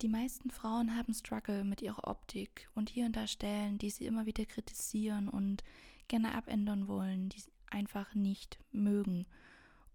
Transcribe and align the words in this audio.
Die 0.00 0.08
meisten 0.08 0.50
Frauen 0.50 0.96
haben 0.96 1.12
Struggle 1.12 1.64
mit 1.64 1.82
ihrer 1.82 2.06
Optik 2.06 2.68
und 2.76 2.88
hier 2.88 3.06
und 3.06 3.16
da 3.16 3.26
Stellen, 3.26 3.78
die 3.78 3.90
sie 3.90 4.06
immer 4.06 4.26
wieder 4.26 4.46
kritisieren 4.46 5.28
und 5.28 5.64
gerne 6.06 6.34
abändern 6.34 6.86
wollen, 6.86 7.30
die 7.30 7.40
sie 7.40 7.50
einfach 7.66 8.14
nicht 8.14 8.60
mögen. 8.70 9.26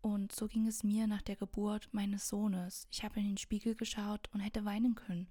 Und 0.01 0.33
so 0.33 0.49
ging 0.49 0.67
es 0.67 0.83
mir 0.83 1.07
nach 1.07 1.21
der 1.21 1.37
Geburt 1.37 1.87
meines 1.93 2.27
Sohnes. 2.27 2.85
Ich 2.91 3.05
habe 3.05 3.21
in 3.21 3.27
den 3.27 3.37
Spiegel 3.37 3.75
geschaut 3.75 4.29
und 4.33 4.41
hätte 4.41 4.65
weinen 4.65 4.95
können. 4.95 5.29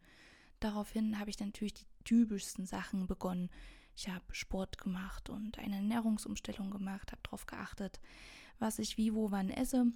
Daraufhin 0.58 1.18
habe 1.18 1.28
ich 1.28 1.38
natürlich 1.38 1.74
die 1.74 1.86
typischsten 2.04 2.64
Sachen 2.64 3.06
begonnen. 3.06 3.50
Ich 3.94 4.08
habe 4.08 4.24
Sport 4.30 4.78
gemacht 4.78 5.28
und 5.28 5.58
eine 5.58 5.76
Ernährungsumstellung 5.76 6.70
gemacht, 6.70 7.12
habe 7.12 7.20
darauf 7.24 7.44
geachtet, 7.44 8.00
was 8.58 8.78
ich 8.78 8.96
wie, 8.96 9.12
wo, 9.12 9.30
wann 9.30 9.50
esse 9.50 9.92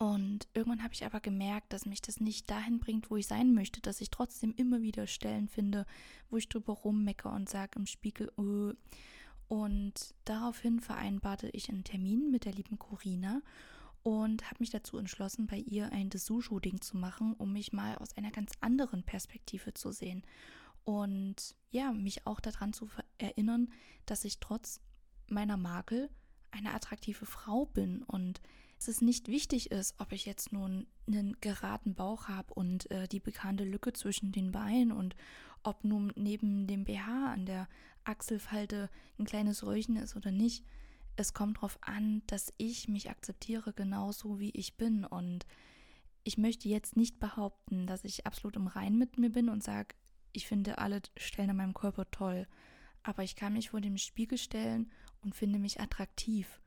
und 0.00 0.48
irgendwann 0.54 0.82
habe 0.82 0.94
ich 0.94 1.04
aber 1.04 1.20
gemerkt, 1.20 1.74
dass 1.74 1.84
mich 1.84 2.00
das 2.00 2.20
nicht 2.20 2.48
dahin 2.48 2.80
bringt, 2.80 3.10
wo 3.10 3.16
ich 3.16 3.26
sein 3.26 3.52
möchte, 3.52 3.82
dass 3.82 4.00
ich 4.00 4.08
trotzdem 4.08 4.54
immer 4.56 4.80
wieder 4.80 5.06
Stellen 5.06 5.46
finde, 5.46 5.84
wo 6.30 6.38
ich 6.38 6.48
drüber 6.48 6.72
rummecker 6.72 7.30
und 7.30 7.50
sage 7.50 7.78
im 7.78 7.84
Spiegel, 7.84 8.32
oh. 8.38 8.72
und 9.48 10.14
daraufhin 10.24 10.80
vereinbarte 10.80 11.50
ich 11.50 11.68
einen 11.68 11.84
Termin 11.84 12.30
mit 12.30 12.46
der 12.46 12.54
lieben 12.54 12.78
Corina 12.78 13.42
und 14.02 14.46
habe 14.46 14.56
mich 14.60 14.70
dazu 14.70 14.96
entschlossen, 14.96 15.46
bei 15.46 15.58
ihr 15.58 15.92
ein 15.92 16.08
Dessous-Shooting 16.08 16.80
zu 16.80 16.96
machen, 16.96 17.34
um 17.34 17.52
mich 17.52 17.74
mal 17.74 17.98
aus 17.98 18.16
einer 18.16 18.30
ganz 18.30 18.52
anderen 18.62 19.02
Perspektive 19.02 19.74
zu 19.74 19.92
sehen. 19.92 20.22
Und 20.84 21.54
ja, 21.68 21.92
mich 21.92 22.26
auch 22.26 22.40
daran 22.40 22.72
zu 22.72 22.88
erinnern, 23.18 23.70
dass 24.06 24.24
ich 24.24 24.40
trotz 24.40 24.80
meiner 25.28 25.58
Makel 25.58 26.08
eine 26.52 26.72
attraktive 26.72 27.26
Frau 27.26 27.66
bin 27.66 28.02
und 28.04 28.40
dass 28.80 28.88
es 28.88 29.02
nicht 29.02 29.28
wichtig 29.28 29.70
ist, 29.70 29.94
ob 29.98 30.10
ich 30.10 30.24
jetzt 30.24 30.54
nun 30.54 30.86
einen 31.06 31.38
geraden 31.42 31.94
Bauch 31.94 32.28
habe 32.28 32.54
und 32.54 32.90
äh, 32.90 33.06
die 33.08 33.20
bekannte 33.20 33.64
Lücke 33.64 33.92
zwischen 33.92 34.32
den 34.32 34.52
Beinen 34.52 34.90
und 34.90 35.16
ob 35.62 35.84
nun 35.84 36.14
neben 36.16 36.66
dem 36.66 36.84
BH 36.84 37.34
an 37.34 37.44
der 37.44 37.68
Achselfalte 38.04 38.88
ein 39.18 39.26
kleines 39.26 39.66
Röhrchen 39.66 39.96
ist 39.96 40.16
oder 40.16 40.30
nicht. 40.30 40.64
Es 41.16 41.34
kommt 41.34 41.58
darauf 41.58 41.78
an, 41.82 42.22
dass 42.26 42.54
ich 42.56 42.88
mich 42.88 43.10
akzeptiere, 43.10 43.74
genauso 43.74 44.40
wie 44.40 44.50
ich 44.52 44.78
bin. 44.78 45.04
Und 45.04 45.46
ich 46.24 46.38
möchte 46.38 46.66
jetzt 46.70 46.96
nicht 46.96 47.20
behaupten, 47.20 47.86
dass 47.86 48.02
ich 48.04 48.26
absolut 48.26 48.56
im 48.56 48.66
Rein 48.66 48.96
mit 48.96 49.18
mir 49.18 49.28
bin 49.28 49.50
und 49.50 49.62
sage, 49.62 49.94
ich 50.32 50.46
finde 50.46 50.78
alle 50.78 51.02
Stellen 51.18 51.50
an 51.50 51.56
meinem 51.56 51.74
Körper 51.74 52.10
toll. 52.10 52.46
Aber 53.02 53.24
ich 53.24 53.36
kann 53.36 53.52
mich 53.52 53.68
vor 53.68 53.82
dem 53.82 53.98
Spiegel 53.98 54.38
stellen 54.38 54.90
und 55.20 55.34
finde 55.34 55.58
mich 55.58 55.80
attraktiv 55.80 56.59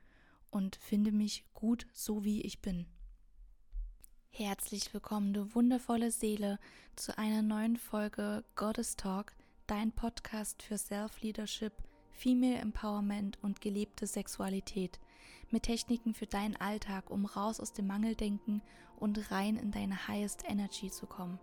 und 0.54 0.76
finde 0.76 1.10
mich 1.10 1.44
gut 1.52 1.86
so 1.92 2.24
wie 2.24 2.40
ich 2.42 2.60
bin. 2.60 2.86
Herzlich 4.30 4.94
willkommen, 4.94 5.32
du 5.32 5.52
wundervolle 5.54 6.12
Seele, 6.12 6.60
zu 6.94 7.18
einer 7.18 7.42
neuen 7.42 7.76
Folge 7.76 8.44
Goddess 8.54 8.94
Talk, 8.94 9.32
dein 9.66 9.90
Podcast 9.90 10.62
für 10.62 10.78
Self-Leadership, 10.78 11.72
Female 12.12 12.58
Empowerment 12.58 13.42
und 13.42 13.60
gelebte 13.60 14.06
Sexualität, 14.06 15.00
mit 15.50 15.64
Techniken 15.64 16.14
für 16.14 16.26
deinen 16.26 16.56
Alltag, 16.56 17.10
um 17.10 17.26
raus 17.26 17.58
aus 17.58 17.72
dem 17.72 17.88
Mangeldenken 17.88 18.62
und 18.96 19.32
rein 19.32 19.56
in 19.56 19.72
deine 19.72 20.06
Highest 20.06 20.44
Energy 20.48 20.88
zu 20.88 21.06
kommen. 21.06 21.40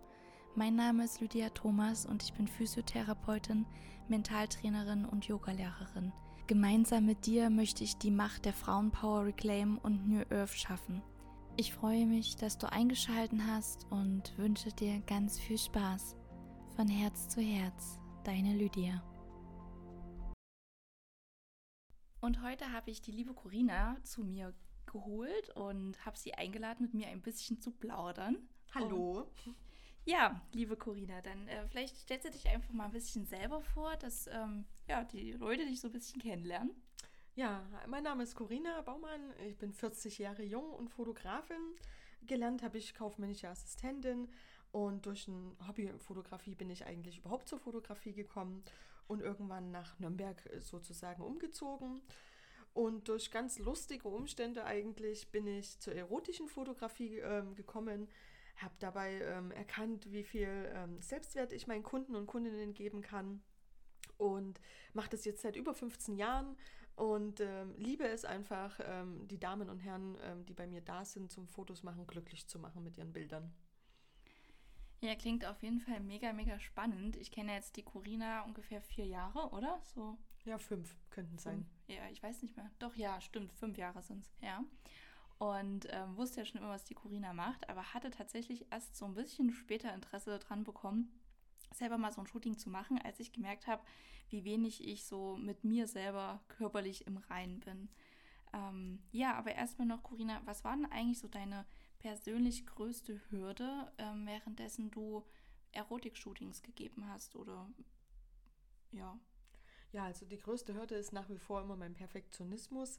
Mein 0.54 0.74
Name 0.74 1.04
ist 1.04 1.20
Lydia 1.20 1.50
Thomas 1.50 2.06
und 2.06 2.22
ich 2.22 2.32
bin 2.32 2.48
Physiotherapeutin, 2.48 3.66
Mentaltrainerin 4.08 5.04
und 5.04 5.26
Yogalehrerin. 5.26 6.12
Gemeinsam 6.48 7.06
mit 7.06 7.26
dir 7.26 7.50
möchte 7.50 7.84
ich 7.84 7.98
die 7.98 8.10
Macht 8.10 8.46
der 8.46 8.52
Frauenpower 8.52 9.26
reclaimen 9.26 9.78
und 9.78 10.08
New 10.08 10.24
Earth 10.30 10.50
schaffen. 10.50 11.00
Ich 11.56 11.72
freue 11.72 12.04
mich, 12.04 12.34
dass 12.34 12.58
du 12.58 12.70
eingeschalten 12.70 13.46
hast 13.46 13.86
und 13.90 14.36
wünsche 14.38 14.72
dir 14.72 15.00
ganz 15.06 15.38
viel 15.38 15.56
Spaß. 15.56 16.16
Von 16.74 16.88
Herz 16.88 17.28
zu 17.28 17.40
Herz, 17.40 18.00
deine 18.24 18.56
Lydia. 18.56 19.04
Und 22.20 22.42
heute 22.42 22.72
habe 22.72 22.90
ich 22.90 23.00
die 23.00 23.12
liebe 23.12 23.34
Corina 23.34 23.96
zu 24.02 24.24
mir 24.24 24.52
geholt 24.86 25.50
und 25.50 26.04
habe 26.04 26.18
sie 26.18 26.34
eingeladen, 26.34 26.86
mit 26.86 26.94
mir 26.94 27.06
ein 27.06 27.22
bisschen 27.22 27.60
zu 27.60 27.70
plaudern. 27.70 28.36
Hallo. 28.74 29.28
Und 29.46 29.56
ja, 30.04 30.40
liebe 30.52 30.76
Corina, 30.76 31.20
dann 31.20 31.46
äh, 31.46 31.68
vielleicht 31.68 31.96
stellst 31.96 32.26
du 32.26 32.30
dich 32.30 32.48
einfach 32.48 32.72
mal 32.72 32.86
ein 32.86 32.92
bisschen 32.92 33.26
selber 33.26 33.60
vor, 33.60 33.96
dass 33.96 34.26
ähm, 34.26 34.64
ja, 34.92 35.04
die 35.04 35.32
Leute 35.32 35.64
dich 35.64 35.80
so 35.80 35.88
ein 35.88 35.92
bisschen 35.92 36.20
kennenlernen. 36.20 36.70
Ja, 37.34 37.66
mein 37.86 38.02
Name 38.02 38.24
ist 38.24 38.34
Corina 38.34 38.82
Baumann. 38.82 39.32
Ich 39.48 39.56
bin 39.56 39.72
40 39.72 40.18
Jahre 40.18 40.42
jung 40.42 40.70
und 40.70 40.90
Fotografin. 40.90 41.56
Gelernt 42.26 42.62
habe 42.62 42.76
ich 42.76 42.92
kaufmännische 42.92 43.48
Assistentin 43.48 44.28
und 44.70 45.06
durch 45.06 45.28
ein 45.28 45.56
Hobby 45.66 45.90
Fotografie 45.96 46.54
bin 46.54 46.68
ich 46.68 46.84
eigentlich 46.84 47.16
überhaupt 47.16 47.48
zur 47.48 47.58
Fotografie 47.58 48.12
gekommen 48.12 48.62
und 49.06 49.22
irgendwann 49.22 49.70
nach 49.70 49.98
Nürnberg 49.98 50.44
äh, 50.44 50.60
sozusagen 50.60 51.22
umgezogen. 51.22 52.02
Und 52.74 53.08
durch 53.08 53.30
ganz 53.30 53.58
lustige 53.58 54.08
Umstände 54.08 54.66
eigentlich 54.66 55.30
bin 55.30 55.46
ich 55.46 55.78
zur 55.78 55.94
erotischen 55.94 56.48
Fotografie 56.48 57.18
äh, 57.18 57.42
gekommen 57.54 58.08
habe 58.56 58.74
dabei 58.78 59.22
ähm, 59.22 59.50
erkannt, 59.52 60.12
wie 60.12 60.22
viel 60.22 60.70
ähm, 60.74 61.00
Selbstwert 61.00 61.54
ich 61.54 61.66
meinen 61.66 61.82
Kunden 61.82 62.14
und 62.14 62.26
Kundinnen 62.26 62.74
geben 62.74 63.00
kann 63.00 63.42
und 64.22 64.60
mache 64.94 65.10
das 65.10 65.24
jetzt 65.24 65.42
seit 65.42 65.56
über 65.56 65.74
15 65.74 66.16
Jahren 66.16 66.56
und 66.94 67.40
ähm, 67.40 67.74
liebe 67.76 68.06
es 68.06 68.24
einfach, 68.24 68.78
ähm, 68.84 69.26
die 69.28 69.40
Damen 69.40 69.68
und 69.68 69.78
Herren, 69.78 70.16
ähm, 70.22 70.44
die 70.46 70.54
bei 70.54 70.66
mir 70.66 70.80
da 70.80 71.04
sind 71.04 71.32
zum 71.32 71.48
Fotos 71.48 71.82
machen, 71.82 72.06
glücklich 72.06 72.46
zu 72.46 72.58
machen 72.58 72.84
mit 72.84 72.96
ihren 72.96 73.12
Bildern. 73.12 73.52
Ja, 75.00 75.16
klingt 75.16 75.44
auf 75.44 75.62
jeden 75.62 75.80
Fall 75.80 75.98
mega, 75.98 76.32
mega 76.32 76.60
spannend. 76.60 77.16
Ich 77.16 77.32
kenne 77.32 77.54
jetzt 77.54 77.76
die 77.76 77.82
Corina 77.82 78.42
ungefähr 78.42 78.80
vier 78.80 79.06
Jahre, 79.06 79.50
oder? 79.50 79.80
So. 79.94 80.16
Ja, 80.44 80.58
fünf 80.58 80.96
könnten 81.10 81.38
sein. 81.38 81.66
Ja, 81.88 82.08
ich 82.10 82.22
weiß 82.22 82.42
nicht 82.42 82.56
mehr. 82.56 82.70
Doch, 82.78 82.94
ja, 82.94 83.20
stimmt, 83.20 83.52
fünf 83.52 83.76
Jahre 83.76 84.02
sind 84.02 84.24
es, 84.24 84.32
ja 84.40 84.64
und 85.42 85.88
ähm, 85.90 86.16
wusste 86.16 86.38
ja 86.40 86.44
schon 86.44 86.60
immer, 86.60 86.70
was 86.70 86.84
die 86.84 86.94
Corina 86.94 87.32
macht, 87.32 87.68
aber 87.68 87.94
hatte 87.94 88.10
tatsächlich 88.10 88.64
erst 88.70 88.94
so 88.94 89.06
ein 89.06 89.14
bisschen 89.14 89.50
später 89.50 89.92
Interesse 89.92 90.38
daran 90.38 90.62
bekommen, 90.62 91.10
selber 91.74 91.98
mal 91.98 92.12
so 92.12 92.20
ein 92.20 92.26
Shooting 92.26 92.58
zu 92.58 92.70
machen, 92.70 93.00
als 93.02 93.20
ich 93.20 93.32
gemerkt 93.32 93.66
habe, 93.66 93.82
wie 94.30 94.44
wenig 94.44 94.86
ich 94.86 95.04
so 95.04 95.36
mit 95.36 95.64
mir 95.64 95.86
selber 95.86 96.40
körperlich 96.48 97.06
im 97.06 97.18
Reinen 97.18 97.60
bin. 97.60 97.88
Ähm, 98.52 99.00
ja, 99.12 99.34
aber 99.34 99.54
erstmal 99.54 99.86
noch, 99.86 100.02
Corina, 100.02 100.40
was 100.44 100.64
war 100.64 100.76
denn 100.76 100.90
eigentlich 100.90 101.18
so 101.18 101.28
deine 101.28 101.66
persönlich 101.98 102.66
größte 102.66 103.20
Hürde, 103.30 103.92
ähm, 103.98 104.26
währenddessen 104.26 104.90
du 104.90 105.24
Erotik-Shootings 105.72 106.62
gegeben 106.62 107.08
hast 107.08 107.36
oder 107.36 107.70
ja? 108.90 109.18
Ja, 109.92 110.04
also 110.04 110.24
die 110.26 110.38
größte 110.38 110.74
Hürde 110.74 110.94
ist 110.94 111.12
nach 111.12 111.28
wie 111.28 111.38
vor 111.38 111.62
immer 111.62 111.76
mein 111.76 111.94
Perfektionismus 111.94 112.98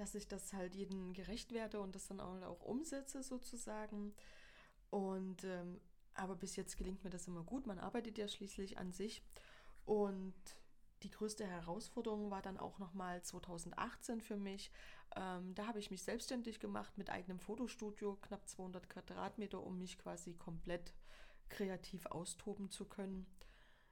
dass 0.00 0.14
ich 0.14 0.26
das 0.26 0.52
halt 0.54 0.74
jedem 0.74 1.12
gerecht 1.12 1.52
werde 1.52 1.80
und 1.80 1.94
das 1.94 2.06
dann 2.06 2.20
auch, 2.20 2.40
auch 2.42 2.62
umsetze 2.62 3.22
sozusagen. 3.22 4.14
Und 4.88 5.44
ähm, 5.44 5.78
aber 6.20 6.36
bis 6.36 6.56
jetzt 6.56 6.76
gelingt 6.76 7.02
mir 7.02 7.10
das 7.10 7.26
immer 7.26 7.42
gut. 7.42 7.66
Man 7.66 7.78
arbeitet 7.78 8.18
ja 8.18 8.28
schließlich 8.28 8.78
an 8.78 8.92
sich. 8.92 9.22
Und 9.86 10.34
die 11.02 11.10
größte 11.10 11.46
Herausforderung 11.46 12.30
war 12.30 12.42
dann 12.42 12.58
auch 12.58 12.78
nochmal 12.78 13.22
2018 13.22 14.20
für 14.20 14.36
mich. 14.36 14.70
Ähm, 15.16 15.54
da 15.54 15.66
habe 15.66 15.78
ich 15.78 15.90
mich 15.90 16.02
selbstständig 16.02 16.60
gemacht 16.60 16.98
mit 16.98 17.08
eigenem 17.08 17.40
Fotostudio, 17.40 18.16
knapp 18.20 18.46
200 18.46 18.88
Quadratmeter, 18.88 19.62
um 19.62 19.78
mich 19.78 19.98
quasi 19.98 20.34
komplett 20.34 20.92
kreativ 21.48 22.06
austoben 22.06 22.70
zu 22.70 22.84
können. 22.84 23.26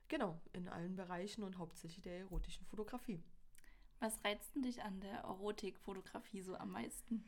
Genau, 0.09 0.41
in 0.53 0.69
allen 0.69 0.97
Bereichen 0.97 1.43
und 1.43 1.59
hauptsächlich 1.59 2.03
der 2.03 2.19
erotischen 2.19 2.66
Fotografie. 2.66 3.22
Was 4.00 4.22
reizt 4.22 4.55
denn 4.55 4.62
dich 4.62 4.83
an 4.83 5.00
der 5.00 5.21
Erotikfotografie 5.21 6.43
so 6.43 6.56
am 6.56 6.72
meisten? 6.72 7.25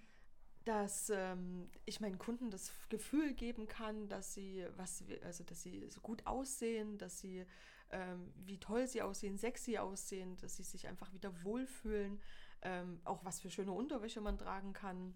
Dass 0.71 1.11
ähm, 1.11 1.69
ich 1.85 2.01
meinen 2.01 2.19
Kunden 2.19 2.49
das 2.49 2.71
Gefühl 2.91 3.35
geben 3.35 3.67
kann, 3.67 4.09
dass 4.09 4.35
sie 4.35 4.65
was, 4.77 5.03
also 5.25 5.43
dass 5.43 5.63
sie 5.63 5.89
so 5.89 6.01
gut 6.01 6.25
aussehen, 6.29 6.97
dass 6.97 7.19
sie 7.19 7.45
ähm, 7.91 8.33
wie 8.45 8.59
toll 8.59 8.87
sie 8.87 9.03
aussehen, 9.03 9.37
sexy 9.37 9.79
aussehen, 9.79 10.37
dass 10.37 10.59
sie 10.59 10.63
sich 10.63 10.87
einfach 10.87 11.13
wieder 11.13 11.43
wohlfühlen, 11.43 12.21
ähm, 12.63 13.01
auch 13.03 13.25
was 13.25 13.41
für 13.41 13.51
schöne 13.51 13.73
Unterwäsche 13.73 14.21
man 14.21 14.39
tragen 14.39 14.73
kann. 14.73 15.13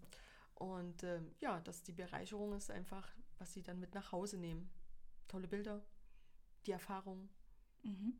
Und 0.56 1.04
ähm, 1.04 1.30
ja, 1.38 1.60
dass 1.60 1.84
die 1.84 1.92
Bereicherung 1.92 2.52
ist 2.54 2.72
einfach, 2.72 3.08
was 3.38 3.52
sie 3.52 3.62
dann 3.62 3.78
mit 3.78 3.94
nach 3.94 4.10
Hause 4.10 4.38
nehmen. 4.38 4.68
Tolle 5.28 5.46
Bilder, 5.46 5.84
die 6.66 6.72
Erfahrung. 6.72 7.28
Mhm. 7.84 8.18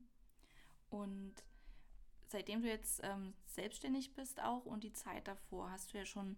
Und 0.89 1.35
seitdem 2.29 2.63
du 2.63 2.69
jetzt 2.69 3.01
ähm, 3.03 3.35
selbstständig 3.47 4.15
bist 4.15 4.41
auch 4.41 4.67
und 4.67 4.85
die 4.85 4.93
Zeit 4.93 5.27
davor, 5.27 5.73
hast 5.73 5.93
du 5.93 5.99
ja 5.99 6.05
schon 6.05 6.37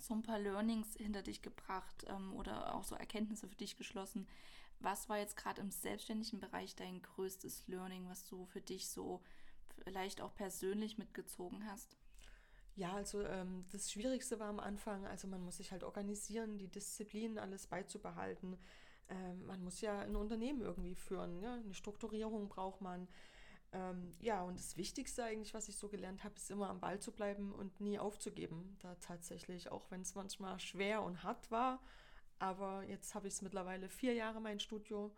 so 0.00 0.14
ein 0.14 0.22
paar 0.22 0.38
Learnings 0.38 0.96
hinter 0.96 1.22
dich 1.22 1.42
gebracht 1.42 2.04
ähm, 2.08 2.34
oder 2.34 2.74
auch 2.74 2.84
so 2.84 2.94
Erkenntnisse 2.94 3.48
für 3.48 3.56
dich 3.56 3.76
geschlossen. 3.76 4.26
Was 4.80 5.08
war 5.08 5.18
jetzt 5.18 5.36
gerade 5.36 5.60
im 5.60 5.70
selbstständigen 5.70 6.40
Bereich 6.40 6.74
dein 6.76 7.00
größtes 7.00 7.66
Learning, 7.68 8.08
was 8.08 8.24
du 8.24 8.44
für 8.46 8.60
dich 8.60 8.88
so 8.88 9.22
vielleicht 9.84 10.20
auch 10.20 10.34
persönlich 10.34 10.98
mitgezogen 10.98 11.66
hast? 11.66 11.96
Ja, 12.76 12.92
also 12.92 13.22
ähm, 13.22 13.64
das 13.70 13.92
Schwierigste 13.92 14.40
war 14.40 14.48
am 14.48 14.58
Anfang, 14.58 15.06
also 15.06 15.28
man 15.28 15.40
muss 15.42 15.58
sich 15.58 15.70
halt 15.70 15.84
organisieren, 15.84 16.58
die 16.58 16.68
Disziplin, 16.68 17.38
alles 17.38 17.66
beizubehalten. 17.68 18.58
ähm, 19.08 19.46
man 19.46 19.62
muss 19.62 19.80
ja 19.80 20.00
ein 20.00 20.16
Unternehmen 20.16 20.60
irgendwie 20.60 20.94
führen. 20.94 21.40
Ja? 21.40 21.54
Eine 21.54 21.74
Strukturierung 21.74 22.48
braucht 22.48 22.80
man. 22.80 23.08
Ähm, 23.74 24.12
ja, 24.20 24.42
und 24.42 24.56
das 24.56 24.76
Wichtigste 24.76 25.24
eigentlich, 25.24 25.52
was 25.52 25.68
ich 25.68 25.76
so 25.76 25.88
gelernt 25.88 26.22
habe, 26.22 26.36
ist 26.36 26.50
immer 26.50 26.70
am 26.70 26.80
Ball 26.80 27.00
zu 27.00 27.10
bleiben 27.10 27.52
und 27.52 27.80
nie 27.80 27.98
aufzugeben. 27.98 28.76
Da 28.80 28.94
tatsächlich, 28.96 29.70
auch 29.70 29.90
wenn 29.90 30.02
es 30.02 30.14
manchmal 30.14 30.60
schwer 30.60 31.02
und 31.02 31.24
hart 31.24 31.50
war. 31.50 31.82
Aber 32.38 32.84
jetzt 32.84 33.14
habe 33.16 33.26
ich 33.26 33.34
es 33.34 33.42
mittlerweile 33.42 33.88
vier 33.88 34.14
Jahre 34.14 34.40
mein 34.40 34.60
Studio 34.60 35.14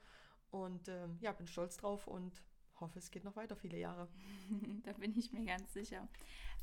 und 0.50 0.88
ähm, 0.88 1.18
ja, 1.20 1.32
bin 1.32 1.46
stolz 1.46 1.76
drauf 1.76 2.06
und 2.06 2.42
hoffe, 2.80 2.98
es 2.98 3.10
geht 3.10 3.24
noch 3.24 3.36
weiter 3.36 3.56
viele 3.56 3.78
Jahre. 3.78 4.08
da 4.84 4.92
bin 4.94 5.16
ich 5.18 5.32
mir 5.32 5.44
ganz 5.44 5.74
sicher. 5.74 6.08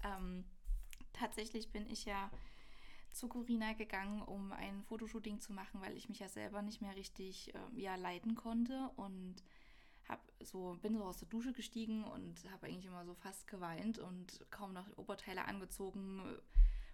Ähm, 0.04 0.46
tatsächlich 1.12 1.72
bin 1.72 1.88
ich 1.88 2.06
ja 2.06 2.32
zu 3.12 3.28
Corina 3.28 3.74
gegangen, 3.74 4.24
um 4.24 4.52
ein 4.52 4.82
Fotoshooting 4.82 5.40
zu 5.40 5.54
machen, 5.54 5.80
weil 5.82 5.96
ich 5.96 6.10
mich 6.10 6.20
ja 6.20 6.28
selber 6.28 6.64
nicht 6.64 6.82
mehr 6.82 6.96
richtig 6.96 7.54
äh, 7.54 7.60
ja, 7.76 7.96
leiten 7.96 8.34
konnte 8.34 8.90
und 8.96 9.44
hab 10.08 10.22
so, 10.42 10.78
bin 10.82 10.98
so 10.98 11.04
aus 11.04 11.18
der 11.18 11.28
Dusche 11.28 11.54
gestiegen 11.54 12.04
und 12.04 12.52
habe 12.52 12.68
eigentlich 12.68 12.86
immer 12.86 13.06
so 13.06 13.14
fast 13.14 13.48
geweint 13.48 14.00
und 14.00 14.46
kaum 14.52 14.74
noch 14.74 14.86
Oberteile 14.98 15.46
angezogen, 15.46 16.22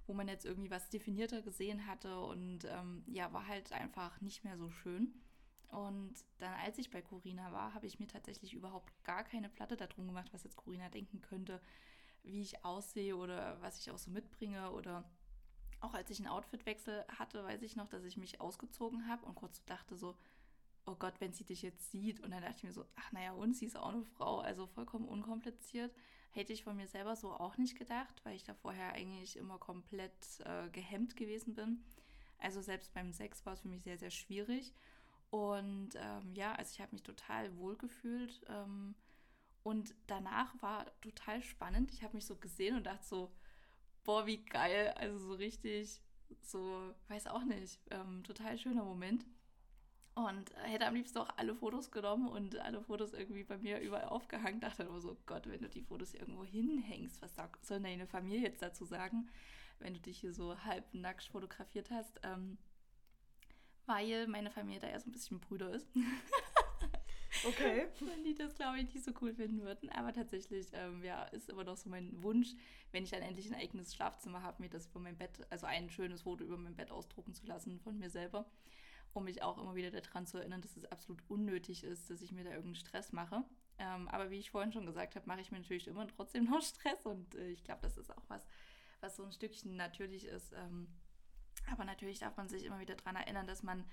wo 0.06 0.13
man 0.13 0.27
jetzt 0.27 0.45
irgendwie 0.45 0.71
was 0.71 0.89
definierter 0.89 1.41
gesehen 1.41 1.85
hatte 1.88 2.19
und 2.19 2.65
ähm, 2.65 3.03
ja, 3.07 3.31
war 3.33 3.47
halt 3.47 3.71
einfach 3.71 4.21
nicht 4.21 4.44
mehr 4.44 4.57
so 4.57 4.69
schön. 4.69 5.13
Und 5.69 6.13
dann, 6.39 6.53
als 6.65 6.79
ich 6.79 6.89
bei 6.89 7.01
Corina 7.01 7.51
war, 7.51 7.73
habe 7.75 7.85
ich 7.85 8.00
mir 8.00 8.07
tatsächlich 8.07 8.53
überhaupt 8.53 8.91
gar 9.03 9.23
keine 9.23 9.50
Platte 9.50 9.77
darum 9.77 10.07
gemacht, 10.07 10.29
was 10.33 10.44
jetzt 10.44 10.57
Corina 10.57 10.89
denken 10.89 11.21
könnte, 11.21 11.61
wie 12.23 12.41
ich 12.41 12.65
aussehe 12.65 13.15
oder 13.15 13.61
was 13.61 13.79
ich 13.79 13.91
auch 13.91 14.00
so 14.00 14.09
mitbringe. 14.09 14.71
Oder 14.71 15.07
auch 15.79 15.94
als 15.94 16.09
ich 16.09 16.17
einen 16.19 16.27
Outfitwechsel 16.27 17.06
hatte, 17.07 17.44
weiß 17.44 17.61
ich 17.61 17.75
noch, 17.75 17.88
dass 17.88 18.03
ich 18.03 18.17
mich 18.17 18.41
ausgezogen 18.41 19.07
habe 19.07 19.25
und 19.27 19.35
kurz 19.35 19.63
dachte 19.65 19.95
so, 19.95 20.17
oh 20.89 20.95
Gott, 20.95 21.13
wenn 21.19 21.33
sie 21.33 21.44
dich 21.44 21.62
jetzt 21.62 21.91
sieht. 21.91 22.19
Und 22.19 22.31
dann 22.31 22.41
dachte 22.41 22.57
ich 22.57 22.63
mir 22.63 22.74
so, 22.74 22.86
ach 22.95 23.12
naja, 23.12 23.33
und 23.33 23.56
sie 23.56 23.65
ist 23.65 23.77
auch 23.77 23.94
eine 23.94 24.03
Frau, 24.03 24.39
also 24.39 24.65
vollkommen 24.68 25.07
unkompliziert. 25.07 25.94
Hätte 26.31 26.53
ich 26.53 26.63
von 26.63 26.75
mir 26.75 26.88
selber 26.88 27.15
so 27.15 27.31
auch 27.31 27.57
nicht 27.57 27.77
gedacht, 27.77 28.21
weil 28.24 28.36
ich 28.36 28.44
da 28.44 28.53
vorher 28.53 28.94
eigentlich 28.94 29.38
immer 29.38 29.57
komplett 29.57 30.39
äh, 30.45 30.69
gehemmt 30.69 31.15
gewesen 31.15 31.53
bin. 31.53 31.83
Also 32.39 32.62
selbst 32.62 32.94
beim 32.94 33.12
Sex 33.12 33.45
war 33.45 33.53
es 33.53 33.62
für 33.62 33.68
mich 33.68 33.83
sehr, 33.83 33.97
sehr 33.97 34.12
schwierig. 34.12 34.74
Und 35.30 35.91
ähm, 35.95 36.33
ja, 36.33 36.53
also 36.53 36.71
ich 36.74 36.81
habe 36.81 36.94
mich 36.94 37.03
total 37.03 37.56
wohl 37.57 37.77
gefühlt. 37.77 38.42
Ähm, 38.47 38.95
und 39.63 39.94
danach 40.07 40.59
war 40.62 40.85
total 41.01 41.44
spannend. 41.44 41.92
Ich 41.92 42.03
habe 42.03 42.15
mich 42.15 42.25
so 42.25 42.35
gesehen 42.35 42.77
und 42.77 42.85
dachte 42.85 43.06
so, 43.06 43.31
boah, 44.03 44.25
wie 44.25 44.44
geil. 44.44 44.94
Also 44.97 45.18
so 45.19 45.33
richtig, 45.33 46.01
so, 46.42 46.94
weiß 47.09 47.27
auch 47.27 47.44
nicht, 47.44 47.80
ähm, 47.92 48.24
total 48.24 48.57
schöner 48.57 48.83
Moment. 48.83 49.25
Und 50.15 50.53
hätte 50.63 50.85
am 50.85 50.95
liebsten 50.95 51.19
auch 51.19 51.29
alle 51.38 51.56
Fotos 51.56 51.91
genommen 51.91 52.27
und 52.27 52.57
alle 52.59 52.81
Fotos 52.81 53.13
irgendwie 53.13 53.44
bei 53.44 53.57
mir 53.57 53.79
überall 53.79 54.09
aufgehangen. 54.09 54.59
Dachte 54.59 54.85
aber 54.85 55.00
so, 55.00 55.17
Gott, 55.25 55.47
wenn 55.47 55.61
du 55.61 55.69
die 55.69 55.81
Fotos 55.81 56.13
irgendwo 56.13 56.44
hinhängst, 56.44 57.21
was 57.21 57.31
soll 57.61 57.79
deine 57.79 58.06
Familie 58.06 58.41
jetzt 58.41 58.61
dazu 58.61 58.85
sagen, 58.85 59.29
wenn 59.79 59.94
du 59.94 60.00
dich 60.00 60.19
hier 60.19 60.33
so 60.33 60.61
halb 60.63 60.94
nackt 60.94 61.23
fotografiert 61.23 61.89
hast? 61.89 62.19
Ähm, 62.23 62.57
weil 63.85 64.27
meine 64.27 64.51
Familie 64.51 64.81
da 64.81 64.88
eher 64.88 65.00
so 65.00 65.09
ein 65.09 65.13
bisschen 65.13 65.39
Brüder 65.39 65.71
ist. 65.71 65.88
Okay. 67.45 67.88
Und 68.01 68.23
die 68.23 68.35
das, 68.35 68.56
glaube 68.56 68.79
ich, 68.79 68.94
nicht 68.94 69.03
so 69.03 69.11
cool 69.21 69.33
finden 69.33 69.61
würden. 69.61 69.89
Aber 69.91 70.13
tatsächlich, 70.13 70.67
ähm, 70.73 71.03
ja, 71.03 71.23
ist 71.25 71.50
immer 71.50 71.63
noch 71.63 71.77
so 71.77 71.89
mein 71.89 72.21
Wunsch, 72.21 72.56
wenn 72.91 73.03
ich 73.03 73.11
dann 73.11 73.21
endlich 73.21 73.47
ein 73.47 73.59
eigenes 73.59 73.94
Schlafzimmer 73.94 74.41
habe, 74.41 74.61
mir 74.61 74.69
das 74.69 74.88
über 74.88 75.00
mein 75.00 75.17
Bett, 75.17 75.45
also 75.50 75.65
ein 75.65 75.89
schönes 75.89 76.23
Foto 76.23 76.44
über 76.44 76.57
mein 76.57 76.75
Bett 76.75 76.91
ausdrucken 76.91 77.33
zu 77.33 77.45
lassen 77.45 77.79
von 77.79 77.97
mir 77.97 78.09
selber 78.09 78.45
um 79.13 79.23
mich 79.25 79.41
auch 79.41 79.57
immer 79.57 79.75
wieder 79.75 79.91
daran 79.91 80.25
zu 80.25 80.38
erinnern, 80.38 80.61
dass 80.61 80.77
es 80.77 80.85
absolut 80.85 81.21
unnötig 81.27 81.83
ist, 81.83 82.09
dass 82.09 82.21
ich 82.21 82.31
mir 82.31 82.44
da 82.44 82.51
irgendeinen 82.51 82.75
Stress 82.75 83.11
mache. 83.11 83.44
Ähm, 83.77 84.07
aber 84.09 84.29
wie 84.29 84.39
ich 84.39 84.51
vorhin 84.51 84.73
schon 84.73 84.85
gesagt 84.85 85.15
habe, 85.15 85.25
mache 85.27 85.41
ich 85.41 85.51
mir 85.51 85.59
natürlich 85.59 85.88
immer 85.88 86.07
trotzdem 86.07 86.45
noch 86.50 86.61
Stress 86.61 87.06
und 87.06 87.35
äh, 87.35 87.47
ich 87.47 87.63
glaube, 87.63 87.81
das 87.81 87.97
ist 87.97 88.15
auch 88.15 88.25
was, 88.27 88.45
was 89.00 89.15
so 89.15 89.23
ein 89.23 89.31
Stückchen 89.31 89.75
natürlich 89.75 90.25
ist. 90.25 90.53
Ähm, 90.53 90.88
aber 91.71 91.85
natürlich 91.85 92.19
darf 92.19 92.38
man 92.38 92.50
sich 92.50 92.65
immer 92.65 92.79
wieder 92.79 92.95
daran 92.95 93.15
erinnern, 93.15 93.47
dass 93.47 93.63
man 93.63 93.85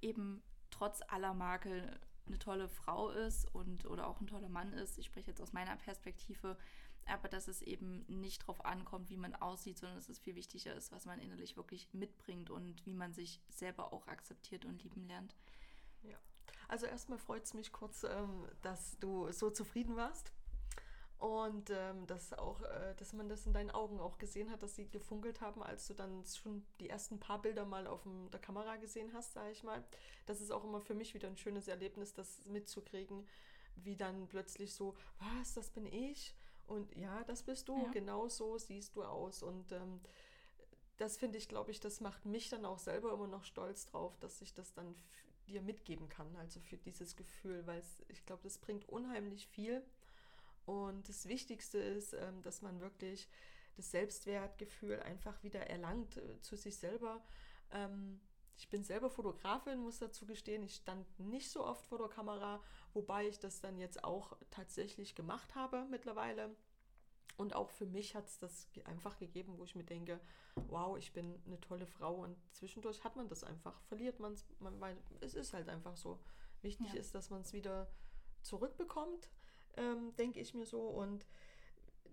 eben 0.00 0.42
trotz 0.70 1.02
aller 1.08 1.34
Makel 1.34 1.98
eine 2.26 2.38
tolle 2.38 2.68
Frau 2.68 3.10
ist 3.10 3.52
und 3.54 3.84
oder 3.86 4.06
auch 4.06 4.20
ein 4.20 4.26
toller 4.26 4.48
Mann 4.48 4.72
ist. 4.72 4.98
Ich 4.98 5.06
spreche 5.06 5.30
jetzt 5.30 5.40
aus 5.40 5.52
meiner 5.52 5.76
Perspektive 5.76 6.56
aber 7.06 7.28
dass 7.28 7.48
es 7.48 7.62
eben 7.62 8.04
nicht 8.08 8.42
darauf 8.42 8.64
ankommt, 8.64 9.10
wie 9.10 9.16
man 9.16 9.34
aussieht, 9.34 9.78
sondern 9.78 9.98
dass 9.98 10.08
es 10.08 10.18
viel 10.18 10.34
wichtiger 10.34 10.74
ist, 10.74 10.92
was 10.92 11.04
man 11.04 11.20
innerlich 11.20 11.56
wirklich 11.56 11.88
mitbringt 11.92 12.50
und 12.50 12.84
wie 12.86 12.94
man 12.94 13.12
sich 13.12 13.40
selber 13.48 13.92
auch 13.92 14.06
akzeptiert 14.06 14.64
und 14.64 14.82
lieben 14.82 15.06
lernt. 15.06 15.34
Ja, 16.02 16.18
also 16.68 16.86
erstmal 16.86 17.18
freut 17.18 17.44
es 17.44 17.54
mich 17.54 17.72
kurz, 17.72 18.04
ähm, 18.04 18.46
dass 18.62 18.98
du 18.98 19.30
so 19.32 19.50
zufrieden 19.50 19.96
warst 19.96 20.32
und 21.18 21.70
ähm, 21.70 22.06
dass 22.06 22.32
auch, 22.32 22.60
äh, 22.62 22.94
dass 22.96 23.12
man 23.12 23.28
das 23.28 23.46
in 23.46 23.52
deinen 23.52 23.70
Augen 23.70 23.98
auch 24.00 24.18
gesehen 24.18 24.50
hat, 24.50 24.62
dass 24.62 24.76
sie 24.76 24.88
gefunkelt 24.88 25.40
haben, 25.40 25.62
als 25.62 25.86
du 25.86 25.94
dann 25.94 26.24
schon 26.26 26.66
die 26.80 26.90
ersten 26.90 27.18
paar 27.18 27.40
Bilder 27.40 27.64
mal 27.64 27.86
auf 27.86 28.02
dem, 28.02 28.30
der 28.30 28.40
Kamera 28.40 28.76
gesehen 28.76 29.12
hast, 29.14 29.32
sage 29.32 29.50
ich 29.50 29.62
mal. 29.62 29.82
Das 30.26 30.40
ist 30.40 30.50
auch 30.50 30.64
immer 30.64 30.80
für 30.80 30.94
mich 30.94 31.14
wieder 31.14 31.28
ein 31.28 31.36
schönes 31.36 31.68
Erlebnis, 31.68 32.12
das 32.12 32.44
mitzukriegen, 32.46 33.26
wie 33.76 33.96
dann 33.96 34.28
plötzlich 34.28 34.74
so, 34.74 34.96
was, 35.18 35.54
das 35.54 35.70
bin 35.70 35.86
ich? 35.86 36.34
Und 36.66 36.94
ja, 36.96 37.22
das 37.24 37.42
bist 37.42 37.68
du, 37.68 37.76
ja. 37.76 37.90
genau 37.90 38.28
so 38.28 38.58
siehst 38.58 38.96
du 38.96 39.04
aus. 39.04 39.42
Und 39.42 39.72
ähm, 39.72 40.00
das 40.96 41.16
finde 41.16 41.38
ich, 41.38 41.48
glaube 41.48 41.70
ich, 41.70 41.80
das 41.80 42.00
macht 42.00 42.24
mich 42.24 42.48
dann 42.48 42.64
auch 42.64 42.78
selber 42.78 43.12
immer 43.12 43.26
noch 43.26 43.44
stolz 43.44 43.86
drauf, 43.86 44.16
dass 44.18 44.40
ich 44.40 44.54
das 44.54 44.72
dann 44.72 44.94
dir 45.46 45.60
mitgeben 45.60 46.08
kann, 46.08 46.34
also 46.36 46.60
für 46.60 46.78
dieses 46.78 47.16
Gefühl, 47.16 47.66
weil 47.66 47.82
ich 48.08 48.24
glaube, 48.24 48.42
das 48.42 48.58
bringt 48.58 48.88
unheimlich 48.88 49.46
viel. 49.46 49.84
Und 50.64 51.08
das 51.08 51.28
Wichtigste 51.28 51.78
ist, 51.78 52.14
ähm, 52.14 52.40
dass 52.42 52.62
man 52.62 52.80
wirklich 52.80 53.28
das 53.76 53.90
Selbstwertgefühl 53.90 55.00
einfach 55.00 55.42
wieder 55.42 55.68
erlangt 55.68 56.16
äh, 56.16 56.40
zu 56.40 56.56
sich 56.56 56.76
selber. 56.76 57.22
Ähm, 57.70 58.20
ich 58.56 58.68
bin 58.68 58.84
selber 58.84 59.10
Fotografin, 59.10 59.80
muss 59.80 59.98
dazu 59.98 60.26
gestehen. 60.26 60.62
Ich 60.62 60.76
stand 60.76 61.18
nicht 61.18 61.50
so 61.50 61.64
oft 61.64 61.84
vor 61.86 61.98
der 61.98 62.08
Kamera, 62.08 62.62
wobei 62.94 63.28
ich 63.28 63.38
das 63.38 63.60
dann 63.60 63.78
jetzt 63.78 64.04
auch 64.04 64.36
tatsächlich 64.50 65.14
gemacht 65.14 65.54
habe 65.54 65.84
mittlerweile. 65.90 66.54
Und 67.36 67.56
auch 67.56 67.70
für 67.70 67.86
mich 67.86 68.14
hat 68.14 68.28
es 68.28 68.38
das 68.38 68.68
einfach 68.84 69.18
gegeben, 69.18 69.58
wo 69.58 69.64
ich 69.64 69.74
mir 69.74 69.84
denke, 69.84 70.20
wow, 70.68 70.96
ich 70.96 71.12
bin 71.12 71.42
eine 71.46 71.60
tolle 71.60 71.86
Frau. 71.86 72.22
Und 72.22 72.36
zwischendurch 72.52 73.02
hat 73.02 73.16
man 73.16 73.28
das 73.28 73.42
einfach, 73.42 73.80
verliert 73.82 74.20
man 74.20 74.32
es, 74.32 74.46
weil 74.60 74.96
es 75.20 75.34
ist 75.34 75.52
halt 75.52 75.68
einfach 75.68 75.96
so. 75.96 76.20
Wichtig 76.62 76.94
ja. 76.94 77.00
ist, 77.00 77.14
dass 77.14 77.28
man 77.28 77.42
es 77.42 77.52
wieder 77.52 77.90
zurückbekommt, 78.40 79.28
ähm, 79.76 80.14
denke 80.16 80.40
ich 80.40 80.54
mir 80.54 80.64
so. 80.64 80.80
Und 80.88 81.26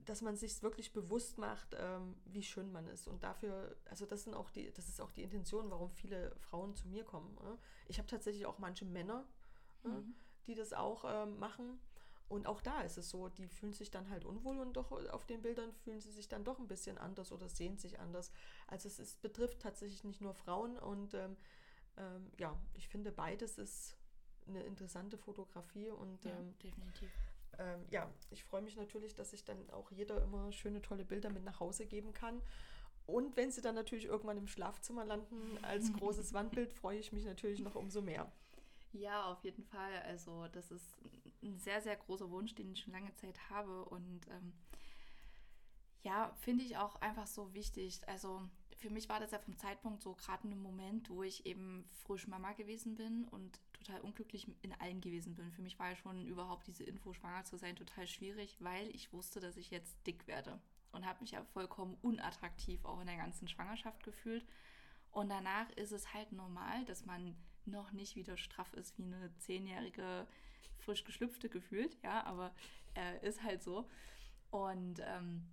dass 0.06 0.22
man 0.22 0.36
sich 0.36 0.62
wirklich 0.64 0.92
bewusst 0.92 1.38
macht, 1.38 1.76
ähm, 1.78 2.16
wie 2.26 2.44
schön 2.44 2.72
man 2.72 2.88
ist. 2.88 3.08
Und 3.08 3.24
dafür, 3.24 3.76
also 3.86 4.06
das 4.06 4.24
sind 4.24 4.34
auch 4.34 4.50
die, 4.50 4.72
das 4.72 4.90
ist 4.90 5.00
auch 5.00 5.12
die 5.12 5.24
Intention, 5.24 5.70
warum 5.70 5.92
viele 5.92 6.36
Frauen 6.40 6.76
zu 6.76 6.88
mir 6.88 7.04
kommen. 7.04 7.36
Ne? 7.36 7.58
Ich 7.88 8.00
habe 8.00 8.08
tatsächlich 8.08 8.46
auch 8.46 8.58
manche 8.58 8.86
Männer, 8.86 9.28
ne, 9.84 9.90
mhm. 9.90 9.96
ne, 10.08 10.14
die 10.48 10.56
das 10.56 10.74
auch 10.74 11.04
ähm, 11.06 11.40
machen. 11.40 11.80
Und 12.28 12.48
auch 12.48 12.62
da 12.62 12.82
ist 12.82 12.98
es 12.98 13.10
so, 13.10 13.28
die 13.28 13.48
fühlen 13.48 13.74
sich 13.74 13.92
dann 13.92 14.10
halt 14.10 14.24
unwohl 14.24 14.60
und 14.60 14.74
doch 14.74 14.92
auf 14.92 15.26
den 15.26 15.42
Bildern 15.42 15.74
fühlen 15.74 16.00
sie 16.00 16.12
sich 16.12 16.30
dann 16.30 16.46
doch 16.46 16.60
ein 16.60 16.68
bisschen 16.68 16.98
anders 16.98 17.34
oder 17.34 17.50
sehen 17.50 17.78
sich 17.78 18.00
anders. 18.00 18.32
Also 18.68 18.88
es 18.88 19.00
ist, 19.00 19.22
betrifft 19.22 19.60
tatsächlich 19.60 20.06
nicht 20.06 20.22
nur 20.22 20.34
Frauen 20.34 20.78
und 20.78 21.14
ähm, 21.14 21.36
ähm 21.98 22.32
ja, 22.40 22.58
ich 22.74 22.88
finde 22.88 23.12
beides 23.12 23.58
ist 23.58 23.98
eine 24.48 24.64
interessante 24.64 25.18
Fotografie 25.18 25.90
und 25.90 26.24
ja, 26.24 26.32
ähm, 26.32 26.58
definitiv 26.60 27.12
ähm, 27.60 27.86
ja, 27.90 28.10
ich 28.30 28.44
freue 28.44 28.62
mich 28.62 28.76
natürlich, 28.76 29.16
dass 29.16 29.34
ich 29.34 29.44
dann 29.44 29.70
auch 29.72 29.92
jeder 29.92 30.22
immer 30.24 30.52
schöne, 30.52 30.82
tolle 30.82 31.06
Bilder 31.06 31.30
mit 31.30 31.44
nach 31.44 31.60
Hause 31.60 31.86
geben 31.86 32.14
kann. 32.14 32.42
Und 33.06 33.36
wenn 33.36 33.52
sie 33.52 33.62
dann 33.62 33.76
natürlich 33.76 34.06
irgendwann 34.06 34.38
im 34.38 34.48
Schlafzimmer 34.48 35.06
landen 35.06 35.58
als 35.64 35.92
großes 36.00 36.34
Wandbild, 36.34 36.74
freue 36.74 37.00
ich 37.00 37.12
mich 37.12 37.26
natürlich 37.26 37.60
noch 37.60 37.76
umso 37.76 38.02
mehr. 38.02 38.32
Ja, 38.94 39.26
auf 39.26 39.44
jeden 39.44 39.64
Fall. 39.64 40.02
Also 40.04 40.48
das 40.52 40.72
ist 40.72 40.98
ein 41.42 41.58
sehr, 41.58 41.82
sehr 41.82 41.96
großer 41.96 42.30
Wunsch, 42.30 42.56
den 42.56 42.72
ich 42.72 42.82
schon 42.82 42.94
lange 42.94 43.14
Zeit 43.16 43.40
habe. 43.50 43.86
Und 43.86 44.28
ähm, 44.30 44.54
ja, 46.04 46.34
finde 46.42 46.64
ich 46.66 46.78
auch 46.78 46.96
einfach 47.02 47.28
so 47.28 47.54
wichtig. 47.54 48.02
Also 48.08 48.42
für 48.78 48.90
mich 48.90 49.08
war 49.10 49.20
das 49.20 49.32
ja 49.32 49.40
vom 49.40 49.58
Zeitpunkt 49.58 50.02
so 50.02 50.14
gerade 50.16 50.48
ein 50.48 50.62
Moment, 50.62 51.10
wo 51.10 51.24
ich 51.24 51.46
eben 51.46 51.88
frisch 52.04 52.28
Mama 52.28 52.54
gewesen 52.54 52.96
bin 52.96 53.26
und 53.26 53.60
total 53.74 54.02
unglücklich 54.02 54.48
in 54.62 54.74
allen 54.82 55.02
gewesen 55.02 55.36
bin. 55.36 55.52
Für 55.52 55.62
mich 55.62 55.80
war 55.80 55.90
ja 55.90 55.96
schon 55.96 56.26
überhaupt 56.26 56.68
diese 56.68 56.84
Info, 56.84 57.14
schwanger 57.14 57.44
zu 57.46 57.58
sein, 57.58 57.76
total 57.76 58.08
schwierig, 58.08 58.58
weil 58.60 58.88
ich 58.90 59.14
wusste, 59.14 59.40
dass 59.40 59.58
ich 59.58 59.72
jetzt 59.72 59.96
dick 60.06 60.28
werde 60.28 60.60
und 60.92 61.06
habe 61.06 61.22
mich 61.22 61.32
ja 61.32 61.44
vollkommen 61.54 61.98
unattraktiv 62.02 62.84
auch 62.86 63.00
in 63.00 63.08
der 63.08 63.18
ganzen 63.18 63.48
Schwangerschaft 63.48 64.04
gefühlt. 64.04 64.46
Und 65.12 65.30
danach 65.30 65.70
ist 65.72 65.92
es 65.92 66.14
halt 66.14 66.32
normal, 66.32 66.86
dass 66.86 67.06
man 67.06 67.36
noch 67.66 67.92
nicht 67.92 68.16
wieder 68.16 68.38
straff 68.38 68.74
ist 68.74 68.98
wie 68.98 69.04
eine 69.04 69.36
zehnjährige 69.38 70.28
frisch 70.80 71.04
geschlüpfte 71.04 71.50
gefühlt, 71.50 71.98
ja, 72.04 72.24
aber 72.26 72.54
äh, 72.96 73.28
ist 73.28 73.44
halt 73.44 73.62
so. 73.62 73.88
Und 74.50 75.00
ähm, 75.00 75.44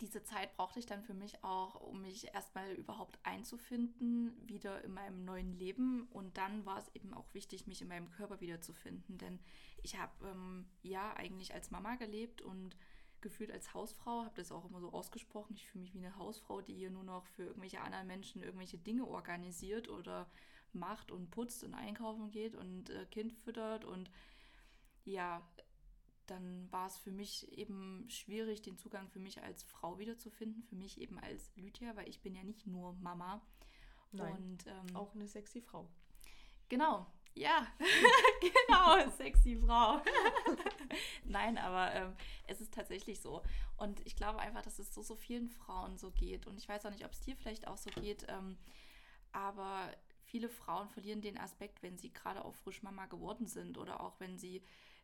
diese 0.00 0.24
Zeit 0.24 0.56
brauchte 0.56 0.80
ich 0.80 0.86
dann 0.86 1.04
für 1.04 1.14
mich 1.14 1.44
auch, 1.44 1.76
um 1.76 2.02
mich 2.02 2.34
erstmal 2.34 2.72
überhaupt 2.72 3.18
einzufinden, 3.22 4.32
wieder 4.46 4.82
in 4.82 4.92
meinem 4.92 5.24
neuen 5.24 5.52
Leben. 5.52 6.08
Und 6.10 6.36
dann 6.36 6.66
war 6.66 6.78
es 6.78 6.92
eben 6.94 7.14
auch 7.14 7.32
wichtig, 7.34 7.68
mich 7.68 7.80
in 7.80 7.88
meinem 7.88 8.10
Körper 8.10 8.40
wiederzufinden. 8.40 9.16
Denn 9.18 9.38
ich 9.82 9.98
habe 9.98 10.12
ähm, 10.28 10.66
ja 10.82 11.14
eigentlich 11.14 11.54
als 11.54 11.70
Mama 11.70 11.94
gelebt 11.94 12.42
und 12.42 12.76
gefühlt 13.20 13.52
als 13.52 13.72
Hausfrau, 13.72 14.24
habe 14.24 14.34
das 14.34 14.50
auch 14.50 14.64
immer 14.64 14.80
so 14.80 14.92
ausgesprochen. 14.92 15.54
Ich 15.54 15.68
fühle 15.68 15.82
mich 15.82 15.94
wie 15.94 16.04
eine 16.04 16.16
Hausfrau, 16.16 16.60
die 16.60 16.74
hier 16.74 16.90
nur 16.90 17.04
noch 17.04 17.24
für 17.28 17.44
irgendwelche 17.44 17.80
anderen 17.80 18.08
Menschen 18.08 18.42
irgendwelche 18.42 18.78
Dinge 18.78 19.06
organisiert 19.06 19.88
oder 19.88 20.28
macht 20.74 21.10
und 21.10 21.30
putzt 21.30 21.64
und 21.64 21.74
einkaufen 21.74 22.30
geht 22.30 22.54
und 22.54 22.90
äh, 22.90 23.06
Kind 23.06 23.32
füttert 23.32 23.84
und 23.84 24.10
ja, 25.04 25.42
dann 26.26 26.70
war 26.70 26.86
es 26.86 26.96
für 26.96 27.10
mich 27.10 27.50
eben 27.56 28.08
schwierig, 28.08 28.62
den 28.62 28.78
Zugang 28.78 29.08
für 29.08 29.18
mich 29.18 29.42
als 29.42 29.62
Frau 29.64 29.98
wiederzufinden, 29.98 30.62
für 30.62 30.76
mich 30.76 31.00
eben 31.00 31.18
als 31.18 31.54
Lydia, 31.56 31.96
weil 31.96 32.08
ich 32.08 32.20
bin 32.20 32.34
ja 32.34 32.44
nicht 32.44 32.66
nur 32.66 32.92
Mama. 32.94 33.42
Nein, 34.12 34.36
und, 34.36 34.66
ähm, 34.66 34.96
auch 34.96 35.14
eine 35.14 35.26
sexy 35.26 35.60
Frau. 35.60 35.88
Genau, 36.68 37.06
ja, 37.34 37.66
genau, 38.40 39.10
sexy 39.10 39.56
Frau. 39.56 40.02
Nein, 41.24 41.56
aber 41.56 41.94
ähm, 41.94 42.16
es 42.46 42.60
ist 42.60 42.74
tatsächlich 42.74 43.20
so. 43.20 43.42
Und 43.76 44.04
ich 44.06 44.16
glaube 44.16 44.38
einfach, 44.38 44.62
dass 44.62 44.78
es 44.78 44.92
so, 44.92 45.02
so 45.02 45.16
vielen 45.16 45.48
Frauen 45.48 45.96
so 45.96 46.10
geht. 46.10 46.46
Und 46.46 46.58
ich 46.58 46.68
weiß 46.68 46.84
auch 46.84 46.90
nicht, 46.90 47.04
ob 47.04 47.12
es 47.12 47.20
dir 47.20 47.36
vielleicht 47.36 47.66
auch 47.66 47.78
so 47.78 47.90
geht. 47.90 48.26
Ähm, 48.28 48.58
aber 49.32 49.90
viele 50.32 50.48
Frauen 50.48 50.88
verlieren 50.88 51.20
den 51.20 51.36
Aspekt, 51.36 51.82
wenn 51.82 51.98
sie 51.98 52.10
gerade 52.10 52.42
auch 52.42 52.54
frisch 52.54 52.82
Mama 52.82 53.04
geworden 53.04 53.46
sind 53.46 53.76
oder 53.76 54.00
auch 54.00 54.18
wenn 54.18 54.38
sie 54.38 54.62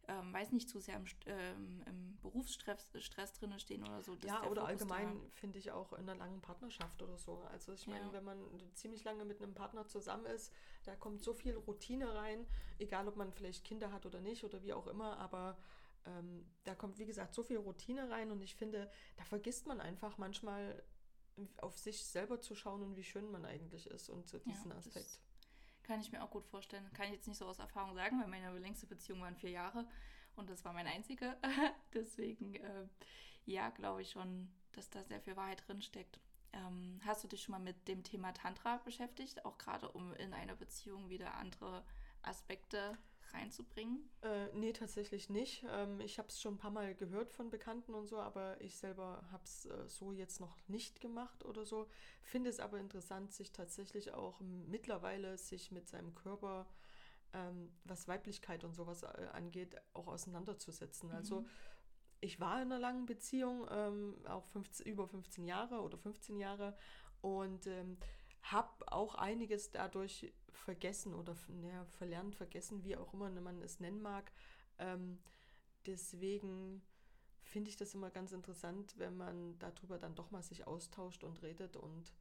ähm, 0.09 0.33
weiß 0.33 0.53
nicht, 0.53 0.71
zu 0.71 0.81
sehr 0.81 0.97
im, 0.97 1.05
ähm, 1.27 1.83
im 1.87 2.19
Berufsstress 2.23 2.89
Stress 2.99 3.35
drin 3.35 3.59
stehen 3.61 3.83
oder 3.83 4.01
so. 4.01 4.17
Ja, 4.25 4.43
oder 4.45 4.65
allgemein 4.65 5.21
finde 5.33 5.59
ich 5.59 5.71
auch 5.71 5.93
in 5.93 6.09
einer 6.09 6.15
langen 6.15 6.41
Partnerschaft 6.41 7.03
oder 7.03 7.19
so. 7.19 7.43
Also 7.53 7.75
ich 7.75 7.87
meine, 7.87 8.07
ja. 8.07 8.13
wenn 8.15 8.25
man 8.25 8.39
ziemlich 8.73 9.05
lange 9.05 9.27
mit 9.27 9.43
einem 9.43 9.53
Partner 9.53 9.87
zusammen 9.87 10.25
ist, 10.25 10.51
da 10.85 10.97
kommt 10.97 11.23
so 11.23 11.35
viel 11.35 11.57
Routine 11.57 12.15
rein, 12.15 12.47
egal 12.79 13.07
ob 13.07 13.17
man 13.17 13.33
vielleicht 13.35 13.65
Kinder 13.65 13.93
hat 13.93 14.07
oder 14.07 14.23
nicht 14.23 14.45
oder 14.45 14.63
wie 14.63 14.73
auch 14.73 14.87
immer, 14.87 15.19
aber 15.19 15.59
ähm, 16.07 16.47
da 16.65 16.75
kommt, 16.75 16.99
wie 16.99 17.07
gesagt, 17.07 17.35
so 17.35 17.43
viel 17.43 17.59
Routine 17.59 18.09
rein 18.09 18.31
und 18.31 18.41
ich 18.41 18.55
finde, 18.55 18.91
da 19.19 19.25
vergisst 19.25 19.67
man 19.67 19.79
einfach 19.79 20.17
manchmal 20.17 20.83
auf 21.59 21.79
sich 21.79 22.05
selber 22.05 22.41
zu 22.41 22.55
schauen 22.55 22.83
und 22.83 22.97
wie 22.97 23.05
schön 23.05 23.31
man 23.31 23.45
eigentlich 23.45 23.87
ist 23.87 24.09
und 24.09 24.29
so 24.29 24.39
diesen 24.39 24.71
ja, 24.71 24.77
Aspekt. 24.77 25.21
Kann 25.83 26.01
ich 26.01 26.13
mir 26.13 26.23
auch 26.23 26.31
gut 26.31 26.47
vorstellen. 26.47 26.91
Kann 26.93 27.07
ich 27.07 27.13
jetzt 27.13 27.29
nicht 27.29 27.39
so 27.39 27.47
aus 27.47 27.59
Erfahrung 27.59 27.95
sagen, 27.95 28.21
weil 28.21 28.29
meine 28.29 28.57
längste 28.59 28.87
Beziehung 28.87 29.21
waren 29.21 29.37
vier 29.37 29.51
Jahre 29.51 29.87
und 30.37 30.51
das 30.51 30.65
war 30.65 30.73
mein 30.73 30.87
einziger. 30.87 31.37
Deswegen, 31.95 32.55
äh, 32.55 32.87
ja, 33.45 33.71
glaube 33.71 34.03
ich 34.03 34.11
schon, 34.11 34.51
dass 34.73 34.91
da 34.91 35.03
sehr 35.05 35.21
viel 35.21 35.37
Wahrheit 35.37 35.67
drin 35.67 35.83
steckt. 35.83 36.21
Ähm, 36.53 37.01
hast 37.05 37.25
du 37.25 37.29
dich 37.29 37.43
schon 37.43 37.53
mal 37.53 37.59
mit 37.59 37.89
dem 37.89 38.05
Thema 38.05 38.33
Tantra 38.33 38.79
beschäftigt, 38.79 39.45
auch 39.45 39.59
gerade 39.59 39.91
um 39.91 40.15
in 40.15 40.33
einer 40.33 40.55
Beziehung 40.55 41.09
wieder 41.09 41.35
andere 41.35 41.85
Aspekte 42.23 42.99
reinzubringen? 43.35 44.09
Äh, 44.23 44.49
nee, 44.55 44.73
tatsächlich 44.73 45.29
nicht. 45.31 45.65
Ähm, 45.71 46.01
ich 46.01 46.19
habe 46.19 46.29
es 46.29 46.41
schon 46.41 46.55
ein 46.55 46.59
paar 46.59 46.71
Mal 46.71 46.95
gehört 46.95 47.31
von 47.31 47.51
Bekannten 47.51 47.95
und 47.95 48.07
so, 48.07 48.19
aber 48.19 48.61
ich 48.61 48.77
selber 48.77 49.23
habe 49.31 49.45
es 49.45 49.67
äh, 49.67 49.89
so 49.89 50.13
jetzt 50.13 50.41
noch 50.41 50.57
nicht 50.69 51.01
gemacht 51.01 51.45
oder 51.45 51.65
so. 51.65 51.89
Finde 52.23 52.51
es 52.51 52.61
aber 52.61 52.79
interessant, 52.79 53.33
sich 53.33 53.53
tatsächlich 53.53 54.13
auch 54.13 54.41
mittlerweile 54.41 55.39
sich 55.39 55.71
mit 55.71 55.89
seinem 55.89 56.15
Körper, 56.15 56.67
ähm, 57.33 57.73
was 57.85 58.09
Weiblichkeit 58.09 58.65
und 58.65 58.75
sowas 58.75 59.03
äh, 59.03 59.29
angeht, 59.33 59.77
auch 59.95 60.07
auseinanderzusetzen. 60.07 61.11
Also 61.11 61.41
mhm. 61.41 61.47
Also 61.47 61.51
ich 62.21 62.41
war 62.41 62.61
in 62.61 62.73
einer 62.73 62.81
langen 62.81 63.07
Beziehung, 63.07 63.67
ähm, 63.71 64.17
auch 64.27 64.47
15, 64.47 64.87
über 64.87 65.07
15 65.07 65.45
Jahre 65.45 65.81
oder 65.83 65.99
15 65.99 66.39
Jahre 66.39 66.77
und 67.21 67.67
ähm, 67.67 67.97
habe 68.43 68.91
auch 68.93 69.15
einiges 69.15 69.71
dadurch 69.71 70.33
vergessen 70.59 71.15
oder 71.15 71.37
ja, 71.63 71.85
verlernt, 71.85 72.35
vergessen, 72.35 72.85
wie 72.85 72.97
auch 72.97 73.13
immer 73.13 73.31
man 73.31 73.63
es 73.63 73.81
nennen 73.81 74.03
mag. 74.03 74.33
Ähm, 74.79 75.19
deswegen 75.87 76.83
finde 77.43 77.71
ich 77.71 77.77
das 77.77 77.95
immer 77.95 78.11
ganz 78.11 78.33
interessant, 78.33 78.95
wenn 78.99 79.17
man 79.17 79.59
darüber 79.59 79.99
dann 79.99 80.15
doch 80.15 80.31
mal 80.31 80.43
sich 80.43 80.67
austauscht 80.67 81.25
und 81.25 81.43
redet 81.43 81.77
und 81.77 82.13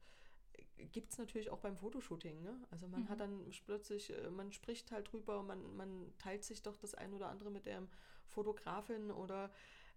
äh, 0.54 0.86
gibt 0.86 1.12
es 1.12 1.18
natürlich 1.18 1.50
auch 1.50 1.60
beim 1.60 1.76
Fotoshooting. 1.76 2.42
Ne? 2.42 2.58
Also 2.70 2.88
man 2.88 3.02
mhm. 3.02 3.08
hat 3.08 3.20
dann 3.20 3.50
plötzlich, 3.66 4.10
äh, 4.10 4.30
man 4.30 4.52
spricht 4.52 4.90
halt 4.90 5.12
drüber, 5.12 5.42
man, 5.42 5.76
man 5.76 6.12
teilt 6.18 6.44
sich 6.44 6.62
doch 6.62 6.76
das 6.76 6.94
ein 6.94 7.12
oder 7.12 7.28
andere 7.28 7.50
mit 7.50 7.66
der 7.66 7.86
Fotografin 8.26 9.10
oder 9.10 9.50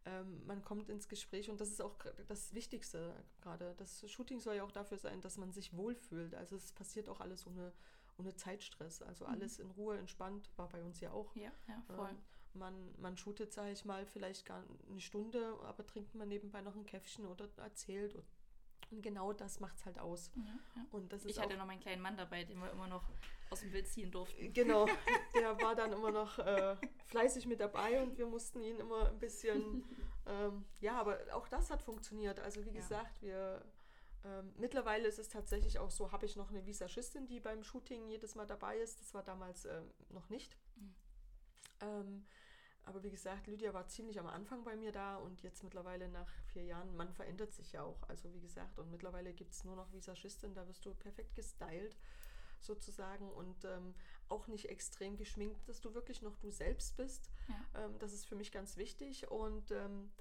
ähm, 0.05 0.45
man 0.45 0.63
kommt 0.63 0.89
ins 0.89 1.07
Gespräch 1.07 1.49
und 1.49 1.61
das 1.61 1.69
ist 1.69 1.81
auch 1.81 1.95
das 2.27 2.53
Wichtigste 2.53 3.13
gerade. 3.41 3.75
Das 3.77 4.09
Shooting 4.09 4.39
soll 4.39 4.55
ja 4.55 4.63
auch 4.63 4.71
dafür 4.71 4.97
sein, 4.97 5.21
dass 5.21 5.37
man 5.37 5.51
sich 5.51 5.75
wohlfühlt. 5.75 6.33
Also 6.33 6.55
es 6.55 6.71
passiert 6.71 7.07
auch 7.07 7.19
alles 7.19 7.45
ohne, 7.45 7.71
ohne 8.21 8.35
Zeitstress. 8.35 9.01
Also 9.01 9.25
mhm. 9.25 9.33
alles 9.33 9.59
in 9.59 9.71
Ruhe, 9.71 9.97
entspannt, 9.97 10.49
war 10.55 10.69
bei 10.69 10.81
uns 10.83 10.99
ja 11.01 11.11
auch. 11.11 11.35
Ja, 11.35 11.51
ja 11.67 11.81
voll. 11.95 12.09
Ähm, 12.09 12.17
man, 12.53 12.93
man 12.99 13.17
shootet, 13.17 13.53
sage 13.53 13.71
ich 13.71 13.85
mal, 13.85 14.05
vielleicht 14.05 14.45
gar 14.45 14.63
eine 14.89 15.01
Stunde, 15.01 15.57
aber 15.63 15.85
trinkt 15.85 16.15
man 16.15 16.27
nebenbei 16.27 16.61
noch 16.61 16.75
ein 16.75 16.85
Käffchen 16.85 17.25
oder 17.25 17.47
erzählt 17.57 18.15
und 18.15 18.25
genau 19.01 19.31
das 19.31 19.59
macht 19.59 19.77
es 19.77 19.85
halt 19.85 19.99
aus. 19.99 20.31
Ja, 20.35 20.43
ja. 20.75 20.85
Und 20.91 21.13
das 21.13 21.23
ist 21.23 21.31
ich 21.31 21.41
hatte 21.41 21.55
noch 21.55 21.65
meinen 21.65 21.79
kleinen 21.79 22.01
Mann 22.01 22.17
dabei, 22.17 22.43
den 22.43 22.59
wir 22.59 22.69
immer 22.71 22.87
noch 22.87 23.03
aus 23.49 23.61
dem 23.61 23.71
Bild 23.71 23.87
ziehen 23.87 24.11
durften. 24.11 24.51
Genau, 24.53 24.85
der 25.33 25.59
war 25.61 25.75
dann 25.75 25.93
immer 25.93 26.11
noch 26.11 26.39
äh, 26.39 26.75
fleißig 27.05 27.45
mit 27.45 27.59
dabei 27.59 28.01
und 28.01 28.17
wir 28.17 28.25
mussten 28.25 28.61
ihn 28.63 28.77
immer 28.79 29.09
ein 29.09 29.19
bisschen, 29.19 29.85
ähm, 30.25 30.65
ja, 30.81 30.99
aber 30.99 31.19
auch 31.33 31.47
das 31.47 31.69
hat 31.69 31.81
funktioniert. 31.81 32.39
Also 32.39 32.65
wie 32.65 32.71
gesagt, 32.71 33.21
wir 33.21 33.63
ähm, 34.23 34.53
mittlerweile 34.57 35.07
ist 35.07 35.19
es 35.19 35.29
tatsächlich 35.29 35.79
auch 35.79 35.91
so, 35.91 36.11
habe 36.11 36.25
ich 36.25 36.35
noch 36.35 36.49
eine 36.49 36.65
Visagistin, 36.65 37.27
die 37.27 37.39
beim 37.39 37.63
Shooting 37.63 38.07
jedes 38.07 38.35
Mal 38.35 38.45
dabei 38.45 38.77
ist. 38.77 38.99
Das 39.01 39.13
war 39.13 39.23
damals 39.23 39.65
ähm, 39.65 39.91
noch 40.09 40.29
nicht. 40.29 40.57
Mhm. 40.75 40.95
Ähm, 41.81 42.25
aber 42.83 43.03
wie 43.03 43.11
gesagt, 43.11 43.47
Lydia 43.47 43.73
war 43.73 43.87
ziemlich 43.87 44.19
am 44.19 44.27
Anfang 44.27 44.63
bei 44.63 44.75
mir 44.75 44.91
da 44.91 45.17
und 45.17 45.41
jetzt 45.43 45.63
mittlerweile 45.63 46.09
nach 46.09 46.29
vier 46.51 46.63
Jahren, 46.63 46.95
man 46.95 47.13
verändert 47.13 47.53
sich 47.53 47.71
ja 47.71 47.83
auch. 47.83 48.01
Also 48.09 48.33
wie 48.33 48.41
gesagt, 48.41 48.79
und 48.79 48.89
mittlerweile 48.89 49.33
gibt 49.33 49.53
es 49.53 49.63
nur 49.63 49.75
noch 49.75 49.91
Visagistin, 49.91 50.53
da 50.53 50.67
wirst 50.67 50.85
du 50.85 50.93
perfekt 50.93 51.35
gestylt 51.35 51.95
sozusagen 52.59 53.29
und 53.31 53.65
ähm, 53.65 53.93
auch 54.29 54.47
nicht 54.47 54.69
extrem 54.69 55.17
geschminkt, 55.17 55.67
dass 55.67 55.81
du 55.81 55.93
wirklich 55.93 56.21
noch 56.21 56.37
du 56.37 56.51
selbst 56.51 56.95
bist. 56.97 57.31
Ja. 57.47 57.85
Ähm, 57.85 57.97
das 57.99 58.13
ist 58.13 58.25
für 58.25 58.35
mich 58.35 58.51
ganz 58.51 58.77
wichtig 58.77 59.29
und 59.29 59.71
ähm, 59.71 60.11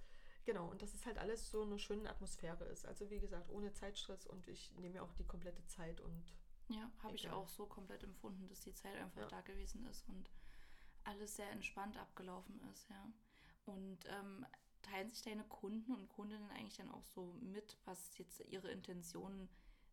genau, 0.44 0.68
und 0.68 0.82
dass 0.82 0.94
es 0.94 1.06
halt 1.06 1.18
alles 1.18 1.50
so 1.50 1.62
eine 1.62 1.78
schöne 1.78 2.08
Atmosphäre 2.08 2.64
ist. 2.64 2.86
Also 2.86 3.10
wie 3.10 3.20
gesagt, 3.20 3.50
ohne 3.50 3.72
Zeitstress 3.72 4.26
und 4.26 4.46
ich 4.48 4.72
nehme 4.76 4.94
mir 4.94 5.02
auch 5.02 5.12
die 5.14 5.26
komplette 5.26 5.64
Zeit 5.66 6.00
und 6.00 6.34
ja, 6.68 6.90
habe 7.02 7.16
ich 7.16 7.28
auch 7.28 7.48
so 7.48 7.66
komplett 7.66 8.04
empfunden, 8.04 8.46
dass 8.48 8.60
die 8.60 8.74
Zeit 8.74 8.96
einfach 8.96 9.22
ja. 9.22 9.28
da 9.28 9.40
gewesen 9.40 9.84
ist 9.86 10.08
und 10.08 10.30
alles 11.04 11.36
sehr 11.36 11.50
entspannt 11.50 11.96
abgelaufen 11.96 12.60
ist, 12.72 12.88
ja. 12.90 13.12
Und 13.66 13.98
ähm, 14.06 14.46
teilen 14.82 15.10
sich 15.10 15.22
deine 15.22 15.44
Kunden 15.44 15.92
und 15.92 16.08
Kundinnen 16.08 16.50
eigentlich 16.50 16.76
dann 16.76 16.90
auch 16.90 17.04
so 17.04 17.34
mit, 17.40 17.76
was 17.84 18.16
jetzt 18.18 18.40
ihre 18.48 18.70
Intentionen 18.70 19.48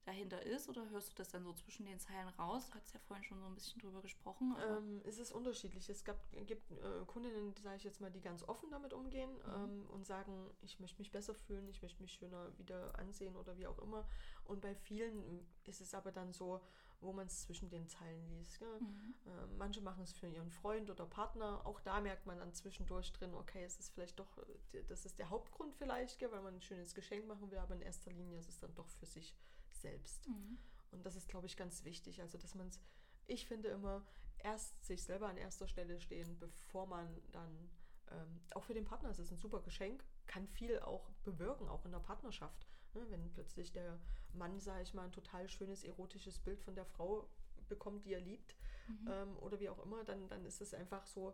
dahinter 0.07 0.41
ist? 0.41 0.69
Oder 0.69 0.89
hörst 0.89 1.11
du 1.11 1.15
das 1.15 1.29
dann 1.29 1.43
so 1.43 1.53
zwischen 1.53 1.85
den 1.85 1.99
Zeilen 1.99 2.29
raus? 2.39 2.69
Du 2.69 2.75
hast 2.75 2.93
ja 2.93 2.99
vorhin 3.01 3.23
schon 3.23 3.39
so 3.39 3.45
ein 3.45 3.55
bisschen 3.55 3.81
drüber 3.81 4.01
gesprochen. 4.01 4.55
Ähm, 4.65 5.01
es 5.05 5.19
ist 5.19 5.31
unterschiedlich. 5.31 5.89
Es 5.89 6.03
gab, 6.03 6.17
gibt 6.45 6.71
äh, 6.71 7.05
Kundinnen, 7.05 7.53
sage 7.61 7.77
ich 7.77 7.83
jetzt 7.83 8.01
mal, 8.01 8.11
die 8.11 8.21
ganz 8.21 8.47
offen 8.47 8.71
damit 8.71 8.93
umgehen 8.93 9.31
mhm. 9.31 9.53
ähm, 9.53 9.85
und 9.89 10.05
sagen, 10.05 10.49
ich 10.61 10.79
möchte 10.79 10.99
mich 10.99 11.11
besser 11.11 11.35
fühlen, 11.35 11.67
ich 11.67 11.81
möchte 11.81 12.01
mich 12.01 12.13
schöner 12.13 12.57
wieder 12.57 12.97
ansehen 12.97 13.35
oder 13.35 13.57
wie 13.57 13.67
auch 13.67 13.79
immer. 13.79 14.07
Und 14.45 14.61
bei 14.61 14.73
vielen 14.73 15.45
ist 15.65 15.81
es 15.81 15.93
aber 15.93 16.11
dann 16.11 16.31
so, 16.31 16.61
wo 16.99 17.13
man 17.13 17.27
es 17.27 17.41
zwischen 17.41 17.69
den 17.69 17.87
Zeilen 17.87 18.27
liest. 18.29 18.61
Mhm. 18.61 19.13
Äh, 19.25 19.47
manche 19.57 19.81
machen 19.81 20.03
es 20.03 20.13
für 20.13 20.27
ihren 20.27 20.49
Freund 20.49 20.89
oder 20.89 21.05
Partner. 21.05 21.65
Auch 21.65 21.79
da 21.81 21.99
merkt 21.99 22.25
man 22.25 22.39
dann 22.39 22.53
zwischendurch 22.53 23.11
drin, 23.13 23.33
okay, 23.35 23.63
es 23.63 23.77
ist 23.79 23.93
vielleicht 23.93 24.17
doch, 24.19 24.37
äh, 24.73 24.83
das 24.87 25.05
ist 25.05 25.19
der 25.19 25.29
Hauptgrund 25.29 25.75
vielleicht, 25.75 26.17
gell, 26.17 26.31
weil 26.31 26.41
man 26.41 26.55
ein 26.55 26.61
schönes 26.61 26.95
Geschenk 26.95 27.27
machen 27.27 27.51
will, 27.51 27.59
aber 27.59 27.75
in 27.75 27.81
erster 27.81 28.11
Linie 28.11 28.39
ist 28.39 28.49
es 28.49 28.59
dann 28.59 28.73
doch 28.73 28.87
für 28.87 29.05
sich 29.05 29.35
selbst. 29.81 30.27
Mhm. 30.27 30.57
Und 30.91 31.05
das 31.05 31.15
ist, 31.15 31.27
glaube 31.27 31.48
ich, 31.48 31.57
ganz 31.57 31.84
wichtig. 31.84 32.22
Also, 32.22 32.38
dass 32.38 32.55
man 32.55 32.67
es, 32.67 32.79
ich 33.27 33.46
finde 33.48 33.69
immer, 33.69 34.05
erst 34.39 34.86
sich 34.86 35.03
selber 35.03 35.27
an 35.27 35.38
erster 35.38 35.67
Stelle 35.67 36.00
stehen, 36.00 36.38
bevor 36.39 36.88
man 36.88 37.22
dann, 37.31 37.69
ähm, 38.12 38.41
auch 38.53 38.63
für 38.63 38.74
den 38.74 38.86
Partner 38.86 39.10
ist 39.10 39.19
es 39.19 39.31
ein 39.31 39.38
super 39.38 39.62
Geschenk, 39.62 40.03
kann 40.25 40.48
viel 40.48 40.79
auch 40.79 41.10
bewirken, 41.24 41.67
auch 41.67 41.86
in 41.86 41.91
der 41.91 42.00
Partnerschaft. 42.00 42.67
Ne? 42.93 43.05
Wenn 43.10 43.31
plötzlich 43.31 43.72
der 43.72 44.00
Mann, 44.34 44.60
sage 44.60 44.84
ich 44.84 44.93
mal, 44.93 45.05
ein 45.05 45.12
total 45.12 45.50
schönes 45.50 45.84
erotisches 45.84 46.39
Bild 46.39 46.62
von 46.62 46.75
der 46.75 46.86
Frau 46.86 47.29
bekommt, 47.67 48.05
die 48.05 48.13
er 48.13 48.22
liebt, 48.22 48.55
mhm. 48.88 49.07
ähm, 49.10 49.38
oder 49.39 49.60
wie 49.60 49.69
auch 49.69 49.84
immer, 49.84 50.03
dann, 50.03 50.27
dann 50.29 50.46
ist 50.46 50.62
es 50.62 50.74
einfach 50.74 51.05
so, 51.05 51.34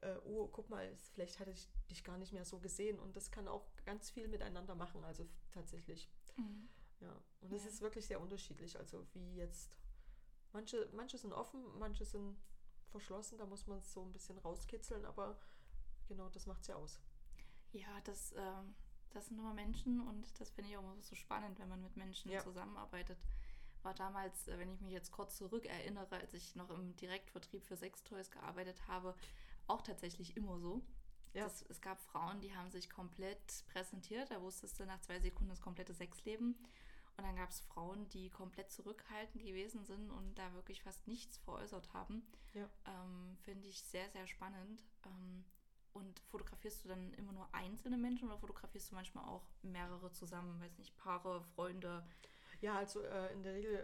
äh, 0.00 0.16
oh, 0.24 0.48
guck 0.48 0.70
mal, 0.70 0.94
vielleicht 1.12 1.38
hatte 1.40 1.50
ich 1.50 1.68
dich 1.90 2.04
gar 2.04 2.18
nicht 2.18 2.32
mehr 2.32 2.44
so 2.44 2.58
gesehen. 2.58 2.98
Und 2.98 3.16
das 3.16 3.30
kann 3.30 3.48
auch 3.48 3.66
ganz 3.84 4.10
viel 4.10 4.28
miteinander 4.28 4.74
machen, 4.74 5.04
also 5.04 5.26
tatsächlich. 5.52 6.10
Mhm. 6.36 6.68
Ja, 7.00 7.20
und 7.40 7.52
es 7.52 7.64
ja. 7.64 7.68
ist 7.68 7.80
wirklich 7.80 8.06
sehr 8.06 8.20
unterschiedlich. 8.20 8.78
Also 8.78 9.06
wie 9.12 9.34
jetzt, 9.34 9.70
manche, 10.52 10.88
manche 10.92 11.18
sind 11.18 11.32
offen, 11.32 11.62
manche 11.78 12.04
sind 12.04 12.36
verschlossen, 12.88 13.38
da 13.38 13.46
muss 13.46 13.66
man 13.66 13.78
es 13.78 13.92
so 13.92 14.02
ein 14.02 14.12
bisschen 14.12 14.38
rauskitzeln, 14.38 15.04
aber 15.04 15.38
genau 16.08 16.28
das 16.30 16.46
macht 16.46 16.62
es 16.62 16.68
ja 16.68 16.76
aus. 16.76 17.00
Ja, 17.72 18.00
das, 18.04 18.32
ähm, 18.36 18.74
das 19.10 19.26
sind 19.26 19.38
immer 19.38 19.54
Menschen 19.54 20.00
und 20.00 20.40
das 20.40 20.50
finde 20.50 20.70
ich 20.70 20.76
auch 20.76 20.82
immer 20.82 21.02
so 21.02 21.14
spannend, 21.14 21.58
wenn 21.58 21.68
man 21.68 21.82
mit 21.82 21.96
Menschen 21.96 22.30
ja. 22.30 22.40
zusammenarbeitet. 22.40 23.18
War 23.82 23.94
damals, 23.94 24.48
äh, 24.48 24.58
wenn 24.58 24.70
ich 24.70 24.80
mich 24.80 24.92
jetzt 24.92 25.12
kurz 25.12 25.36
zurück 25.36 25.66
erinnere, 25.66 26.16
als 26.16 26.32
ich 26.34 26.56
noch 26.56 26.70
im 26.70 26.96
Direktvertrieb 26.96 27.64
für 27.64 27.76
Sextoys 27.76 28.30
gearbeitet 28.30 28.86
habe, 28.88 29.14
auch 29.66 29.82
tatsächlich 29.82 30.36
immer 30.36 30.58
so. 30.58 30.82
Ja. 31.36 31.44
Das, 31.44 31.62
es 31.68 31.82
gab 31.82 32.00
Frauen, 32.00 32.40
die 32.40 32.56
haben 32.56 32.70
sich 32.70 32.88
komplett 32.88 33.64
präsentiert, 33.68 34.30
da 34.30 34.40
wusstest 34.40 34.80
du 34.80 34.86
nach 34.86 35.00
zwei 35.02 35.20
Sekunden 35.20 35.50
das 35.50 35.60
komplette 35.60 35.92
Sexleben. 35.92 36.56
Und 37.18 37.24
dann 37.24 37.36
gab 37.36 37.50
es 37.50 37.60
Frauen, 37.60 38.08
die 38.08 38.30
komplett 38.30 38.70
zurückhaltend 38.70 39.42
gewesen 39.44 39.84
sind 39.84 40.10
und 40.10 40.34
da 40.34 40.52
wirklich 40.54 40.82
fast 40.82 41.06
nichts 41.06 41.38
veräußert 41.38 41.92
haben. 41.92 42.22
Ja. 42.54 42.68
Ähm, 42.86 43.36
Finde 43.42 43.68
ich 43.68 43.82
sehr, 43.82 44.08
sehr 44.10 44.26
spannend. 44.26 44.82
Ähm, 45.04 45.44
und 45.92 46.20
fotografierst 46.30 46.84
du 46.84 46.88
dann 46.88 47.12
immer 47.14 47.32
nur 47.32 47.48
einzelne 47.54 47.96
Menschen 47.96 48.28
oder 48.28 48.38
fotografierst 48.38 48.90
du 48.90 48.94
manchmal 48.94 49.24
auch 49.24 49.46
mehrere 49.62 50.12
zusammen, 50.12 50.60
weiß 50.60 50.76
nicht, 50.78 50.96
Paare, 50.96 51.42
Freunde? 51.54 52.06
Ja, 52.60 52.76
also 52.76 53.00
äh, 53.02 53.32
in 53.32 53.42
der 53.42 53.54
Regel, 53.54 53.74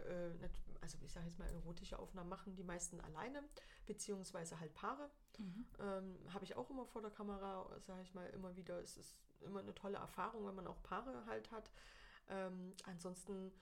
äh, 0.41 0.43
also 0.83 0.99
ich 1.03 1.13
sage 1.13 1.27
jetzt 1.27 1.39
mal, 1.39 1.49
erotische 1.49 1.99
Aufnahmen 1.99 2.29
machen 2.29 2.57
die 2.57 2.65
meisten 2.65 3.01
alleine, 3.01 3.43
beziehungsweise 3.87 4.59
halt 4.59 4.75
Paare. 4.75 5.09
Mhm. 5.39 5.67
Ähm, 5.79 6.19
Habe 6.35 6.45
ich 6.45 6.57
auch 6.57 6.69
immer 6.71 6.85
vor 6.85 7.01
der 7.01 7.13
Kamera, 7.13 7.69
sage 7.81 8.03
ich 8.03 8.13
mal, 8.15 8.29
immer 8.31 8.55
wieder. 8.57 8.81
Es 8.81 8.97
ist 8.97 9.17
immer 9.41 9.61
eine 9.61 9.75
tolle 9.75 9.99
Erfahrung, 9.99 10.47
wenn 10.47 10.57
man 10.57 10.67
auch 10.67 10.83
Paare 10.83 11.25
halt 11.27 11.51
hat. 11.53 11.71
Ähm, 12.29 12.75
ansonsten, 12.85 13.53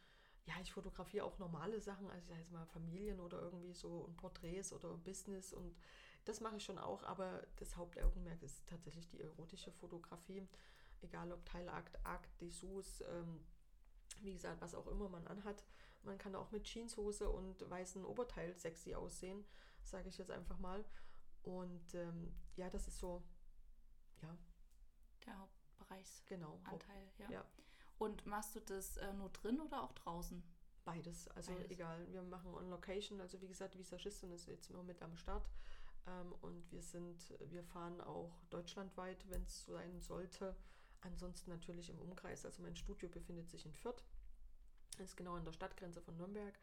ja, 0.47 0.55
ich 0.63 0.73
fotografiere 0.73 1.25
auch 1.27 1.39
normale 1.39 1.81
Sachen, 1.81 2.11
also 2.11 2.19
ich 2.23 2.27
sage 2.29 2.41
jetzt 2.41 2.53
mal 2.53 2.67
Familien 2.67 3.21
oder 3.21 3.41
irgendwie 3.41 3.75
so 3.75 3.99
und 4.01 4.17
Porträts 4.17 4.73
oder 4.73 4.97
Business 4.97 5.53
und 5.53 5.77
das 6.25 6.41
mache 6.41 6.57
ich 6.57 6.65
schon 6.65 6.79
auch, 6.79 7.03
aber 7.05 7.47
das 7.57 7.77
Hauptaugenmerk 7.77 8.43
ist 8.43 8.67
tatsächlich 8.67 9.09
die 9.09 9.21
erotische 9.21 9.73
Fotografie. 9.73 10.47
Egal 11.03 11.33
ob 11.33 11.45
Teilakt, 11.47 11.99
Akt, 12.05 12.41
Dessous, 12.41 13.03
ähm, 13.03 13.41
wie 14.21 14.35
gesagt, 14.35 14.61
was 14.61 14.75
auch 14.75 14.87
immer 14.87 15.09
man 15.09 15.27
anhat. 15.27 15.65
Man 16.03 16.19
kann 16.19 16.35
auch 16.35 16.51
mit 16.51 16.65
Jeanshose 16.65 17.29
und 17.29 17.69
weißem 17.69 18.05
Oberteil 18.05 18.57
sexy 18.57 18.95
aussehen, 18.95 19.45
sage 19.85 20.09
ich 20.09 20.19
jetzt 20.19 20.31
einfach 20.31 20.59
mal. 20.59 20.85
Und 21.43 21.95
ähm, 21.95 22.33
ja, 22.57 22.71
das 22.71 22.89
ist 22.89 22.99
so, 22.99 23.23
ja. 24.23 24.37
Der 25.27 25.39
Hauptbereichsanteil, 25.39 26.19
genau, 26.27 26.61
ja. 27.19 27.31
ja. 27.31 27.45
Und 27.99 28.25
machst 28.25 28.57
du 28.57 28.61
das 28.61 28.97
äh, 28.97 29.13
nur 29.13 29.29
drin 29.31 29.61
oder 29.61 29.83
auch 29.83 29.93
draußen? 29.93 30.43
Beides, 30.85 31.29
also 31.29 31.53
Beides. 31.53 31.71
egal. 31.71 32.11
Wir 32.11 32.23
machen 32.23 32.55
on 32.55 32.71
Location, 32.71 33.21
also 33.21 33.41
wie 33.43 33.49
gesagt, 33.49 33.79
Visagistin 33.79 34.33
ist 34.33 34.47
jetzt 34.47 34.71
immer 34.71 34.83
mit 34.83 35.03
am 35.03 35.17
Start. 35.17 35.51
Ähm, 36.07 36.33
und 36.41 36.73
wir 36.73 36.83
sind, 36.83 37.35
wir 37.51 37.63
fahren 37.63 38.01
auch 38.01 38.43
deutschlandweit, 38.49 39.29
wenn 39.29 39.43
es 39.43 39.65
so 39.65 39.73
sein 39.73 40.01
sollte. 40.01 40.57
Ansonsten 41.03 41.51
natürlich 41.51 41.91
im 41.91 41.99
Umkreis. 41.99 42.45
Also 42.45 42.63
mein 42.63 42.77
Studio 42.77 43.09
befindet 43.09 43.51
sich 43.51 43.65
in 43.67 43.75
Fürth. 43.75 44.03
Ist 45.01 45.17
genau 45.17 45.35
an 45.35 45.45
der 45.45 45.53
Stadtgrenze 45.53 46.01
von 46.01 46.17
Nürnberg. 46.17 46.59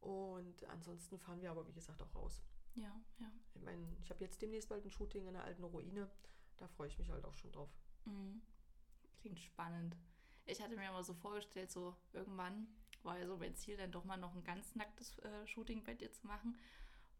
Und 0.00 0.64
ansonsten 0.68 1.18
fahren 1.18 1.40
wir 1.40 1.50
aber, 1.50 1.66
wie 1.66 1.72
gesagt, 1.72 2.02
auch 2.02 2.14
raus. 2.14 2.42
Ja, 2.74 2.92
ja. 3.20 3.30
Ich 3.54 3.62
meine, 3.62 3.86
ich 4.02 4.10
habe 4.10 4.24
jetzt 4.24 4.42
demnächst 4.42 4.68
bald 4.68 4.84
ein 4.84 4.90
Shooting 4.90 5.22
in 5.22 5.36
einer 5.36 5.44
alten 5.44 5.64
Ruine. 5.64 6.10
Da 6.56 6.68
freue 6.68 6.88
ich 6.88 6.98
mich 6.98 7.10
halt 7.10 7.24
auch 7.24 7.34
schon 7.34 7.52
drauf. 7.52 7.70
Mhm. 8.04 8.42
Klingt 9.20 9.40
spannend. 9.40 9.96
Ich 10.46 10.60
hatte 10.60 10.76
mir 10.76 10.88
immer 10.88 11.04
so 11.04 11.14
vorgestellt, 11.14 11.70
so 11.70 11.96
irgendwann 12.12 12.66
war 13.02 13.18
ja 13.18 13.26
so 13.26 13.36
mein 13.36 13.54
Ziel, 13.54 13.76
dann 13.76 13.92
doch 13.92 14.04
mal 14.04 14.16
noch 14.16 14.34
ein 14.34 14.44
ganz 14.44 14.74
nacktes 14.74 15.18
äh, 15.20 15.46
Shooting 15.46 15.84
bei 15.84 15.94
dir 15.94 16.12
zu 16.12 16.26
machen. 16.26 16.58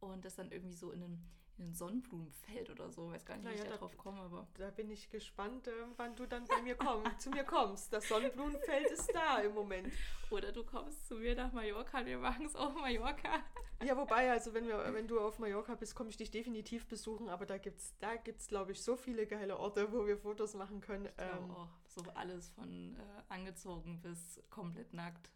Und 0.01 0.25
das 0.25 0.35
dann 0.35 0.51
irgendwie 0.51 0.75
so 0.75 0.91
in 0.91 1.03
einem 1.03 1.25
in 1.59 1.69
ein 1.69 1.75
Sonnenblumenfeld 1.75 2.71
oder 2.71 2.91
so. 2.91 3.11
Weiß 3.11 3.25
gar 3.25 3.37
nicht, 3.37 3.45
naja, 3.45 3.57
wie 3.57 3.63
ich 3.63 3.69
da 3.69 3.77
drauf 3.77 3.97
komme, 3.97 4.21
aber. 4.21 4.47
Da 4.59 4.71
bin 4.71 4.91
ich 4.91 5.11
gespannt, 5.11 5.69
äh, 5.69 5.73
wann 5.97 6.17
du 6.17 6.27
dann 6.27 6.45
bei 6.47 6.61
mir 6.63 6.75
komm, 6.75 7.05
zu 7.19 7.31
mir 7.31 7.45
kommst. 7.45 7.93
Das 7.93 8.09
Sonnenblumenfeld 8.09 8.91
ist 8.91 9.13
da 9.15 9.39
im 9.39 9.55
Moment. 9.55 9.93
Oder 10.31 10.53
du 10.53 10.65
kommst 10.65 11.07
zu 11.07 11.17
mir 11.17 11.35
nach 11.35 11.53
Mallorca, 11.53 12.05
wir 12.05 12.19
machen 12.19 12.47
es 12.47 12.57
auf 12.57 12.75
Mallorca. 12.75 13.43
Ja, 13.85 13.97
wobei, 13.97 14.31
also 14.31 14.55
wenn, 14.55 14.67
wir, 14.67 14.93
wenn 14.95 15.07
du 15.07 15.21
auf 15.21 15.39
Mallorca 15.39 15.75
bist, 15.75 15.95
komme 15.95 16.11
ich 16.11 16.17
dich 16.17 16.31
definitiv 16.31 16.87
besuchen, 16.87 17.29
aber 17.29 17.45
da 17.45 17.59
gibt 17.59 17.81
es, 17.81 17.95
da 17.99 18.17
gibt's, 18.17 18.49
glaube 18.49 18.73
ich, 18.73 18.83
so 18.83 18.97
viele 18.97 19.27
geile 19.27 19.59
Orte, 19.59 19.93
wo 19.93 20.07
wir 20.07 20.17
Fotos 20.17 20.55
machen 20.55 20.81
können. 20.81 21.07
Ich 21.07 21.13
ähm, 21.19 21.51
auch. 21.51 21.69
So 21.87 22.03
alles 22.15 22.49
von 22.51 22.97
äh, 22.97 23.33
angezogen 23.33 24.01
bis 24.01 24.43
komplett 24.51 24.93
nackt. 24.93 25.31